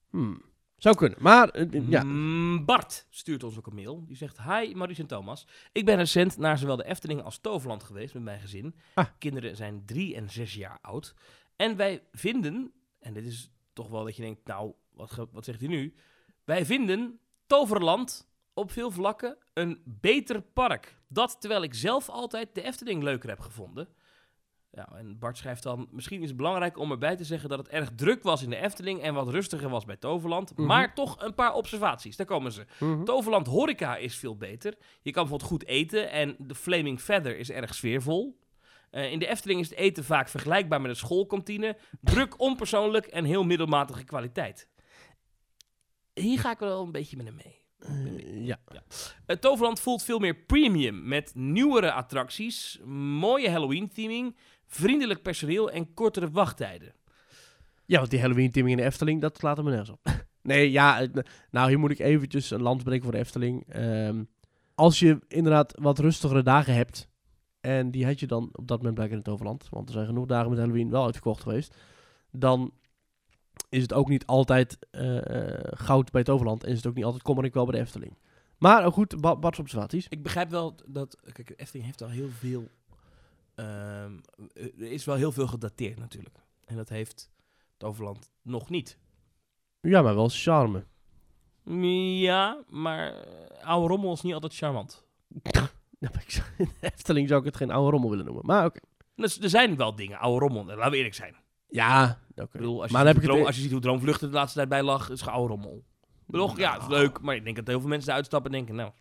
[0.10, 0.42] Hmm.
[0.78, 2.04] Zou kunnen, maar eh, ja.
[2.04, 4.06] Mm, Bart stuurt ons ook een mail.
[4.06, 5.48] Die zegt: Hi Maurice en Thomas.
[5.72, 8.76] Ik ben recent naar zowel de Efteling als Toverland geweest met mijn gezin.
[8.94, 9.06] Ah.
[9.18, 11.16] Kinderen zijn drie en zes jaar oud.
[11.56, 15.60] En wij vinden, en dit is toch wel dat je denkt: Nou, wat, wat zegt
[15.60, 15.94] hij nu?
[16.44, 20.98] Wij vinden Toverland op veel vlakken een beter park.
[21.08, 23.88] Dat terwijl ik zelf altijd de Efteling leuker heb gevonden.
[24.72, 27.68] Ja, en Bart schrijft dan: Misschien is het belangrijk om erbij te zeggen dat het
[27.68, 30.52] erg druk was in de Efteling en wat rustiger was bij Toverland.
[30.58, 30.68] Mhm.
[30.68, 32.16] Maar toch een paar observaties.
[32.16, 32.66] Daar komen ze.
[32.80, 33.04] Mhm.
[33.04, 34.78] Toverland horeca is veel beter.
[35.02, 38.40] Je kan bijvoorbeeld goed eten en de Flaming Feather is erg sfeervol.
[38.90, 41.78] Eh, in de Efteling is het eten vaak vergelijkbaar met een schoolkantine.
[42.02, 44.70] Druk, onpersoonlijk en heel middelmatige kwaliteit.
[46.14, 47.66] Hier ga ik wel een beetje met hem mee.
[47.80, 48.60] Eh, ja.
[49.26, 52.80] Het Toverland voelt veel meer premium met nieuwere attracties,
[53.20, 54.36] mooie Halloween-theming,
[54.68, 56.94] vriendelijk personeel en kortere wachttijden.
[57.86, 60.00] ja, want die Halloween-teaming in de Efteling, dat slaat er me nergens op.
[60.42, 61.08] nee, ja,
[61.52, 63.66] nou hier moet ik eventjes een land breken voor de Efteling.
[63.70, 64.24] Ehm,
[64.76, 67.10] als je inderdaad wat rustigere dagen hebt,
[67.62, 70.06] en die had je dan op dat moment blijkbaar in het overland, want er zijn
[70.06, 71.76] genoeg dagen met Halloween wel uitverkocht geweest,
[72.32, 72.72] dan
[73.70, 75.18] is het ook niet altijd eh,
[75.62, 77.82] goud bij het overland en is het ook niet altijd kommer ik wel bij de
[77.82, 78.18] Efteling.
[78.58, 80.08] Maar ook goed, Bart's observaties.
[80.10, 81.18] Ik begrijp wel dat.
[81.32, 82.68] Kijk, Efteling heeft al heel veel.
[83.58, 84.18] Ehm,
[84.56, 86.36] er is wel heel veel gedateerd natuurlijk.
[86.66, 87.30] En dat heeft
[87.74, 88.98] het Overland nog niet.
[89.82, 90.86] Ja, maar wel charme.
[92.20, 95.06] Ja, maar eh, oude rommel is niet altijd charmant.
[96.00, 96.10] In
[96.58, 98.46] de Efteling zou ik het geen oude rommel willen noemen.
[98.46, 98.80] Maar oké.
[99.16, 100.66] Dus er zijn wel dingen, oude rommel.
[100.66, 101.36] Laten we eerlijk zijn.
[101.70, 102.58] Ja, oké.
[102.62, 104.34] Je, Maar ziet dan heb hoe ik het- droom- als je ziet hoe Droomvluchten de
[104.34, 105.84] laatste tijd bij lag, is het oude rommel.
[106.28, 108.52] Ik bedoel, ja, het is leuk, maar ik denk dat heel veel mensen eruit stappen
[108.52, 108.92] en denken, nou,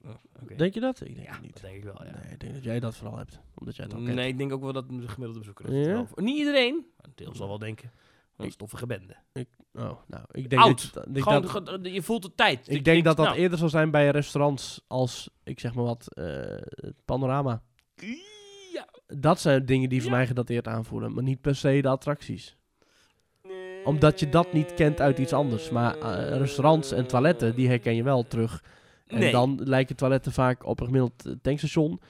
[0.43, 0.55] oké.
[0.55, 1.01] Denk je dat?
[1.01, 1.53] Ik denk ja, het niet.
[1.53, 2.21] dat denk ik wel, ja.
[2.23, 3.41] Nee, ik denk dat jij dat vooral hebt.
[3.55, 4.15] Omdat jij het al kent.
[4.15, 5.99] Nee, ik denk ook wel dat de gemiddelde bezoeker Ja?
[5.99, 7.91] het wel Niet iedereen, maar deel zal wel denken.
[8.37, 9.17] Een stoffige bende.
[9.73, 10.95] Oh, nou, ik denk Oud.
[10.95, 12.71] dat, ik Gewoon, dat, je voelt de tijd.
[12.71, 16.15] ik denk dat dat nou, eerder zal zijn bij restaurants als, ik zeg maar wat,
[16.15, 16.57] eh,
[17.05, 17.63] panorama.
[18.73, 18.89] Ja.
[19.07, 22.57] Dat zijn dingen die voor mij gedateerd aanvoelen, maar niet per se de attracties.
[23.87, 25.71] Omdat je dat niet kent uit iets anders.
[25.71, 28.63] Maar eh, restaurants en toiletten, die herken je wel terug.
[29.07, 29.33] En Nee.
[29.33, 32.01] dan lijken toiletten vaak op een gemiddeld eh, tankstation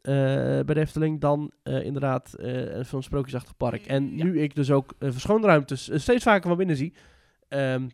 [0.00, 0.14] eh,
[0.44, 3.86] bij de Efteling dan eh, inderdaad eh zo'n sprookjesachtig park.
[3.86, 4.24] En Ja.
[4.24, 6.94] nu ik dus ook uh, verschoonruimtes steeds vaker van binnen zie,
[7.48, 7.88] ehm,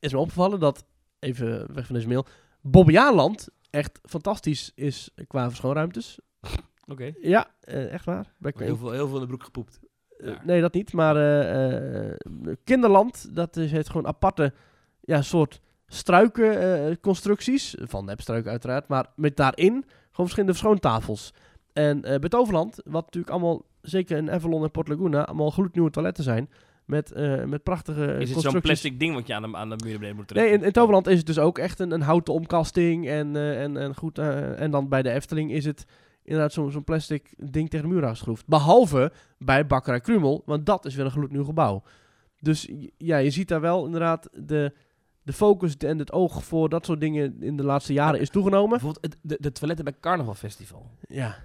[0.00, 0.84] is me opgevallen dat,
[1.18, 2.26] even weg van deze mail,
[2.60, 6.18] Bobbejaanland echt fantastisch is qua verschoonruimtes.
[6.86, 7.12] Oké.
[7.20, 8.32] Ja, echt waar.
[8.66, 9.80] Heel veel, heel veel in de broek gepoept.
[10.22, 10.40] Eh, Ja.
[10.44, 10.92] nee, dat niet.
[10.92, 12.16] Maar eh, eh,
[12.64, 14.52] Kinderland, dat is, heeft gewoon aparte
[15.00, 17.74] ja, soort struikenconstructies.
[17.80, 18.88] van nepstruiken uiteraard.
[18.88, 19.72] Maar met daarin
[20.10, 21.32] gewoon verschillende verschoontafels.
[21.72, 26.24] En bij Toverland, wat natuurlijk allemaal, zeker in Avalon en Port Laguna, allemaal gloednieuwe toiletten
[26.24, 26.48] zijn.
[26.90, 29.84] Met, eh, met prachtige Is het zo'n plastic ding wat je aan de, aan de
[29.84, 30.58] muur beneden moet Nee, trekken?
[30.60, 33.08] in, in Toverland is het dus ook echt een, een houten omkasting.
[33.08, 35.84] En, eh, en, en, goed, eh, en dan bij de Efteling is het
[36.30, 38.46] inderdaad zo'n zo'n plastic ding tegen de muur aangeschroefd.
[38.46, 41.82] Behalve bij Bakkerij Krumel, want dat is weer een gloednieuw gebouw.
[42.40, 44.72] Dus ja, je ziet daar wel inderdaad de,
[45.22, 48.70] de focus en het oog voor dat soort dingen in de laatste jaren is toegenomen.
[48.78, 50.90] Bijvoorbeeld de, de toiletten bij Carnaval Festival.
[51.08, 51.36] Ja,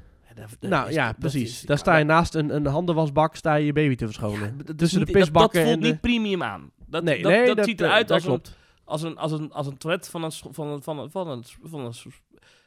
[0.59, 1.61] Nou ja, precies.
[1.61, 4.57] Daar sta je naast een, een handenwasbak, sta je je baby te verschonen.
[4.65, 6.71] is Tussen de niet- dat- pisbakken dat, voelt en niet premium aan.
[6.87, 8.41] Dat, nee, dat, nee, dat, ziet eruit als een,
[8.83, 11.43] als, een, als, een, als een toilet van een, van een, van een, van een,
[11.63, 11.93] van een,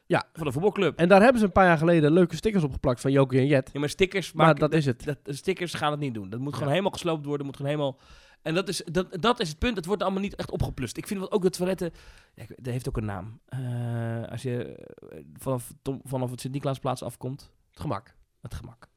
[0.08, 0.28] Ja.
[0.32, 0.98] van een voetbalclub.
[0.98, 3.46] En daar hebben ze een paar jaar geleden leuke stickers op geplakt van Jokie en
[3.46, 3.70] Jet.
[3.72, 5.04] Ja, maar stickers, Maar dat is het.
[5.04, 6.30] dat, stickers gaan het niet doen.
[6.30, 6.72] Dat moet gewoon Ja.
[6.72, 7.46] helemaal gesloopt worden.
[7.46, 7.98] Moet gewoon helemaal...
[8.42, 9.76] En dat is, dat, dat is het punt.
[9.76, 10.96] Het wordt allemaal niet echt opgeplust.
[10.96, 11.92] Ik vind ook de toiletten...
[12.34, 13.40] Ja, dat heeft ook een naam.
[13.46, 15.72] Eh, als je eh, vanaf,
[16.04, 17.50] vanaf het Sint-Nicolaasplaats afkomt.
[17.70, 18.14] Het gemak.
[18.40, 18.88] Het gemak.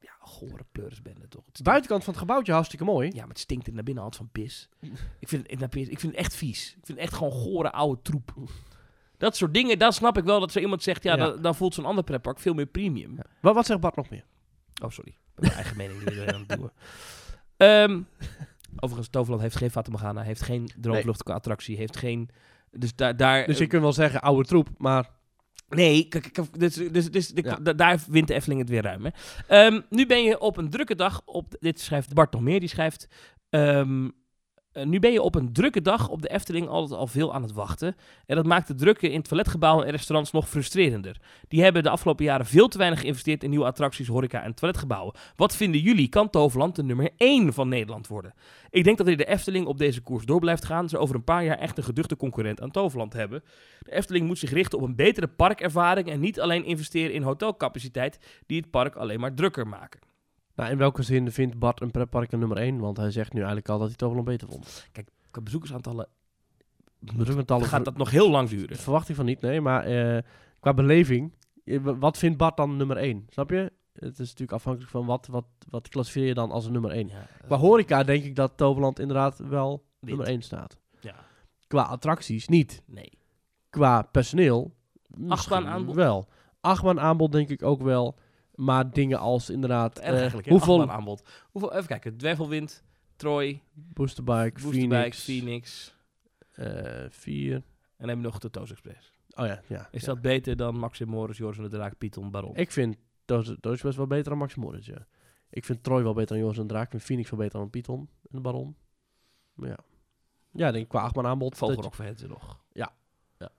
[0.00, 1.44] Ja, gore pleurisbende toch.
[1.52, 3.08] De buitenkant van het gebouwtje hartstikke mooi.
[3.12, 4.68] Ja, maar het stinkt er naar binnen altijd van pis.
[5.20, 6.68] ik, vind, het- ik vind het echt vies.
[6.68, 8.34] Ik vind het echt gewoon gore oude troep.
[9.20, 11.02] Dat soort dingen, dan snap ik wel dat zo iemand zegt...
[11.02, 11.24] Ja, Ja.
[11.24, 13.18] Dan, dan voelt zo'n ander pretpark veel meer premium.
[13.40, 14.24] Wat, wat zegt Bart nog meer?
[14.82, 15.16] Oh, sorry.
[15.36, 16.70] Mijn eigen mening weer aan het doen.
[17.56, 18.00] Ehm,
[18.76, 22.28] overigens, Toverland heeft geen Fata Morgana, heeft geen droomvluchtige attractie, heeft geen...
[22.70, 23.16] Dus daar...
[23.16, 25.08] daar Dus je kunt wel zeggen oude troep, maar
[25.68, 26.08] Nee,
[26.58, 27.56] dus, dus, dus de- Ja.
[27.56, 29.04] da- daar wint de Efteling het weer ruim.
[29.04, 29.10] Hè.
[29.46, 32.68] Ehm, nu ben je op een drukke dag, op, dit schrijft Bart nog meer, die
[32.68, 33.06] schrijft...
[33.50, 34.10] ehm, eh,
[34.84, 37.52] nu ben je op een drukke dag op de Efteling altijd al veel aan het
[37.52, 37.96] wachten.
[38.26, 41.20] En dat maakt de drukke in toiletgebouwen en restaurants nog frustrerender.
[41.48, 45.14] Die hebben de afgelopen jaren veel te weinig geïnvesteerd in nieuwe attracties, horeca en toiletgebouwen.
[45.36, 46.08] Wat vinden jullie?
[46.08, 48.34] Kan Toverland de nummer 1 van Nederland worden?
[48.70, 51.44] Ik denk dat de Efteling op deze koers door blijft gaan, ze over een paar
[51.44, 53.42] jaar echt een geduchte concurrent aan Toverland hebben.
[53.80, 58.18] De Efteling moet zich richten op een betere parkervaring en niet alleen investeren in hotelcapaciteit
[58.46, 60.09] die het park alleen maar drukker maken.
[60.54, 62.78] Nou, in welke zin vindt Bart een pretpark een nummer 1?
[62.78, 64.88] Want hij zegt nu eigenlijk al dat hij Toverland beter vond.
[65.30, 66.08] Qua bezoekersaantallen
[66.98, 68.76] Bezoekersaantallen gaat dat nog heel lang duren.
[68.76, 69.60] Verwacht ik van niet, nee.
[69.60, 70.22] Maar eh,
[70.60, 71.32] qua beleving,
[71.64, 73.26] eh, wat vindt Bart dan nummer 1?
[73.30, 73.72] Snap je?
[73.92, 77.08] Het is natuurlijk afhankelijk van wat, wat, wat klassificeer je dan als een nummer 1.
[77.08, 79.84] Ja, Qua horeca denk ik dat Toverland inderdaad wel Wint.
[80.00, 80.78] nummer 1 staat.
[81.00, 81.14] Ja,
[81.66, 82.82] Qua attracties niet.
[82.86, 83.18] nee.
[83.70, 84.74] Qua personeel
[85.08, 85.94] misschien Achtbaanaanbod?
[85.94, 86.28] wel.
[86.60, 88.18] Achtbaan aanbod denk ik ook wel.
[88.60, 89.98] Maar dingen als inderdaad...
[89.98, 90.52] Erg eh, eigenlijk, hè?
[90.52, 91.28] hoeveel aanbod?
[91.50, 92.84] Hoeveel, even kijken, Dwervelwind,
[93.16, 95.94] Troy, Boosterbike, Boosterbike, Phoenix, Phoenix.
[96.54, 97.54] eh, vier.
[97.54, 97.62] En
[97.96, 99.12] dan heb je nog de Toos Express.
[99.34, 99.88] Oh ja, ja.
[99.90, 100.06] Is ja.
[100.06, 102.56] dat beter dan Maxim Morris, Joris en de Draak, Python, Baron?
[102.56, 105.06] Ik vind Doos Doos best wel beter dan Max Moritz, ja.
[105.50, 106.84] Ik vind Troy wel beter dan Joris en Draak.
[106.84, 108.76] Ik vind Phoenix wel beter dan Python en de Baron.
[109.54, 109.78] Maar ja.
[110.52, 111.56] Ja, ik denk qua achtbaan aanbod.
[111.56, 112.60] Vogelrok ze nog.
[112.72, 112.92] Ja,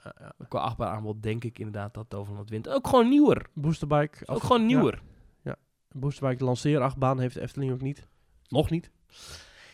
[0.04, 0.34] ja, ja.
[0.48, 2.70] Qua achtbaar aanbod denk ik inderdaad dat Toverland wint.
[2.70, 3.46] Ook gewoon nieuwer.
[3.54, 4.18] Boosterbike.
[4.26, 5.02] Ook af- gewoon nieuwer.
[5.42, 5.56] Ja,
[5.92, 8.08] Boosterbike lanceerachtbaan heeft de Efteling ook niet.
[8.48, 8.92] Nog niet.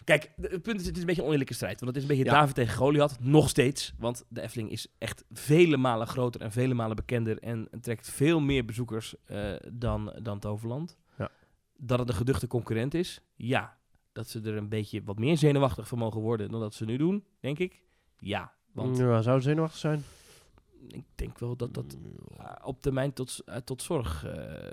[0.04, 1.80] Kijk, het punt is, het is een beetje een oneerlijke strijd.
[1.80, 2.40] Want het is een beetje Ja.
[2.40, 3.18] David tegen Goliath.
[3.20, 3.94] Nog steeds.
[3.98, 7.40] Want de Efteling is echt vele malen groter en vele malen bekender.
[7.40, 10.98] En trekt veel meer bezoekers eh, dan, dan Toverland.
[11.18, 11.30] Ja.
[11.78, 13.22] Dat het een geduchte concurrent is.
[13.36, 13.78] Ja.
[14.12, 16.98] Dat ze er een beetje wat meer zenuwachtig van mogen worden dan dat ze nu
[16.98, 17.82] doen, denk ik.
[18.20, 18.54] Ja.
[18.72, 20.04] Want Ja, zou het zenuwachtig zijn?
[20.88, 21.98] ik denk wel dat dat
[22.38, 24.26] eh, op termijn tot, eh, tot zorg...
[24.26, 24.72] eh,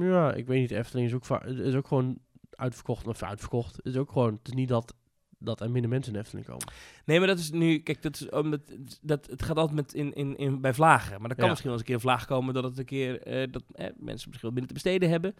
[0.00, 0.70] Ja, ik weet niet.
[0.70, 2.18] Efteling is ook, is ook gewoon
[2.50, 3.06] uitverkocht.
[3.06, 3.76] Of uitverkocht.
[3.76, 4.32] Het is ook gewoon...
[4.32, 4.94] Het is niet dat,
[5.38, 6.66] dat er minder mensen in Efteling komen.
[7.04, 8.60] Nee, maar dat is nu, kijk, dat is, omdat
[9.00, 11.20] dat, het gaat altijd met in, in, in, bij vlagen.
[11.20, 11.50] Maar er kan Ja.
[11.50, 14.28] misschien wel eens een keer een vlaag komen dat het een keer, dat eh, mensen
[14.28, 15.34] misschien wel binnen te besteden hebben.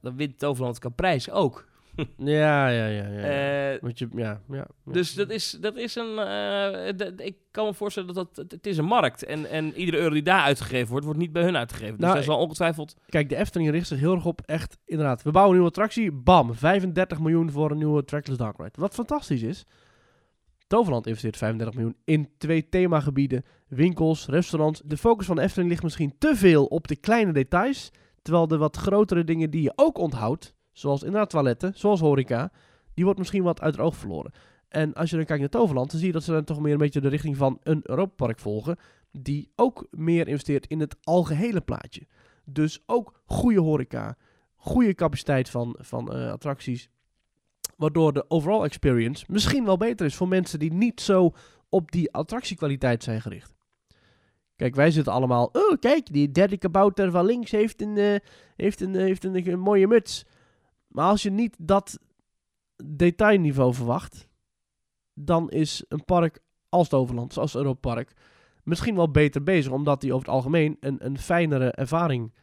[0.00, 1.68] Dan wint Toverland qua prijs ook.
[2.16, 3.06] Ja, ja, ja.
[3.06, 3.20] ja.
[3.20, 4.66] Eh, je, ja, ja, ja.
[4.84, 8.66] dus dat is, dat is een, eh, ik kan me voorstellen dat dat, het, het
[8.66, 9.24] is een markt.
[9.24, 11.92] En, en iedere euro die daar uitgegeven wordt, wordt niet bij hun uitgegeven.
[11.92, 14.78] Dus Nou, dat is wel ongetwijfeld, Kijk, de Efteling richt zich heel erg op echt,
[14.84, 18.70] inderdaad, we bouwen een nieuwe attractie, bam, 35 miljoen voor een nieuwe Trackless Dark Ride.
[18.74, 19.66] Wat fantastisch is.
[20.70, 24.82] Toverland investeert 35 miljoen in twee themagebieden, winkels, restaurants.
[24.84, 27.90] De focus van de Efteling ligt misschien te veel op de kleine details,
[28.22, 32.52] terwijl de wat grotere dingen die je ook onthoudt, zoals inderdaad toiletten, zoals horeca,
[32.94, 34.32] die wordt misschien wat uit het oog verloren.
[34.68, 36.72] En als je dan kijkt naar Toverland, dan zie je dat ze dan toch meer
[36.72, 38.76] een beetje de richting van een Europapark volgen,
[39.12, 42.06] die ook meer investeert in het algehele plaatje.
[42.44, 44.16] Dus ook goede horeca,
[44.56, 46.90] goede capaciteit van, van eh, attracties.
[47.76, 51.34] Waardoor de overall experience misschien wel beter is voor mensen die niet zo
[51.68, 53.54] op die attractiekwaliteit zijn gericht.
[54.56, 55.48] Kijk, wij zitten allemaal.
[55.52, 58.14] Oh, kijk, die derde kabouter van links heeft een, eh,
[58.56, 60.26] heeft een, heeft een, een mooie muts.
[60.90, 61.98] Maar als je niet dat
[62.84, 64.28] detailniveau verwacht,
[65.14, 68.12] dan is een park als het Overland, zoals Europa Park,
[68.64, 72.34] misschien wel beter bezig, omdat die over het algemeen een, een fijnere ervaring,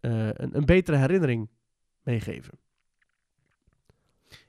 [0.00, 1.50] eh, een, een betere herinnering
[2.02, 2.58] meegeven.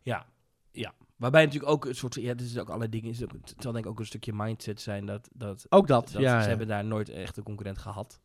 [0.01, 0.25] ja.
[0.71, 0.93] ja.
[1.15, 3.71] Waarbij natuurlijk ook een soort, ja, dit is ook allerlei dingen, is ook, het zal
[3.71, 6.37] denk ik ook een stukje mindset zijn dat, dat Ook dat, Dat, ja.
[6.37, 6.47] ze ja.
[6.47, 8.21] hebben daar nooit echt een concurrent gehad.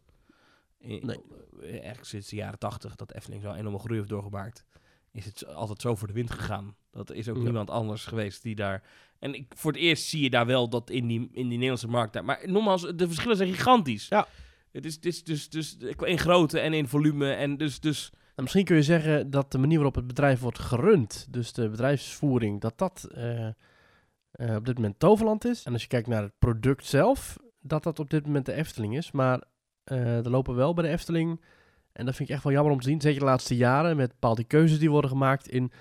[0.78, 1.00] Nee.
[1.60, 4.64] eh, Eigenlijk sinds de jaren tachtig dat Efteling zo'n enorme groei heeft doorgemaakt.
[5.18, 6.76] Is het altijd zo voor de wind gegaan.
[6.90, 7.42] Dat is ook Ja.
[7.42, 8.82] niemand anders geweest die daar...
[9.18, 11.88] En ik, voor het eerst zie je daar wel dat in die, in die Nederlandse
[11.88, 12.12] markt...
[12.12, 14.08] Daar, maar nogmaals, de verschillen zijn gigantisch.
[14.08, 14.26] Ja.
[14.72, 17.80] Het is, het is dus, dus in grootte en in volume en dus...
[17.80, 21.52] dus Nou, misschien kun je zeggen dat de manier waarop het bedrijf wordt gerund, dus
[21.52, 23.52] de bedrijfsvoering, dat dat eh, eh,
[24.56, 25.62] op dit moment Toverland is.
[25.64, 28.96] En als je kijkt naar het product zelf, dat dat op dit moment de Efteling
[28.96, 29.10] is.
[29.10, 29.42] Maar
[29.84, 31.40] eh, er lopen wel bij de Efteling,
[31.98, 34.08] en dat vind ik echt wel jammer om te zien, zeker de laatste jaren, met
[34.08, 35.72] bepaalde keuzes die worden gemaakt in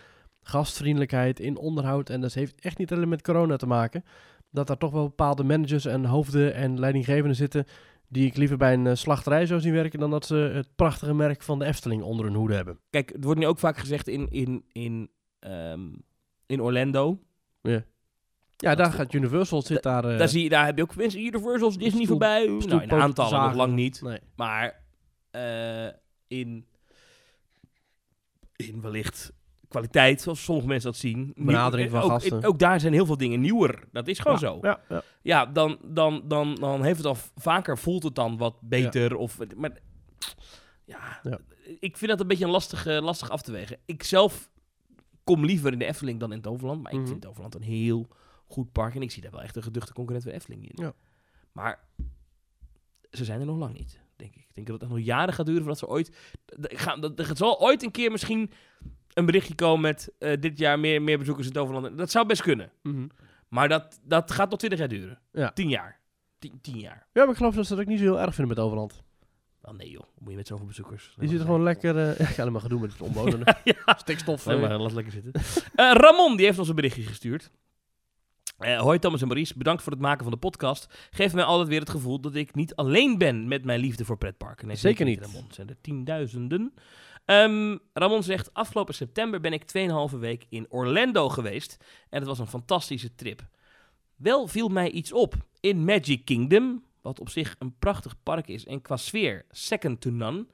[0.42, 2.10] gastvriendelijkheid, in onderhoud.
[2.10, 4.04] En dat heeft echt niet alleen met corona te maken.
[4.52, 7.66] Dat daar toch wel bepaalde managers en hoofden en leidinggevenden zitten
[8.10, 11.14] die ik liever bij een eh, slachterij zou zien werken dan dat ze het prachtige
[11.14, 12.80] merk van de Efteling onder hun hoede hebben.
[12.90, 15.10] kijk, het wordt nu ook vaak gezegd in, in, in,
[15.40, 15.82] ehm,
[16.46, 17.20] in Orlando.
[17.62, 20.06] Ja, Wat daar gaat Universal zit daar.
[20.06, 22.46] eh, daar, zie je, daar heb je ook mensen, Universals, Disney stoel- voorbij.
[22.46, 24.02] Nou, in aantallen nog lang niet.
[24.02, 24.20] Nee.
[24.36, 24.84] Maar
[25.32, 25.88] eh,
[26.28, 26.66] in,
[28.56, 29.32] in wellicht
[29.68, 31.34] kwaliteit, zoals sommige mensen dat zien.
[31.36, 32.44] Benadering van ook, gasten.
[32.44, 33.84] Ook daar zijn heel veel dingen nieuwer.
[33.92, 34.58] Dat is gewoon Ja, zo.
[34.62, 35.02] Ja, ja.
[35.22, 39.16] Ja, dan, dan, dan, dan heeft het al vaker voelt het dan wat beter.
[39.16, 39.78] Of, maar
[40.86, 41.40] ja, Ja.
[41.80, 43.78] ik vind dat een beetje een lastig, eh, lastig af te wegen.
[43.86, 44.50] Ik zelf
[45.24, 46.82] kom liever in de Efteling dan in Toverland.
[46.84, 47.02] Maar Mhm.
[47.02, 48.08] ik vind Toverland een heel
[48.48, 48.96] goed park.
[48.96, 50.84] En ik zie daar wel echt een geduchte concurrent voor Efteling in.
[50.84, 50.94] Ja.
[51.52, 51.80] Maar
[53.12, 54.42] ze zijn er nog lang niet, denk ik.
[54.42, 56.18] Ik denk dat het nog jaren gaat duren voordat ze ooit...
[57.00, 58.52] dat, er zal ooit een keer misschien
[59.14, 60.14] een berichtje komen met...
[60.20, 61.98] eh, dit jaar meer, meer bezoekers in Toverland.
[61.98, 62.72] Dat zou best kunnen.
[62.84, 63.08] Mhm.
[63.48, 65.20] Maar dat, dat gaat tot 20 jaar duren.
[65.32, 65.52] Ja.
[65.52, 66.00] 10 jaar.
[66.40, 67.08] 10, 10 jaar.
[67.14, 69.04] ja, maar ik geloof dat ze dat ook niet zo heel erg vinden met Overland.
[69.62, 71.14] Wel nee joh, moet je met zoveel bezoekers.
[71.18, 71.98] Die zitten gewoon lekker...
[71.98, 73.58] eh ja, helemaal gedoe met het omwonen.
[73.64, 74.46] ja, Stikstof.
[74.46, 75.32] Nee, eh, maar laat lekker zitten.
[75.76, 77.52] Ramon, die heeft ons een berichtje gestuurd.
[78.58, 81.08] Eh, hoi Thomas en Maurice, bedankt voor het maken van de podcast.
[81.12, 84.18] Geeft mij altijd weer het gevoel dat ik niet alleen ben met mijn liefde voor
[84.18, 84.68] pretparken.
[84.68, 85.20] Nee, Zeker niet.
[85.20, 86.74] Ramon, zijn er tienduizenden.
[87.26, 91.78] Ehm, Ramon zegt, afgelopen september ben ik 2,5 week in Orlando geweest.
[92.10, 93.48] En het was een fantastische trip.
[94.16, 95.36] Wel viel mij iets op.
[95.60, 100.10] In Magic Kingdom, wat op zich een prachtig park is en qua sfeer second to
[100.10, 100.46] none,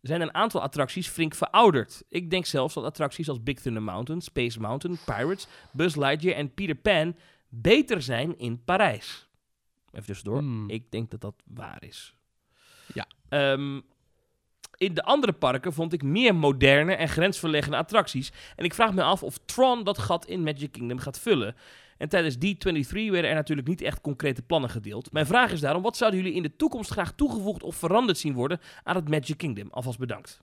[0.00, 2.02] zijn een aantal attracties flink verouderd.
[2.08, 6.54] Ik denk zelfs dat attracties als Big Thunder Mountain, Space Mountain, Pirates, Buzz Lightyear en
[6.54, 7.16] Peter Pan
[7.60, 9.28] beter zijn in Parijs.
[9.92, 10.38] Even tussendoor.
[10.38, 10.70] Hmm.
[10.70, 12.14] Ik denk dat dat waar is.
[12.94, 13.06] Ja.
[13.28, 13.80] Ehm,
[14.76, 18.32] in de andere parken vond ik meer moderne en grensverleggende attracties.
[18.56, 21.56] En ik vraag me af of Tron dat gat in Magic Kingdom gaat vullen.
[21.96, 25.12] En tijdens D23 werden er natuurlijk niet echt concrete plannen gedeeld.
[25.12, 28.34] Mijn vraag is daarom, wat zouden jullie in de toekomst graag toegevoegd of veranderd zien
[28.34, 29.68] worden aan het Magic Kingdom?
[29.70, 30.42] Alvast bedankt.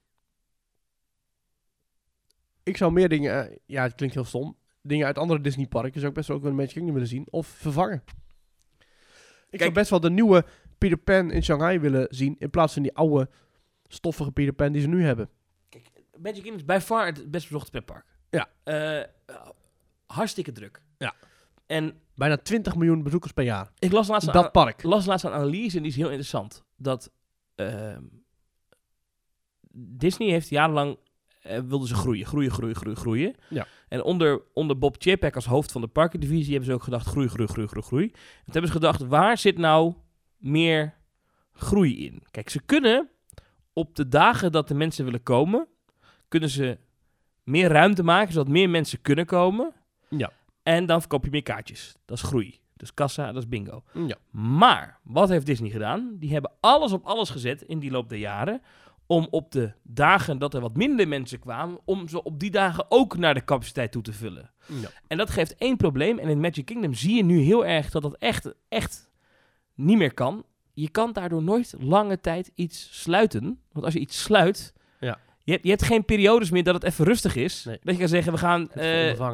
[2.63, 3.49] ik zou meer dingen...
[3.49, 4.55] eh, ja, het klinkt heel stom.
[4.81, 7.27] Dingen uit andere Disneyparken zou ik best wel ook wel een Magic Kingdom willen zien.
[7.29, 8.03] Of vervangen.
[9.49, 10.45] Ik zou best wel de nieuwe
[10.77, 12.35] Peter Pan in Shanghai willen zien.
[12.39, 13.29] In plaats van die oude
[13.87, 15.29] stoffige Peter Pan die ze nu hebben.
[16.17, 18.05] Magic Kingdom is bij far het best bezochte pretpark.
[18.29, 18.49] Ja.
[18.63, 19.03] Eh,
[20.05, 20.81] hartstikke druk.
[20.97, 21.13] Ja.
[21.65, 23.71] En Bijna 20 miljoen bezoekers per jaar.
[23.79, 24.83] ik las laatst, dat park.
[24.83, 26.63] las laatst een analyse en die is heel interessant.
[26.75, 27.11] Dat
[27.55, 28.03] ehm,
[29.71, 30.97] Disney heeft jarenlang
[31.41, 33.35] eh, wilden ze groeien, groeien, groeien, groeien, groeien.
[33.49, 33.67] Ja.
[33.91, 37.27] En onder, onder Bob Chapek als hoofd van de parkendivisie hebben ze ook gedacht groei,
[37.27, 38.05] groei, groei, groei, groei.
[38.05, 39.93] En toen hebben ze gedacht, waar zit nou
[40.37, 40.93] meer
[41.51, 42.23] groei in?
[42.31, 43.09] Kijk, ze kunnen
[43.73, 45.67] op de dagen dat de mensen willen komen,
[46.27, 46.77] kunnen ze
[47.43, 49.73] meer ruimte maken, zodat meer mensen kunnen komen.
[50.09, 50.31] Ja.
[50.63, 51.95] En dan verkoop je meer kaartjes.
[52.05, 52.59] Dat is groei.
[52.75, 53.83] Dus kassa, dat is bingo.
[53.93, 54.17] Ja.
[54.31, 56.15] Maar, wat heeft Disney gedaan?
[56.19, 58.61] Die hebben alles op alles gezet in die loop der jaren.
[59.11, 62.85] Om op de dagen dat er wat minder mensen kwamen, om ze op die dagen
[62.89, 64.51] ook naar de capaciteit toe te vullen.
[64.65, 64.89] Ja.
[65.07, 66.19] En dat geeft één probleem.
[66.19, 69.09] En in Magic Kingdom zie je nu heel erg dat dat echt, echt
[69.75, 70.45] niet meer kan.
[70.73, 73.59] Je kan daardoor nooit lange tijd iets sluiten.
[73.71, 75.19] Want als je iets sluit, Ja.
[75.43, 77.63] Je, hebt, je hebt geen periodes meer dat het even rustig is.
[77.63, 77.79] Nee.
[77.83, 78.77] Dat je kan zeggen, we gaan, eh,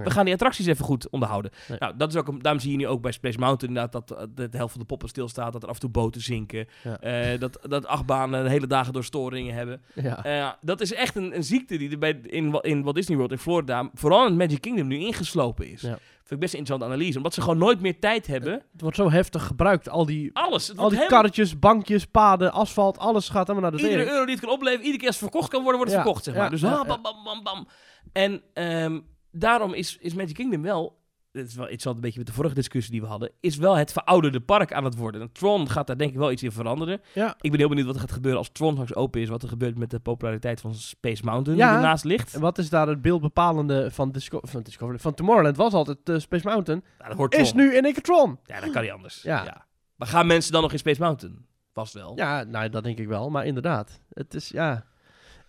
[0.03, 1.51] we gaan die attracties even goed onderhouden.
[1.67, 1.77] Nee.
[1.79, 4.25] Nou, dat is ook, daarom zie je nu ook bij Space Mountain inderdaad dat, eh,
[4.35, 5.53] de, de helft van de poppen stilstaat.
[5.53, 6.67] Dat er af en toe boten zinken.
[6.83, 6.99] Ja.
[6.99, 9.81] eh, dat, dat achtbanen de hele dagen door storingen hebben.
[9.93, 10.57] Ja.
[10.61, 13.37] Dat is echt een, een ziekte die er bij, in, in Walt Disney World in
[13.37, 15.81] Florida, vooral in Magic Kingdom, nu ingeslopen is.
[15.81, 15.97] Ja.
[16.27, 17.17] Vind ik best een interessante analyse.
[17.17, 18.53] Omdat ze gewoon nooit meer tijd hebben.
[18.53, 19.89] Het wordt zo heftig gebruikt.
[19.89, 20.69] Al die, Alles.
[20.69, 22.97] Al die helemaal- karretjes, bankjes, paden, asfalt.
[22.97, 25.29] Alles gaat helemaal naar de Iedere euro die het kan opleveren, iedere keer als het
[25.29, 26.25] verkocht kan worden, wordt het Ja, verkocht.
[26.25, 26.43] Zeg maar.
[26.43, 27.67] ja, dus ah, bam, bam, bam, bam.
[28.13, 28.99] En ehm,
[29.31, 30.96] daarom is, is Magic Kingdom wel,
[31.37, 33.57] het is wel iets wat een beetje met de vorige discussie die we hadden, is
[33.57, 35.21] wel het verouderde park aan het worden.
[35.21, 37.01] En Tron gaat daar denk ik wel iets in veranderen.
[37.13, 37.35] Ja.
[37.41, 39.29] Ik ben heel benieuwd wat er gaat gebeuren als Tron straks open is.
[39.29, 41.67] Wat er gebeurt met de populariteit van Space Mountain Ja.
[41.67, 42.33] die ernaast ligt.
[42.33, 44.99] En wat is daar het beeldbepalende van, Disco van Discovery?
[44.99, 46.83] Van Tomorrowland was altijd eh, Space Mountain.
[46.97, 47.61] Nou, dat hoort Is Tron.
[47.61, 48.39] nu in één keer Tron.
[48.43, 49.21] Ja, dat kan niet anders.
[49.21, 49.65] Ja.
[49.95, 51.45] Maar gaan mensen dan nog in Space Mountain?
[51.73, 52.11] Vast wel.
[52.15, 53.29] Ja, nou, dat denk ik wel.
[53.29, 53.99] Maar inderdaad.
[54.09, 54.85] Het is, ja...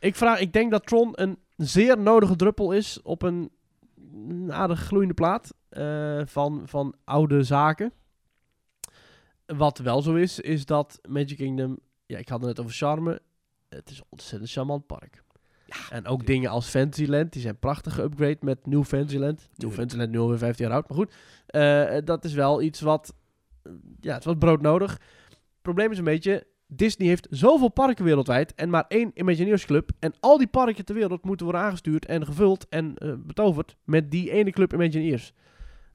[0.01, 3.51] Ik, vraag, ik denk dat Tron een zeer nodige druppel is op een
[4.13, 7.93] een aardig gloeiende plaat eh, van, van oude zaken.
[9.47, 11.79] Wat wel zo is, is dat Magic Kingdom
[12.09, 13.21] ja, ik had het net over charme.
[13.69, 15.23] Het is een ontzettend charmant park.
[15.91, 19.49] en ook dingen als Fantasyland, die zijn prachtig geüpgrade met New Fantasyland.
[19.55, 19.71] New.
[19.71, 21.15] Fantasyland nu alweer 15 jaar oud, maar goed.
[21.47, 23.15] Eh, dat is wel iets wat,
[24.01, 24.93] ja, het is wat broodnodig.
[25.29, 29.90] Het probleem is een beetje, Disney heeft zoveel parken wereldwijd en maar één Imagineers-club.
[29.99, 34.11] En al die parken ter wereld moeten worden aangestuurd en gevuld en eh, betoverd met
[34.11, 35.32] die ene club Imagineers.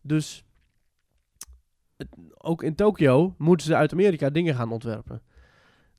[0.02, 0.46] Dus
[2.38, 5.22] ook in Tokio moeten ze uit Amerika dingen gaan ontwerpen.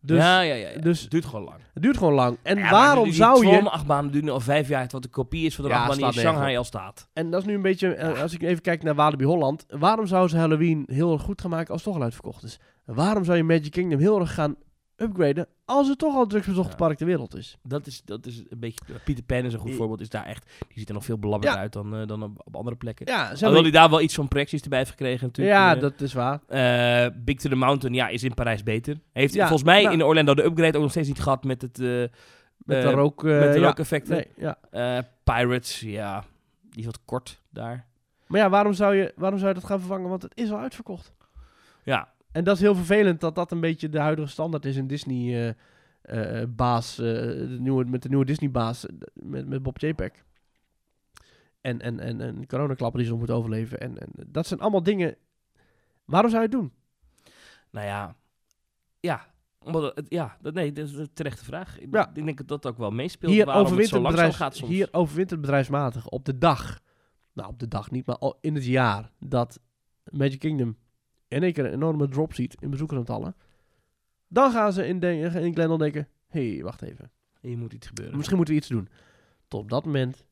[0.06, 0.80] Dus ja, ja, ja, ja.
[0.80, 1.58] dus- het duurt gewoon lang.
[1.74, 2.38] het duurt gewoon lang.
[2.42, 3.52] En Ja, waarom die zou je...
[3.52, 6.06] Tron-achtbaan duurt nu al vijf jaar, wat de kopie is van de Ja, achtbaan die
[6.06, 7.08] in Shanghai al staat.
[7.12, 10.06] En dat is nu een beetje, eh, als ik even kijk naar Walibi Holland, waarom
[10.06, 12.58] zou ze Halloween heel erg goed gaan maken als het toch al uitverkocht is?
[12.84, 14.56] Waarom zou je Magic Kingdom heel erg gaan
[14.96, 16.76] upgraden als het toch al het drukst bezochte Ja.
[16.76, 17.58] park ter wereld is?
[17.62, 18.78] Dat is, dat is een beetje...
[19.04, 20.00] Peter Pan is een goed I- voorbeeld.
[20.00, 21.56] Is daar echt, die ziet er nog veel Ja.
[21.56, 23.06] uit dan, eh, dan op, op andere plekken.
[23.06, 25.56] Ja, Alhoewel hij daar wel iets van projecties erbij heeft gekregen natuurlijk.
[25.56, 26.40] ja Eh, dat is waar.
[26.46, 28.96] eh, Big to the Mountain, ja, is in Parijs beter.
[29.12, 31.62] Heeft Ja, volgens mij nou- in Orlando de upgrade ook nog steeds niet gehad met
[31.62, 31.80] het...
[31.80, 31.86] eh,
[32.56, 33.24] Met eh, de rook...
[33.24, 33.66] eh, met de ja.
[33.66, 34.24] rookeffecten.
[34.36, 34.52] Nee.
[34.70, 36.24] Eh, Pirates, ja,
[36.70, 37.86] die is wat kort daar.
[38.26, 40.08] Maar ja, waarom zou, je, waarom zou je dat gaan vervangen?
[40.08, 41.12] Want het is al uitverkocht.
[41.82, 44.86] Ja, En dat is heel vervelend dat dat een beetje de huidige standaard is in
[44.86, 45.54] Disney
[46.02, 49.78] eh, eh, baas, eh, de nieuwe, met de nieuwe Disney baas, eh, met, met Bob
[49.78, 50.24] J-Pack.
[51.60, 53.80] En, en, en, en coronaklapper die ze nog moet overleven.
[53.80, 55.16] En, en dat zijn allemaal dingen.
[56.04, 56.72] Waarom zou je het doen?
[57.70, 58.16] nou ja,
[59.00, 59.32] ja.
[59.64, 61.78] Omdat het, ja, dat, nee, dat is een terechte vraag.
[61.80, 62.08] Ik- Ja.
[62.14, 63.32] Ik denk dat dat ook wel meespeelt.
[63.32, 64.70] Hier waarom het zo langzaam gaat soms.
[64.70, 66.80] hier overwintert bedrijfsmatig op de dag.
[67.32, 69.60] Nou, op de dag niet, maar al in het jaar dat
[70.10, 70.76] Magic Kingdom
[71.34, 73.34] in één keer een enorme drop ziet in bezoekersaantallen.
[74.28, 77.10] Dan gaan ze in, de, in Glendale denken, hé, hey, wacht even.
[77.40, 78.16] Hier moet iets gebeuren.
[78.16, 78.88] Misschien moeten we iets doen.
[79.48, 80.24] Tot op dat moment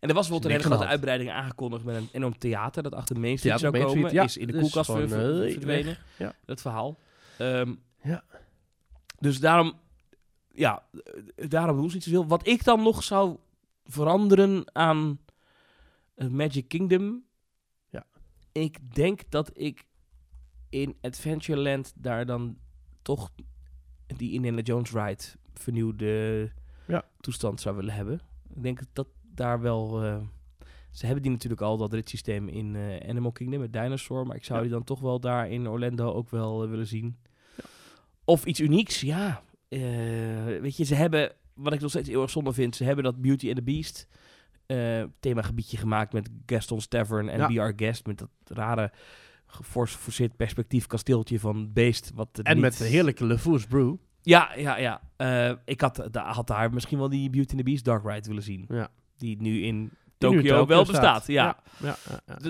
[0.00, 2.94] En er was bijvoorbeeld een hele grote de uitbreiding aangekondigd met een enorm theater dat
[2.94, 4.10] achter Main Street Theater zou Main komen.
[4.10, 4.28] Street, ja.
[4.28, 5.96] Is in de Dus koelkast gewoon, ver- ver- eh, verdwenen.
[6.18, 6.34] Ja.
[6.44, 6.98] Dat verhaal.
[7.38, 8.24] Ehm, Ja.
[9.18, 9.72] Dus daarom,
[10.52, 10.82] ja,
[11.48, 12.26] daarom doen ze niet zoveel.
[12.26, 13.36] Wat ik dan nog zou
[13.84, 15.18] veranderen aan
[16.14, 17.24] het Magic Kingdom.
[17.90, 18.06] Ja.
[18.52, 19.84] Ik denk dat ik
[20.74, 22.56] in Adventureland daar dan
[23.02, 23.30] toch
[24.06, 25.22] die Indiana Jones ride
[25.52, 26.50] vernieuwde
[26.86, 27.04] Ja.
[27.20, 28.20] toestand zou willen hebben.
[28.54, 30.02] Ik denk dat daar wel...
[30.02, 30.16] eh,
[30.90, 34.26] ze hebben die natuurlijk al, dat ritssysteem in eh, Animal Kingdom met Dinosaur.
[34.26, 34.64] Maar ik zou Ja.
[34.64, 37.16] die dan toch wel daar in Orlando ook wel eh, willen zien.
[38.24, 39.42] Of iets unieks, ja.
[40.60, 43.20] Weet je, ze hebben, wat ik nog steeds heel erg zonde vind, ze hebben dat
[43.20, 44.06] Beauty and the Beast
[45.20, 48.06] themagebiedje gemaakt met Gaston's Tavern en Our Guest.
[48.06, 48.92] Met dat rare,
[49.54, 52.10] geforceerd perspectief kasteeltje van Beest.
[52.14, 53.94] Wat En niet- met de heerlijke Le Fours Brew.
[54.22, 55.00] Ja, ja, ja.
[55.16, 58.28] Eh, ik had, da- had daar misschien wel die Beauty and the Beast Dark Ride
[58.28, 58.64] willen zien.
[58.68, 58.88] Ja.
[59.16, 60.92] Die nu in Tokio, wel staat.
[61.00, 61.26] bestaat.
[61.26, 61.56] Ja.
[61.82, 61.96] Ja,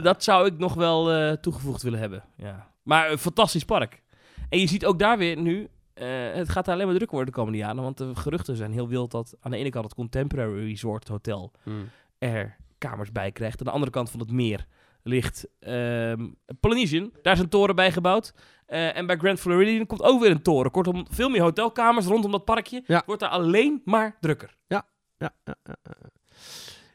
[0.02, 2.24] Dat zou ik nog wel eh, toegevoegd willen hebben.
[2.36, 2.72] Ja.
[2.82, 4.02] Maar een fantastisch park.
[4.48, 7.39] En je ziet ook daar weer nu, eh, het gaat alleen maar drukker worden de
[7.40, 7.82] komende jaren.
[7.82, 11.52] Want de geruchten zijn heel wild dat aan de ene kant het Contemporary Resort Hotel
[11.62, 11.89] Hmm.
[12.18, 13.59] er kamers bij krijgt.
[13.59, 14.66] Aan de andere kant van het meer
[15.05, 16.28] ligt ehm,
[16.60, 17.12] Polynesian.
[17.22, 18.35] Daar is een toren bij gebouwd.
[18.66, 20.70] Eh, en bij Grand Floridian komt ook weer een toren.
[20.70, 22.82] Kortom, veel meer hotelkamers rondom dat parkje.
[22.86, 23.02] Ja.
[23.06, 24.56] Wordt daar alleen maar drukker.
[24.66, 24.86] Ja,
[25.18, 25.76] ja, ja, ja.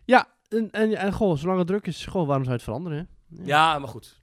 [0.06, 2.98] ja en, en, en goh, zolang het druk is, goh, waarom zou je het veranderen?
[2.98, 3.06] Hè?
[3.45, 4.22] Ja, maar goed.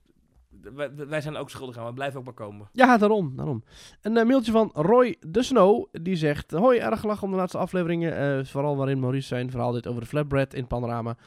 [0.61, 1.85] Wij, wij zijn ook schuldig aan.
[1.85, 2.69] We blijven ook maar komen.
[2.71, 3.63] Ja, daarom, daarom.
[4.01, 6.51] Een eh, mailtje van Roy de Snow, die zegt...
[6.51, 10.01] Hoi, erg gelachen om de laatste afleveringen, eh, vooral waarin Maurice zijn verhaal deed over
[10.01, 11.17] de flatbread in Panorama.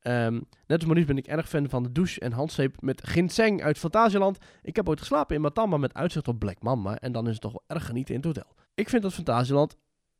[0.00, 0.32] Ehm,
[0.66, 3.78] net als Maurice ben ik erg fan van de douche en handzeep met ginseng uit
[3.78, 4.38] Fantasieland.
[4.62, 7.40] Ik heb ooit geslapen in Matamba met uitzicht op Black Mamba en dan is het
[7.40, 8.54] toch wel erg genieten in het hotel.
[8.74, 9.76] Ik vind dat Fantasieland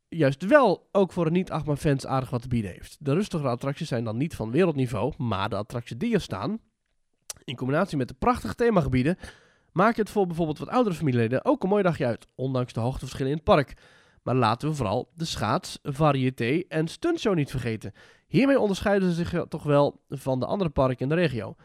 [0.09, 2.97] juist wel ook voor een niet-achtbaan fans aardig wat te bieden heeft.
[2.99, 6.59] De rustigere attracties zijn dan niet van wereldniveau, maar de attracties die er staan,
[7.43, 9.17] in combinatie met de prachtige themagebieden,
[9.71, 13.31] maken het voor bijvoorbeeld wat oudere familieleden ook een mooi dagje uit, ondanks de hoogteverschillen
[13.31, 13.73] in het park.
[14.23, 17.93] Maar laten we vooral de schaats, variété en stuntshow niet vergeten.
[18.31, 21.55] Hiermee onderscheiden ze zich toch wel van de andere parken in de regio.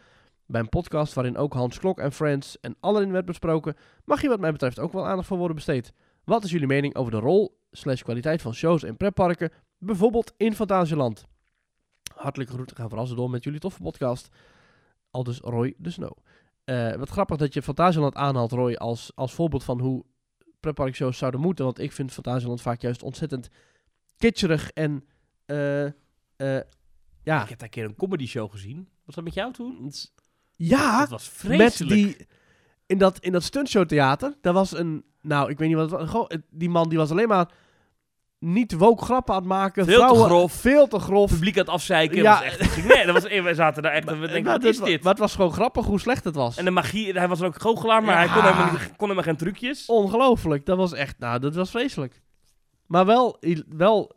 [0.47, 4.31] Bij een podcast waarin ook Hans Klok en Friends en Aladdin werd besproken, mag hier
[4.31, 5.93] wat mij betreft ook wel aandacht voor worden besteed.
[6.25, 10.55] Wat is jullie mening over de rol slash kwaliteit van shows en pretparken, bijvoorbeeld in
[10.55, 11.27] Fantasieland?
[12.15, 14.29] Hartelijke groeten, gaan zo door met jullie toffe podcast.
[15.11, 16.17] Aldus Roy de Snow.
[16.65, 20.05] Eh, wat grappig dat je Fantasieland aanhaalt, Roy, als, als voorbeeld van hoe
[20.61, 21.65] pretparkshows zouden moeten.
[21.65, 23.49] Want ik vind Fantasieland vaak juist ontzettend
[24.17, 25.05] kitscherig en...
[25.45, 25.87] eh,
[26.37, 26.59] eh,
[27.23, 28.89] ja, Ik heb daar een keer een comedy show gezien.
[29.05, 29.79] Was dat met jou toen?
[29.85, 30.15] het is-
[30.57, 31.95] ja, dat was met vreselijk.
[31.95, 32.27] die...
[32.87, 35.05] In dat, in dat stuntshow theater, daar was een...
[35.21, 36.25] Nou, ik weet niet wat het was.
[36.29, 37.51] Het- die man die was alleen maar
[38.39, 39.85] niet woke grappen aan het maken.
[39.85, 40.53] Veel te grof.
[40.53, 41.31] Veel te grof.
[41.31, 42.17] publiek aan het afzeiken.
[42.17, 42.33] Ja.
[42.33, 44.05] Was echt, nee, dat was, wij zaten daar echt.
[44.05, 45.03] We denken, maar, wat het is dit?
[45.03, 46.57] maar het was gewoon grappig hoe slecht het was.
[46.57, 49.37] En de magie, hij was ook goochelaar, maar hij kon helemaal, niet, kon helemaal geen
[49.37, 49.87] trucjes.
[49.87, 50.67] Ongelooflijk.
[50.67, 52.23] Dat was echt, nou, dat was vreselijk.
[52.87, 54.17] Maar wel, wel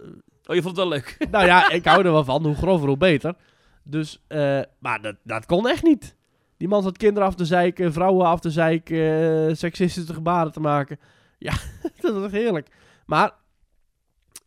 [0.50, 1.18] Oh, je vond het wel leuk.
[1.32, 2.46] nou ja, ik hou er wel van.
[2.46, 3.36] Hoe grover, hoe beter.
[3.84, 6.16] Dus, eh, maar dat, dat kon echt niet.
[6.58, 10.60] Die man zat kinderen af te zeiken, vrouwen af te zeiken, eh, seksistische gebaren te
[10.60, 11.00] maken.
[11.38, 11.54] Ja,
[12.02, 12.68] dat was echt heerlijk.
[13.06, 13.32] Maar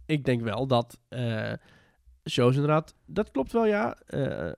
[0.06, 1.52] ik denk wel dat eh,
[2.30, 3.96] shows inderdaad, dat klopt wel ja.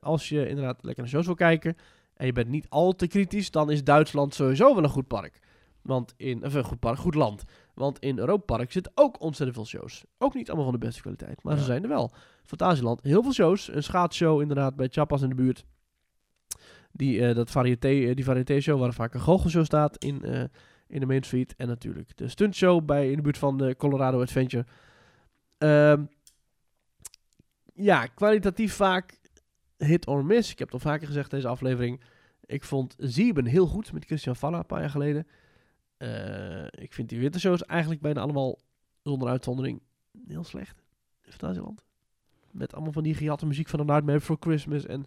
[0.01, 1.77] Als je inderdaad lekker naar shows wil kijken
[2.15, 5.39] en je bent niet al te kritisch, dan is Duitsland sowieso wel een goed park.
[5.83, 7.45] Want in, of een goed park, goed land.
[7.74, 10.05] Want in Europa Park zitten ook ontzettend veel shows.
[10.18, 12.12] Ook niet allemaal van de beste kwaliteit, maar ze zijn er wel.
[12.44, 13.68] Fantasieland, heel veel shows.
[13.72, 15.64] Een schaatsshow inderdaad bij Chapas in de buurt.
[16.92, 20.44] Die, eh, dat variété, eh, die variété show waar vaak een goochelshow staat in, eh,
[20.86, 21.55] in de Main Street.
[21.56, 24.66] En natuurlijk de stuntshow bij, in de buurt van de Colorado Adventure.
[25.59, 26.05] Ehm,
[27.74, 29.20] ja, kwalitatief vaak
[29.76, 30.51] hit or miss.
[30.51, 32.01] Ik heb het al vaker gezegd deze aflevering.
[32.46, 35.26] Ik vond Zieben heel goed met Christian Valla een paar jaar geleden.
[35.97, 38.59] Eh, ik vind die wintershows eigenlijk bijna allemaal
[39.03, 39.81] zonder uitzondering
[40.29, 40.83] heel slecht.
[41.25, 41.85] in Fantasieland.
[42.51, 45.05] Met allemaal van die gejatte muziek van The Nightmare Before Christmas en...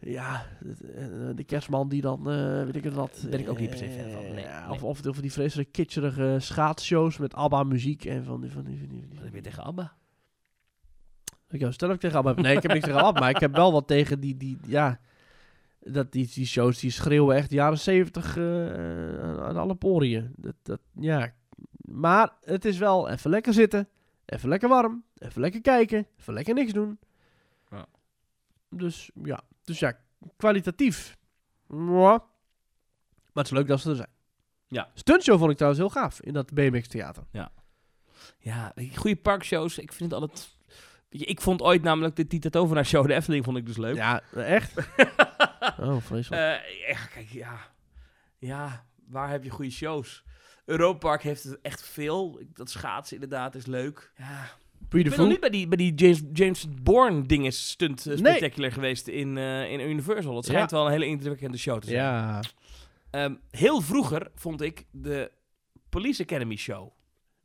[0.00, 3.26] Ja, de, eh, de kerstman die dan, eh, weet ik het wat...
[3.30, 4.46] Ben ik ook niet per se fan van, nee.
[4.70, 8.50] Of, of, of die vreselijk kitscherige schaatsshows met ABBA-muziek en van die...
[8.50, 9.96] Van die, van die, van die- Wat heb je tegen Abba?
[11.50, 12.32] ik jou stel ik tegen ABBA.
[12.42, 15.00] Nee, ik heb niks tegen ABBA, maar ik heb wel wat tegen die, die ja,
[15.80, 20.32] dat die, die shows die schreeuwen echt jaren zeventig eh, aan, alle poriën.
[20.36, 21.34] Dat, dat, ja.
[21.80, 23.88] Maar het is wel even lekker zitten,
[24.24, 26.98] even lekker warm, even lekker kijken, even lekker niks doen.
[27.70, 27.86] Ja.
[28.70, 29.98] Dus ja, dus ja,
[30.36, 31.16] kwalitatief.
[31.66, 32.18] Mwah.
[33.32, 34.10] Maar het is leuk dat ze er zijn.
[34.68, 34.90] Ja.
[34.94, 37.24] Stuntshow vond ik trouwens heel gaaf in dat BMX theater.
[38.38, 39.78] Ja, die goede parkshows.
[39.78, 40.57] Ik vind het altijd...
[41.08, 43.76] Weet je, ik vond ooit namelijk de Tita Tovenaar show, de Efteling, vond ik dus
[43.76, 43.96] leuk.
[43.96, 44.72] Ja, echt?
[45.80, 46.42] oh, vreselijk.
[46.42, 47.58] Eh, ja, kijk, ja.
[48.38, 50.24] Ja, waar heb je goede shows?
[50.64, 52.40] Europa Park heeft het echt veel.
[52.54, 54.12] Dat schaatsen inderdaad is leuk.
[54.16, 54.50] Ja.
[54.88, 58.06] Puy Ik ben nog niet bij die, bij die James, James Bourne dingen stunt eh,
[58.06, 58.16] Nee.
[58.36, 60.34] spectacular geweest in, eh, in Universal.
[60.34, 60.76] Dat schijnt Ja.
[60.76, 61.98] wel een hele indrukwekkende show te zijn.
[61.98, 62.40] Ja.
[63.10, 65.30] Ehm, heel vroeger vond ik de
[65.88, 66.92] Police Academy show.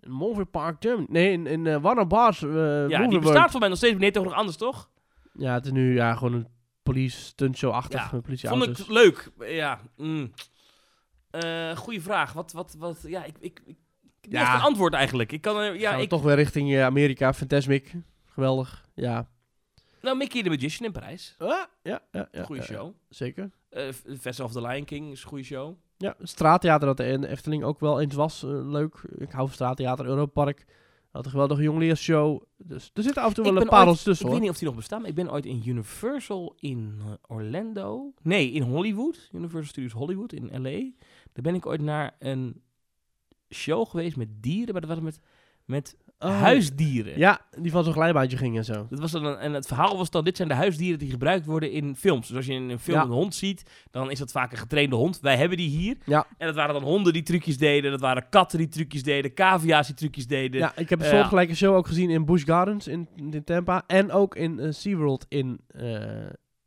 [0.03, 0.83] In Movie Park.
[1.07, 2.41] Nee, in, in eh, Warner Bros.
[2.43, 3.21] eh ja, Movie die World.
[3.21, 4.89] bestaat voor mij nog steeds, nee, toch nog anders, toch?
[5.33, 6.47] Ja, het is nu ja, gewoon een
[6.83, 8.11] police stuntshow-achtig.
[8.11, 9.29] Ja, politie Vond ik leuk.
[9.39, 9.79] Ja.
[9.97, 10.31] Mm.
[11.29, 12.33] Eh, goeie vraag.
[12.33, 13.77] Wat, wat, wat, ja, ik, ik, ik,
[14.21, 14.39] ik Ja.
[14.39, 15.31] heb geen antwoord eigenlijk.
[15.31, 17.33] Ik kan, ja, ik, toch weer richting Amerika.
[17.33, 17.93] Fantasmic.
[18.25, 18.85] Geweldig.
[18.95, 19.29] Ja.
[20.01, 21.35] nou, Mickey the Magician in Parijs.
[21.37, 21.47] Ah,
[21.83, 22.43] ja, ja, ja.
[22.43, 22.79] Goeie ja, ja.
[22.79, 22.93] show.
[23.09, 23.51] Zeker.
[24.19, 25.77] Festival of the Lion King is een goede show.
[26.03, 28.43] Ja, straattheater dat er in Efteling ook wel eens was.
[28.43, 28.95] eh, leuk.
[29.17, 30.05] Ik hou van straattheater.
[30.05, 30.65] Europark.
[31.11, 32.41] Had een geweldige jongliersshow.
[32.57, 34.41] Dus er zitten af en toe Ik wel een parels Ik tussen weet hoor.
[34.43, 38.13] niet of die nog bestaan, maar ik ben ooit in Universal in eh, Orlando.
[38.21, 39.29] Nee, in Hollywood.
[39.31, 40.69] Universal Studios Hollywood in LA.
[41.33, 42.61] Daar ben ik ooit naar een
[43.49, 45.19] show geweest met dieren, maar dat was met,
[45.65, 46.41] met Oh.
[46.41, 47.17] huisdieren.
[47.17, 48.87] Ja, die van zo'n glijbaantje ging en zo.
[48.89, 51.71] Dat was dan en het verhaal was dan, dit zijn de huisdieren die gebruikt worden
[51.71, 52.27] in films.
[52.27, 53.03] Dus als je in een film Ja.
[53.03, 55.19] een hond ziet, dan is dat vaak een getrainde hond.
[55.19, 55.95] Wij hebben die hier.
[56.05, 56.25] Ja.
[56.37, 59.87] En dat waren dan honden die trucjes deden, dat waren katten die trucjes deden, cavia's
[59.87, 60.59] die trucjes deden.
[60.59, 63.83] Ja, ik heb een Eh, soortgelijke show ook gezien in Busch Gardens in, in Tampa.
[63.87, 66.01] En ook in eh, SeaWorld in, eh,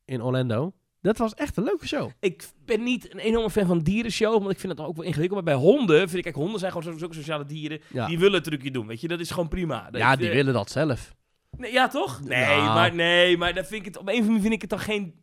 [0.04, 0.72] in Orlando.
[1.06, 2.10] Dat was echt een leuke show.
[2.20, 5.44] Ik ben niet een enorme fan van dierenshow, want ik vind het ook wel ingewikkeld.
[5.44, 7.80] Maar bij honden vind ik, kijk, honden zijn gewoon zo- zulke sociale dieren.
[7.92, 9.08] Ja, Die willen een trucje doen, weet je.
[9.08, 9.88] Dat is gewoon prima.
[9.90, 11.14] Dat ja die eh, willen dat zelf.
[11.58, 12.20] Nee, ja, toch?
[12.24, 14.60] Nee, maar, nee, maar dat vind ik het, op een of andere manier vind ik
[14.60, 15.20] het dan geen...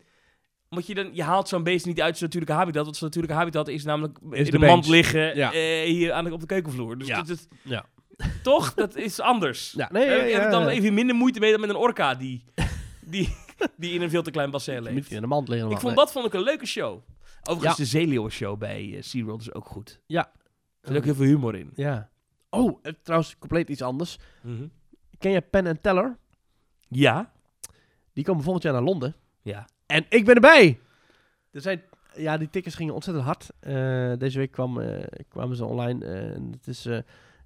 [0.69, 2.83] Want je, dan, je haalt zo'n beest niet uit zijn natuurlijke habitat.
[2.83, 5.51] Want zijn natuurlijke habitat is namelijk Is in de de mand liggen Ja.
[5.53, 6.97] eh, hier aan de, op de keukenvloer.
[6.97, 7.21] Dus Ja.
[7.21, 7.85] dat Ja.
[8.43, 8.73] toch?
[8.73, 9.73] Dat is anders.
[9.77, 12.43] Ja, nee, heb dan even minder moeite mee dan met een orka die,
[13.01, 13.35] die,
[13.77, 15.11] die in een veel te klein bassin leeft.
[15.11, 15.71] in de mand liggen.
[15.71, 17.01] Ik vond dat vond ik een leuke show.
[17.43, 19.99] Overigens, de zeeleeuwen-show bij eh, SeaWorld is ook goed.
[20.05, 20.31] Ja.
[20.81, 21.71] Er zit ook heel veel humor in.
[21.75, 22.09] Ja.
[22.49, 24.17] Oh, eh, trouwens, compleet iets anders.
[24.41, 24.67] Mhm.
[25.17, 26.17] Ken je Penn and Teller?
[26.87, 27.31] Ja.
[28.13, 29.15] Die komen volgend jaar naar Londen.
[29.41, 29.67] Ja.
[29.85, 30.79] En ik ben erbij!
[31.51, 31.81] Er zijn,
[32.15, 33.49] ja, die tickets gingen ontzettend hard.
[33.59, 33.73] Eh,
[34.17, 36.05] deze week kwam, eh, kwamen ze online.
[36.05, 36.97] eh, en het is, eh,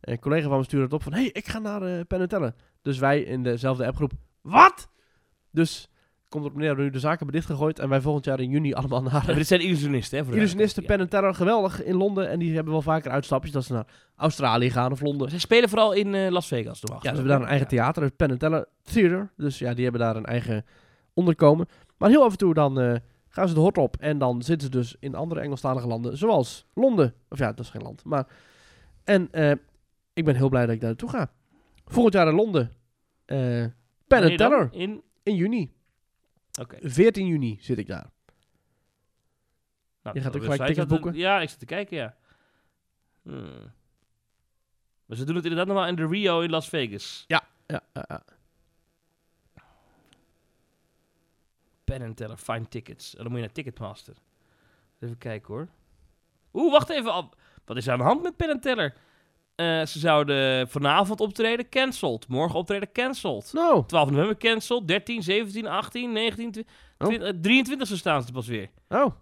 [0.02, 1.14] een collega van me stuurde het op van...
[1.14, 2.54] hey, ik ga naar eh Penn and Teller.
[2.82, 4.12] Dus wij in dezelfde appgroep...
[4.42, 4.90] Wat?
[5.52, 5.90] Dus
[6.30, 7.80] komt op neer dat we nu de zaken hebben dichtgegooid...
[7.80, 9.24] en wij volgend jaar in juni allemaal naar...
[9.26, 10.26] Maar dit zijn illusionisten, hè?
[10.26, 10.86] voor Illusionisten.
[10.86, 12.30] Penn and Teller, geweldig in Londen.
[12.30, 15.06] En die hebben wel vaker uitstapjes dat ze naar Australië gaan of Ja.
[15.06, 15.30] Londen.
[15.30, 17.04] Ze spelen vooral in eh, Las Vegas, toch?
[17.04, 19.32] Ja, ze hebben daar een eigen theater, het Penn and Teller Theater.
[19.38, 20.66] Dus ja, die hebben daar een eigen
[21.14, 21.68] onderkomen.
[21.98, 22.96] Maar heel af en toe dan eh,
[23.28, 23.96] gaan ze de hort op.
[24.00, 27.14] En dan zitten ze dus in andere Engelstalige landen, zoals Londen.
[27.30, 28.04] Of ja, dat is geen land.
[28.04, 28.28] Maar,
[29.04, 29.52] en eh,
[30.14, 31.32] ik ben heel blij dat ik daar naartoe ga.
[31.86, 32.72] Volgend jaar in Londen.
[33.26, 33.74] Wanneer
[34.08, 34.38] dan?
[34.38, 34.70] Teller.
[34.72, 35.02] In...
[35.24, 35.72] In juni.
[36.58, 36.90] Oké.
[36.90, 38.10] 14 juni zit ik daar.
[40.02, 41.14] Nou, Je gaat ook gelijk tickets boeken?
[41.14, 42.16] Ja, ik zit te kijken, ja.
[43.22, 43.72] Hmm.
[45.06, 47.24] Maar ze doen het inderdaad nog wel in de Rio in Las Vegas.
[47.28, 48.24] Ja, ja, ja.
[51.86, 53.16] And Teller, find tickets.
[53.16, 54.16] En dan moet je naar Ticketmaster.
[55.00, 55.68] Even kijken hoor.
[56.54, 57.30] Oeh, wacht even.
[57.66, 58.96] Wat is er aan de hand met and Teller?
[59.58, 62.28] Eh, ze zouden vanavond optreden, cancelled.
[62.28, 63.54] Morgen optreden, cancelled.
[63.54, 64.88] Nou, 12 november cancelled.
[64.88, 66.68] 13, 17, 18, 19, 20,
[66.98, 67.40] Oh.
[67.42, 68.70] 23 e staan ze pas weer.
[68.90, 69.16] oh.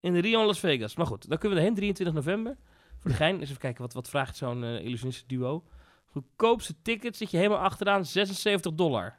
[0.00, 0.96] In de Rio Las Vegas.
[0.96, 2.56] Maar goed, dan kunnen we erheen, 23 november.
[2.98, 3.34] Voor de gein.
[3.40, 5.64] Eens even kijken, wat, wat vraagt zo'n eh illusionist duo?
[6.06, 9.18] Goedkoopste ticket zit je helemaal achteraan, 76 dollar.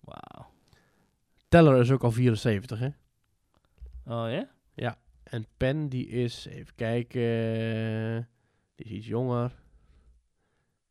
[0.00, 0.50] Wauw.
[1.48, 2.88] Teller is ook al 74, hè?
[4.06, 4.30] Oh
[4.74, 4.98] ja?
[5.24, 8.28] En Penn, die is, even kijken,
[8.74, 9.62] die is iets jonger.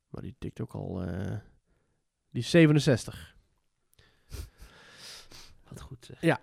[0.10, 1.38] Maar die tikt ook al, eh,
[2.30, 3.36] die is 67.
[5.70, 6.40] Wat goed zeg.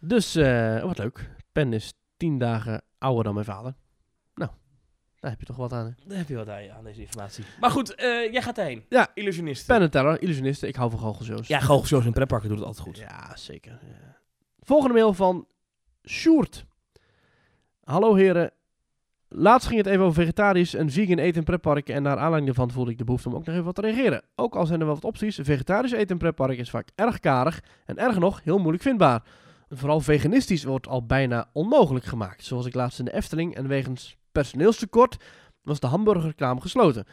[0.00, 1.30] Dus, eh, wat leuk.
[1.52, 3.74] Penn is 10 dagen ouder dan mijn vader.
[4.34, 4.50] Nou,
[5.20, 5.86] daar heb je toch wat aan.
[5.86, 5.92] hè?
[6.08, 7.44] Daar heb je wat aan, aan deze informatie.
[7.60, 8.84] Maar goed, eh, jij gaat erheen.
[8.88, 9.10] Ja.
[9.14, 9.66] Illusionisten.
[9.66, 10.68] Penn en Teller, illusionisten.
[10.68, 11.46] Ik hou van goochelshows.
[11.48, 12.96] Ja, goochelshows en pretparken doen het altijd goed.
[12.98, 13.78] Ja, zeker.
[13.82, 14.18] ja.
[14.58, 15.46] Volgende mail van
[16.08, 16.66] Sjoerd.
[17.84, 18.52] Hallo heren.
[19.32, 21.94] Laatst ging het even over vegetarisch en vegan eten in pretparken.
[21.94, 24.22] En naar aanleiding daarvan voelde ik de behoefte om ook nog even wat te reageren.
[24.34, 27.62] Ook al zijn er wel wat opties, vegetarisch eten in pretparken is vaak erg karig
[27.86, 29.22] en erger nog heel moeilijk vindbaar.
[29.68, 32.44] Vooral veganistisch wordt al bijna onmogelijk gemaakt.
[32.44, 35.16] Zoals ik laatst in de Efteling en wegens personeelstekort
[35.62, 37.04] was de hamburgerkraam gesloten.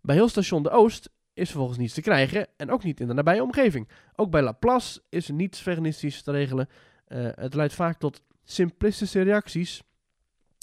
[0.00, 3.14] Bij heel station De Oost is vervolgens niets te krijgen en ook niet in de
[3.14, 3.88] nabije omgeving.
[4.16, 6.68] Ook bij Laplace is niets veganistisch te regelen.
[7.06, 9.82] Eh, het leidt vaak tot simplistische reacties.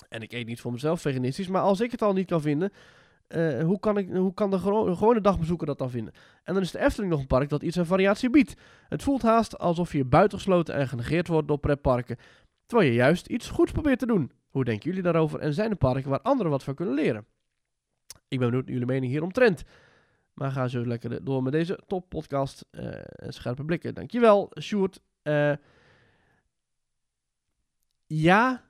[0.09, 2.71] En ik eet niet voor mezelf veganistisch, maar als ik het al niet kan vinden,
[3.27, 6.13] eh, hoe, kan ik, hoe kan de gewone dagbezoeker dat dan vinden?
[6.43, 8.55] En dan is de Efteling nog een park dat iets aan variatie biedt.
[8.89, 12.17] Het voelt haast alsof je buitengesloten en genegeerd wordt door pretparken,
[12.65, 14.31] terwijl je juist iets goeds probeert te doen.
[14.49, 17.25] Hoe denken jullie daarover en zijn er parken waar anderen wat van kunnen leren?
[18.27, 19.63] Ik ben benieuwd naar jullie mening hieromtrent.
[20.33, 23.93] Maar ga zo lekker door met deze top podcast eh, en scherpe blikken.
[23.93, 25.01] Dankjewel, Sjoerd.
[25.21, 25.53] Eh,
[28.05, 28.63] ja,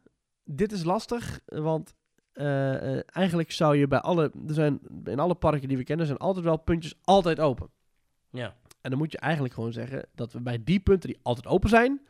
[0.51, 1.93] dit is lastig, want
[2.33, 6.05] eh, eh, eigenlijk zou je bij alle, er zijn, in alle parken die we kennen,
[6.05, 7.69] zijn altijd wel puntjes altijd open.
[8.29, 8.55] Ja.
[8.81, 11.69] En dan moet je eigenlijk gewoon zeggen dat we bij die punten die altijd open
[11.69, 12.01] zijn,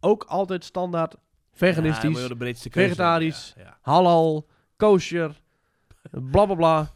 [0.00, 1.16] ook altijd standaard
[1.52, 2.26] veganistisch,
[2.70, 3.54] vegetarisch.
[3.56, 5.40] Ja, halal, kosher,
[6.10, 6.92] bla bla bla,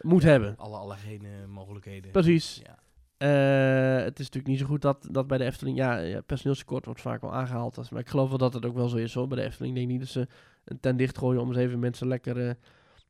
[0.00, 0.56] moet hebben.
[0.56, 2.10] Alle allergene mogelijkheden.
[2.10, 2.60] Precies.
[2.64, 2.78] Ja.
[3.16, 6.84] Eh, het is natuurlijk niet zo goed dat, dat bij de Efteling, ja, ja, personeelstekort
[6.84, 7.78] wordt vaak wel aangehaald.
[7.78, 9.72] als- Maar ik geloof wel dat het ook wel zo is hoor, bij de Efteling.
[9.74, 10.26] Ik denk niet dat ze
[10.64, 12.54] een tent dichtgooien om eens even mensen lekker eh,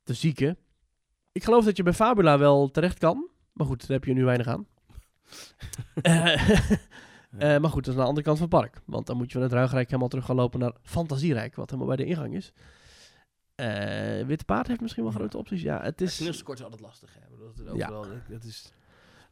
[0.03, 0.57] te zieken.
[1.31, 3.29] Ik geloof dat je bij Fabula wel terecht kan.
[3.53, 4.67] Maar goed, daar heb je nu weinig aan.
[6.01, 6.49] Eh,
[7.37, 8.81] eh, maar goed, dat is aan de andere kant van het park.
[8.85, 11.95] Want dan moet je van het Ruigrijk helemaal terug gaan lopen naar Fantasierijk, wat helemaal
[11.95, 12.53] bij de ingang is.
[13.55, 15.61] Eh Witte Paard heeft misschien wel grote opties.
[15.61, 16.07] Ja, het is...
[16.07, 17.13] Personeelstekort is altijd lastig.
[17.19, 17.37] Hè.
[17.37, 17.89] Dat, is Ja.
[18.29, 18.73] dat is...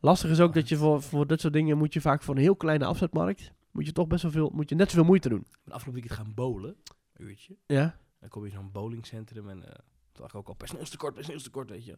[0.03, 2.41] Lastig is ook dat je voor, voor dit soort dingen moet je vaak voor een
[2.41, 5.39] heel kleine afzetmarkt, moet je toch best wel veel, moet je net zoveel moeite doen.
[5.39, 6.75] Ik ben afgelopen weekend gaan bowlen.
[7.13, 7.55] Een uurtje.
[7.67, 7.97] Ja?
[8.19, 9.71] Dan kom je in zo'n bowlingcentrum en eh
[10.11, 11.91] toen dacht ik ook al personeelstekort, personeelstekort, weet je.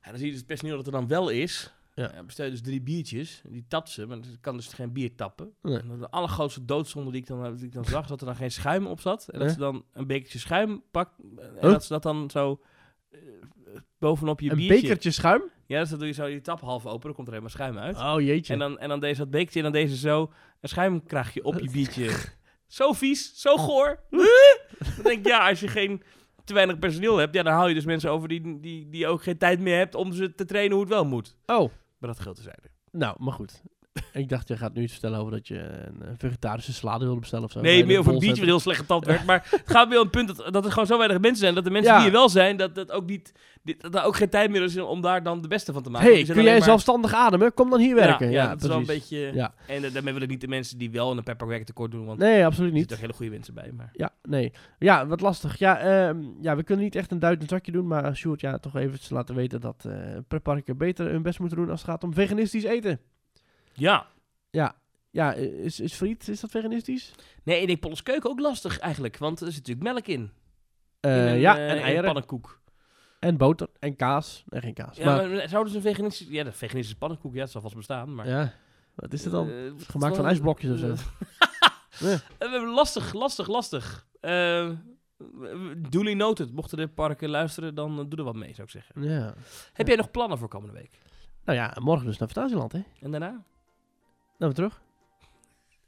[0.00, 1.72] En dan zie je dus het personeel dat er dan wel is.
[1.94, 2.22] Ja.
[2.24, 5.54] Bestel je dus drie biertjes, die tapt ze, maar ik kan dus geen bier tappen.
[5.62, 5.78] Nee.
[5.78, 8.36] En dan de allergrootste doodzonde die ik dan, die ik dan zag, dat er dan
[8.36, 9.28] geen schuim op zat.
[9.28, 11.60] En dat ze dan een bekertje schuim pakt en Huh?
[11.60, 12.66] dat ze dat dan zo eh,
[13.98, 14.80] bovenop je Een biertje...
[14.80, 15.42] bekertje schuim?
[15.66, 17.78] Ja, dus dan doe je zo die tap half open, dan komt er helemaal schuim
[17.78, 17.96] uit.
[17.96, 18.52] Oh jeetje.
[18.52, 21.70] En dan, en dan deze dat bekertje en dan deze zo een schuimkraagje op je
[21.76, 22.10] biertje.
[22.66, 24.00] zo vies, zo goor.
[24.94, 26.02] dan denk ik, ja, als je geen
[26.44, 29.22] te weinig personeel hebt, ja, dan haal je dus mensen over die, die, die ook
[29.22, 31.36] geen tijd meer hebt om ze te trainen hoe het wel moet.
[31.46, 32.58] Oh, Maar dat geldt te zijn.
[32.90, 33.62] nou, maar goed.
[34.12, 37.20] Ik dacht, je gaat nu iets vertellen over dat je een eh, vegetarische salade wilde
[37.20, 37.60] bestellen of zo.
[37.60, 39.24] Nee, meer over een biertje wat heel slecht getapt werd.
[39.24, 41.54] Maar het gaat weer om het punt dat, dat er gewoon zo weinig mensen zijn.
[41.54, 41.98] Dat de mensen Ja.
[41.98, 43.32] die er wel zijn, dat, dat, ook niet,
[43.78, 46.12] dat er ook geen tijd meer is om daar dan de beste van te maken.
[46.12, 47.54] hey, kun jij maar- zelfstandig ademen?
[47.54, 48.30] Kom dan hier werken.
[48.30, 49.08] Ja, Ja, dat is wel een precies.
[49.08, 49.30] beetje...
[49.34, 49.54] Ja.
[49.66, 52.04] En daarmee wil ik niet de mensen die wel een pepperwerk tekort doen.
[52.06, 52.88] Want Nee, absoluut er niet.
[52.88, 53.72] zitten ook hele goede mensen bij.
[53.76, 53.90] Maar...
[53.92, 54.52] Ja, nee.
[54.78, 55.58] Ja, wat lastig.
[55.58, 58.76] Ja, ehm, ja, we kunnen niet echt een het zakje doen, maar Sjoerd, ja, toch
[58.76, 59.88] even laten weten dat
[60.28, 63.00] pretparken beter hun best moeten doen als het gaat om veganistisch eten.
[63.74, 64.06] Ja.
[64.50, 64.74] Ja,
[65.10, 67.12] ja is, is friet, is dat veganistisch?
[67.42, 69.18] Nee, ik denk Polles keuken ook lastig eigenlijk.
[69.18, 70.30] Want er zit natuurlijk melk in.
[71.00, 72.60] Eh, In een, ja, eh, en eieren, pannenkoek.
[73.20, 74.44] en boter, en kaas.
[74.46, 74.96] Nee, geen kaas.
[74.96, 76.32] Ja, maar, maar, zouden ze een veganistische...
[76.32, 78.14] Ja, de veganistische pannenkoek, ja, het zal vast bestaan.
[78.14, 78.52] Maar, ja,
[78.94, 79.48] wat is het dan?
[79.50, 80.94] Eh, Gemaakt van ijsblokjes of zo?
[81.98, 82.18] Ja.
[82.74, 84.06] lastig, lastig, lastig.
[84.20, 84.70] Eh,
[85.88, 86.52] duly noted.
[86.52, 89.02] Mochten de parken luisteren, dan doe er wat mee, zou ik zeggen.
[89.02, 89.34] Ja.
[89.72, 90.98] Heb jij nog plannen voor komende week?
[91.44, 92.82] Nou ja, morgen dus naar Fantasieland, hè?
[93.00, 93.44] En daarna?
[94.38, 94.82] Dan weer terug.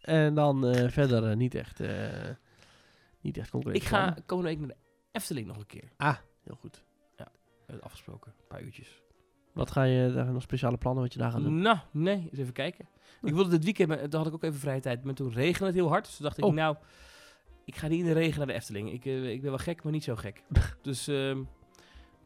[0.00, 2.28] En dan eh, verder eh, niet echt, eh
[3.20, 3.76] niet echt concreet.
[3.76, 4.76] Ik ga komende week naar de
[5.12, 5.92] Efteling nog een keer.
[5.96, 6.84] Ah, heel goed.
[7.16, 9.02] We hebben afgesproken, een paar uurtjes.
[9.52, 11.60] Wat ga je daar nog speciale plannen wat je daar gaat doen?
[11.60, 12.88] Nou, nee, eens even kijken.
[13.22, 15.04] Ik wilde dit weekend, maar toen had ik ook even vrije tijd.
[15.04, 16.04] Maar toen regende het heel hard.
[16.04, 16.52] Dus toen dacht ik, Oh.
[16.54, 16.76] nou,
[17.64, 18.92] ik ga niet in de regen naar de Efteling.
[18.92, 20.42] Ik, ik ben wel gek, maar niet zo gek.
[20.82, 21.42] dus ehm,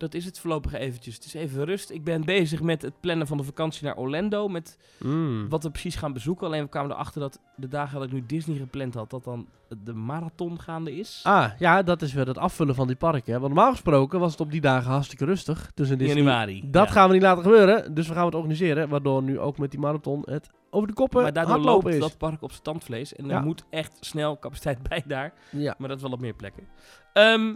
[0.01, 1.15] dat is het voorlopig eventjes.
[1.15, 1.91] Het is even rust.
[1.91, 4.49] Ik ben bezig met het plannen van de vakantie naar Orlando.
[4.49, 5.49] Met Mm.
[5.49, 6.47] wat we precies gaan bezoeken.
[6.47, 9.49] Alleen we kwamen erachter dat de dagen dat ik nu Disney gepland had, dat dan
[9.85, 11.21] de marathon gaande is.
[11.25, 13.33] Ah, ja, dat is weer het afvullen van die parken.
[13.33, 13.41] hè.
[13.41, 15.71] Want normaal gesproken was het op die dagen hartstikke rustig.
[15.75, 16.17] Dus in in Disney.
[16.23, 16.63] januari.
[16.71, 16.93] Dat Ja.
[16.93, 17.95] gaan we niet laten gebeuren.
[17.95, 18.89] Dus we gaan het organiseren.
[18.89, 21.99] Waardoor nu ook met die marathon het over de koppen Maar daardoor loopt is.
[22.01, 23.15] dat park op zijn tandvlees.
[23.15, 25.33] En er moet echt snel capaciteit bij daar.
[25.51, 25.75] Ja.
[25.79, 26.67] Maar dat is wel op meer plekken.
[27.13, 27.55] Ehm,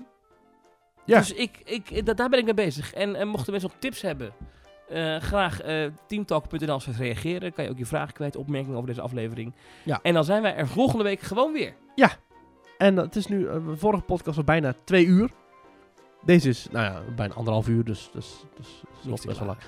[1.05, 1.19] Ja.
[1.19, 2.93] Dus ik, ik, da- daar ben ik mee bezig.
[2.93, 4.33] En, en mochten mensen nog tips hebben,
[4.89, 7.53] eh, graag eh teamtalk.nl als reageren.
[7.53, 9.55] Kan je ook je vragen kwijt, opmerkingen over deze aflevering.
[9.85, 9.99] Ja.
[10.03, 11.75] En dan zijn wij er volgende week gewoon weer.
[12.79, 15.31] En het is nu, eh, de vorige podcast was bijna twee uur.
[16.25, 17.85] Deze is, nou ja, bijna anderhalf uur.
[17.85, 19.59] Dus, dus, dus het loopt best wel lang.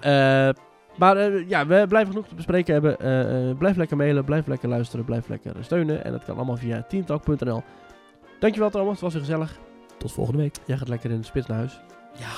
[0.00, 0.62] Eh,
[0.98, 2.98] maar eh, ja, we blijven genoeg te bespreken hebben.
[3.00, 6.04] Eh, eh, blijf lekker mailen, blijf lekker luisteren, blijf lekker steunen.
[6.04, 7.62] En dat kan allemaal via teamtalk.nl.
[8.40, 9.58] Dankjewel Thomas, het was weer gezellig.
[10.06, 10.56] Tot volgende week.
[10.64, 11.80] Jij gaat lekker in de spits naar huis.
[12.18, 12.28] Ja,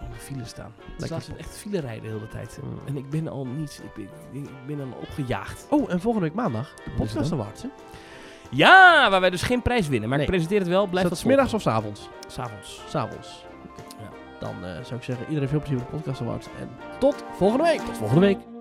[0.00, 0.72] op de file staan.
[0.76, 1.10] Het Lekker.
[1.10, 2.58] laatst echt file rijden de hele tijd.
[2.62, 2.78] Mm.
[2.86, 5.66] En ik ben al niet, ik ben, ik ben dan opgejaagd.
[5.70, 7.62] Oh, en volgende week maandag de podcast awards.
[7.62, 7.68] Hè?
[8.50, 10.08] Ja, waar wij dus geen prijs winnen.
[10.08, 10.84] Maar ik presenteer het wel.
[10.84, 12.00] Is Blijf dat smiddags of s avonds?
[12.00, 12.30] volgen.
[12.30, 12.82] S'avonds.
[12.88, 13.44] S'avonds.
[14.00, 14.08] Ja.
[14.40, 16.46] Dan eh, zou ik zeggen, iedereen veel plezier met de podcast awards.
[16.60, 16.68] En
[16.98, 17.80] tot volgende week.
[17.80, 18.57] Tot volgende week.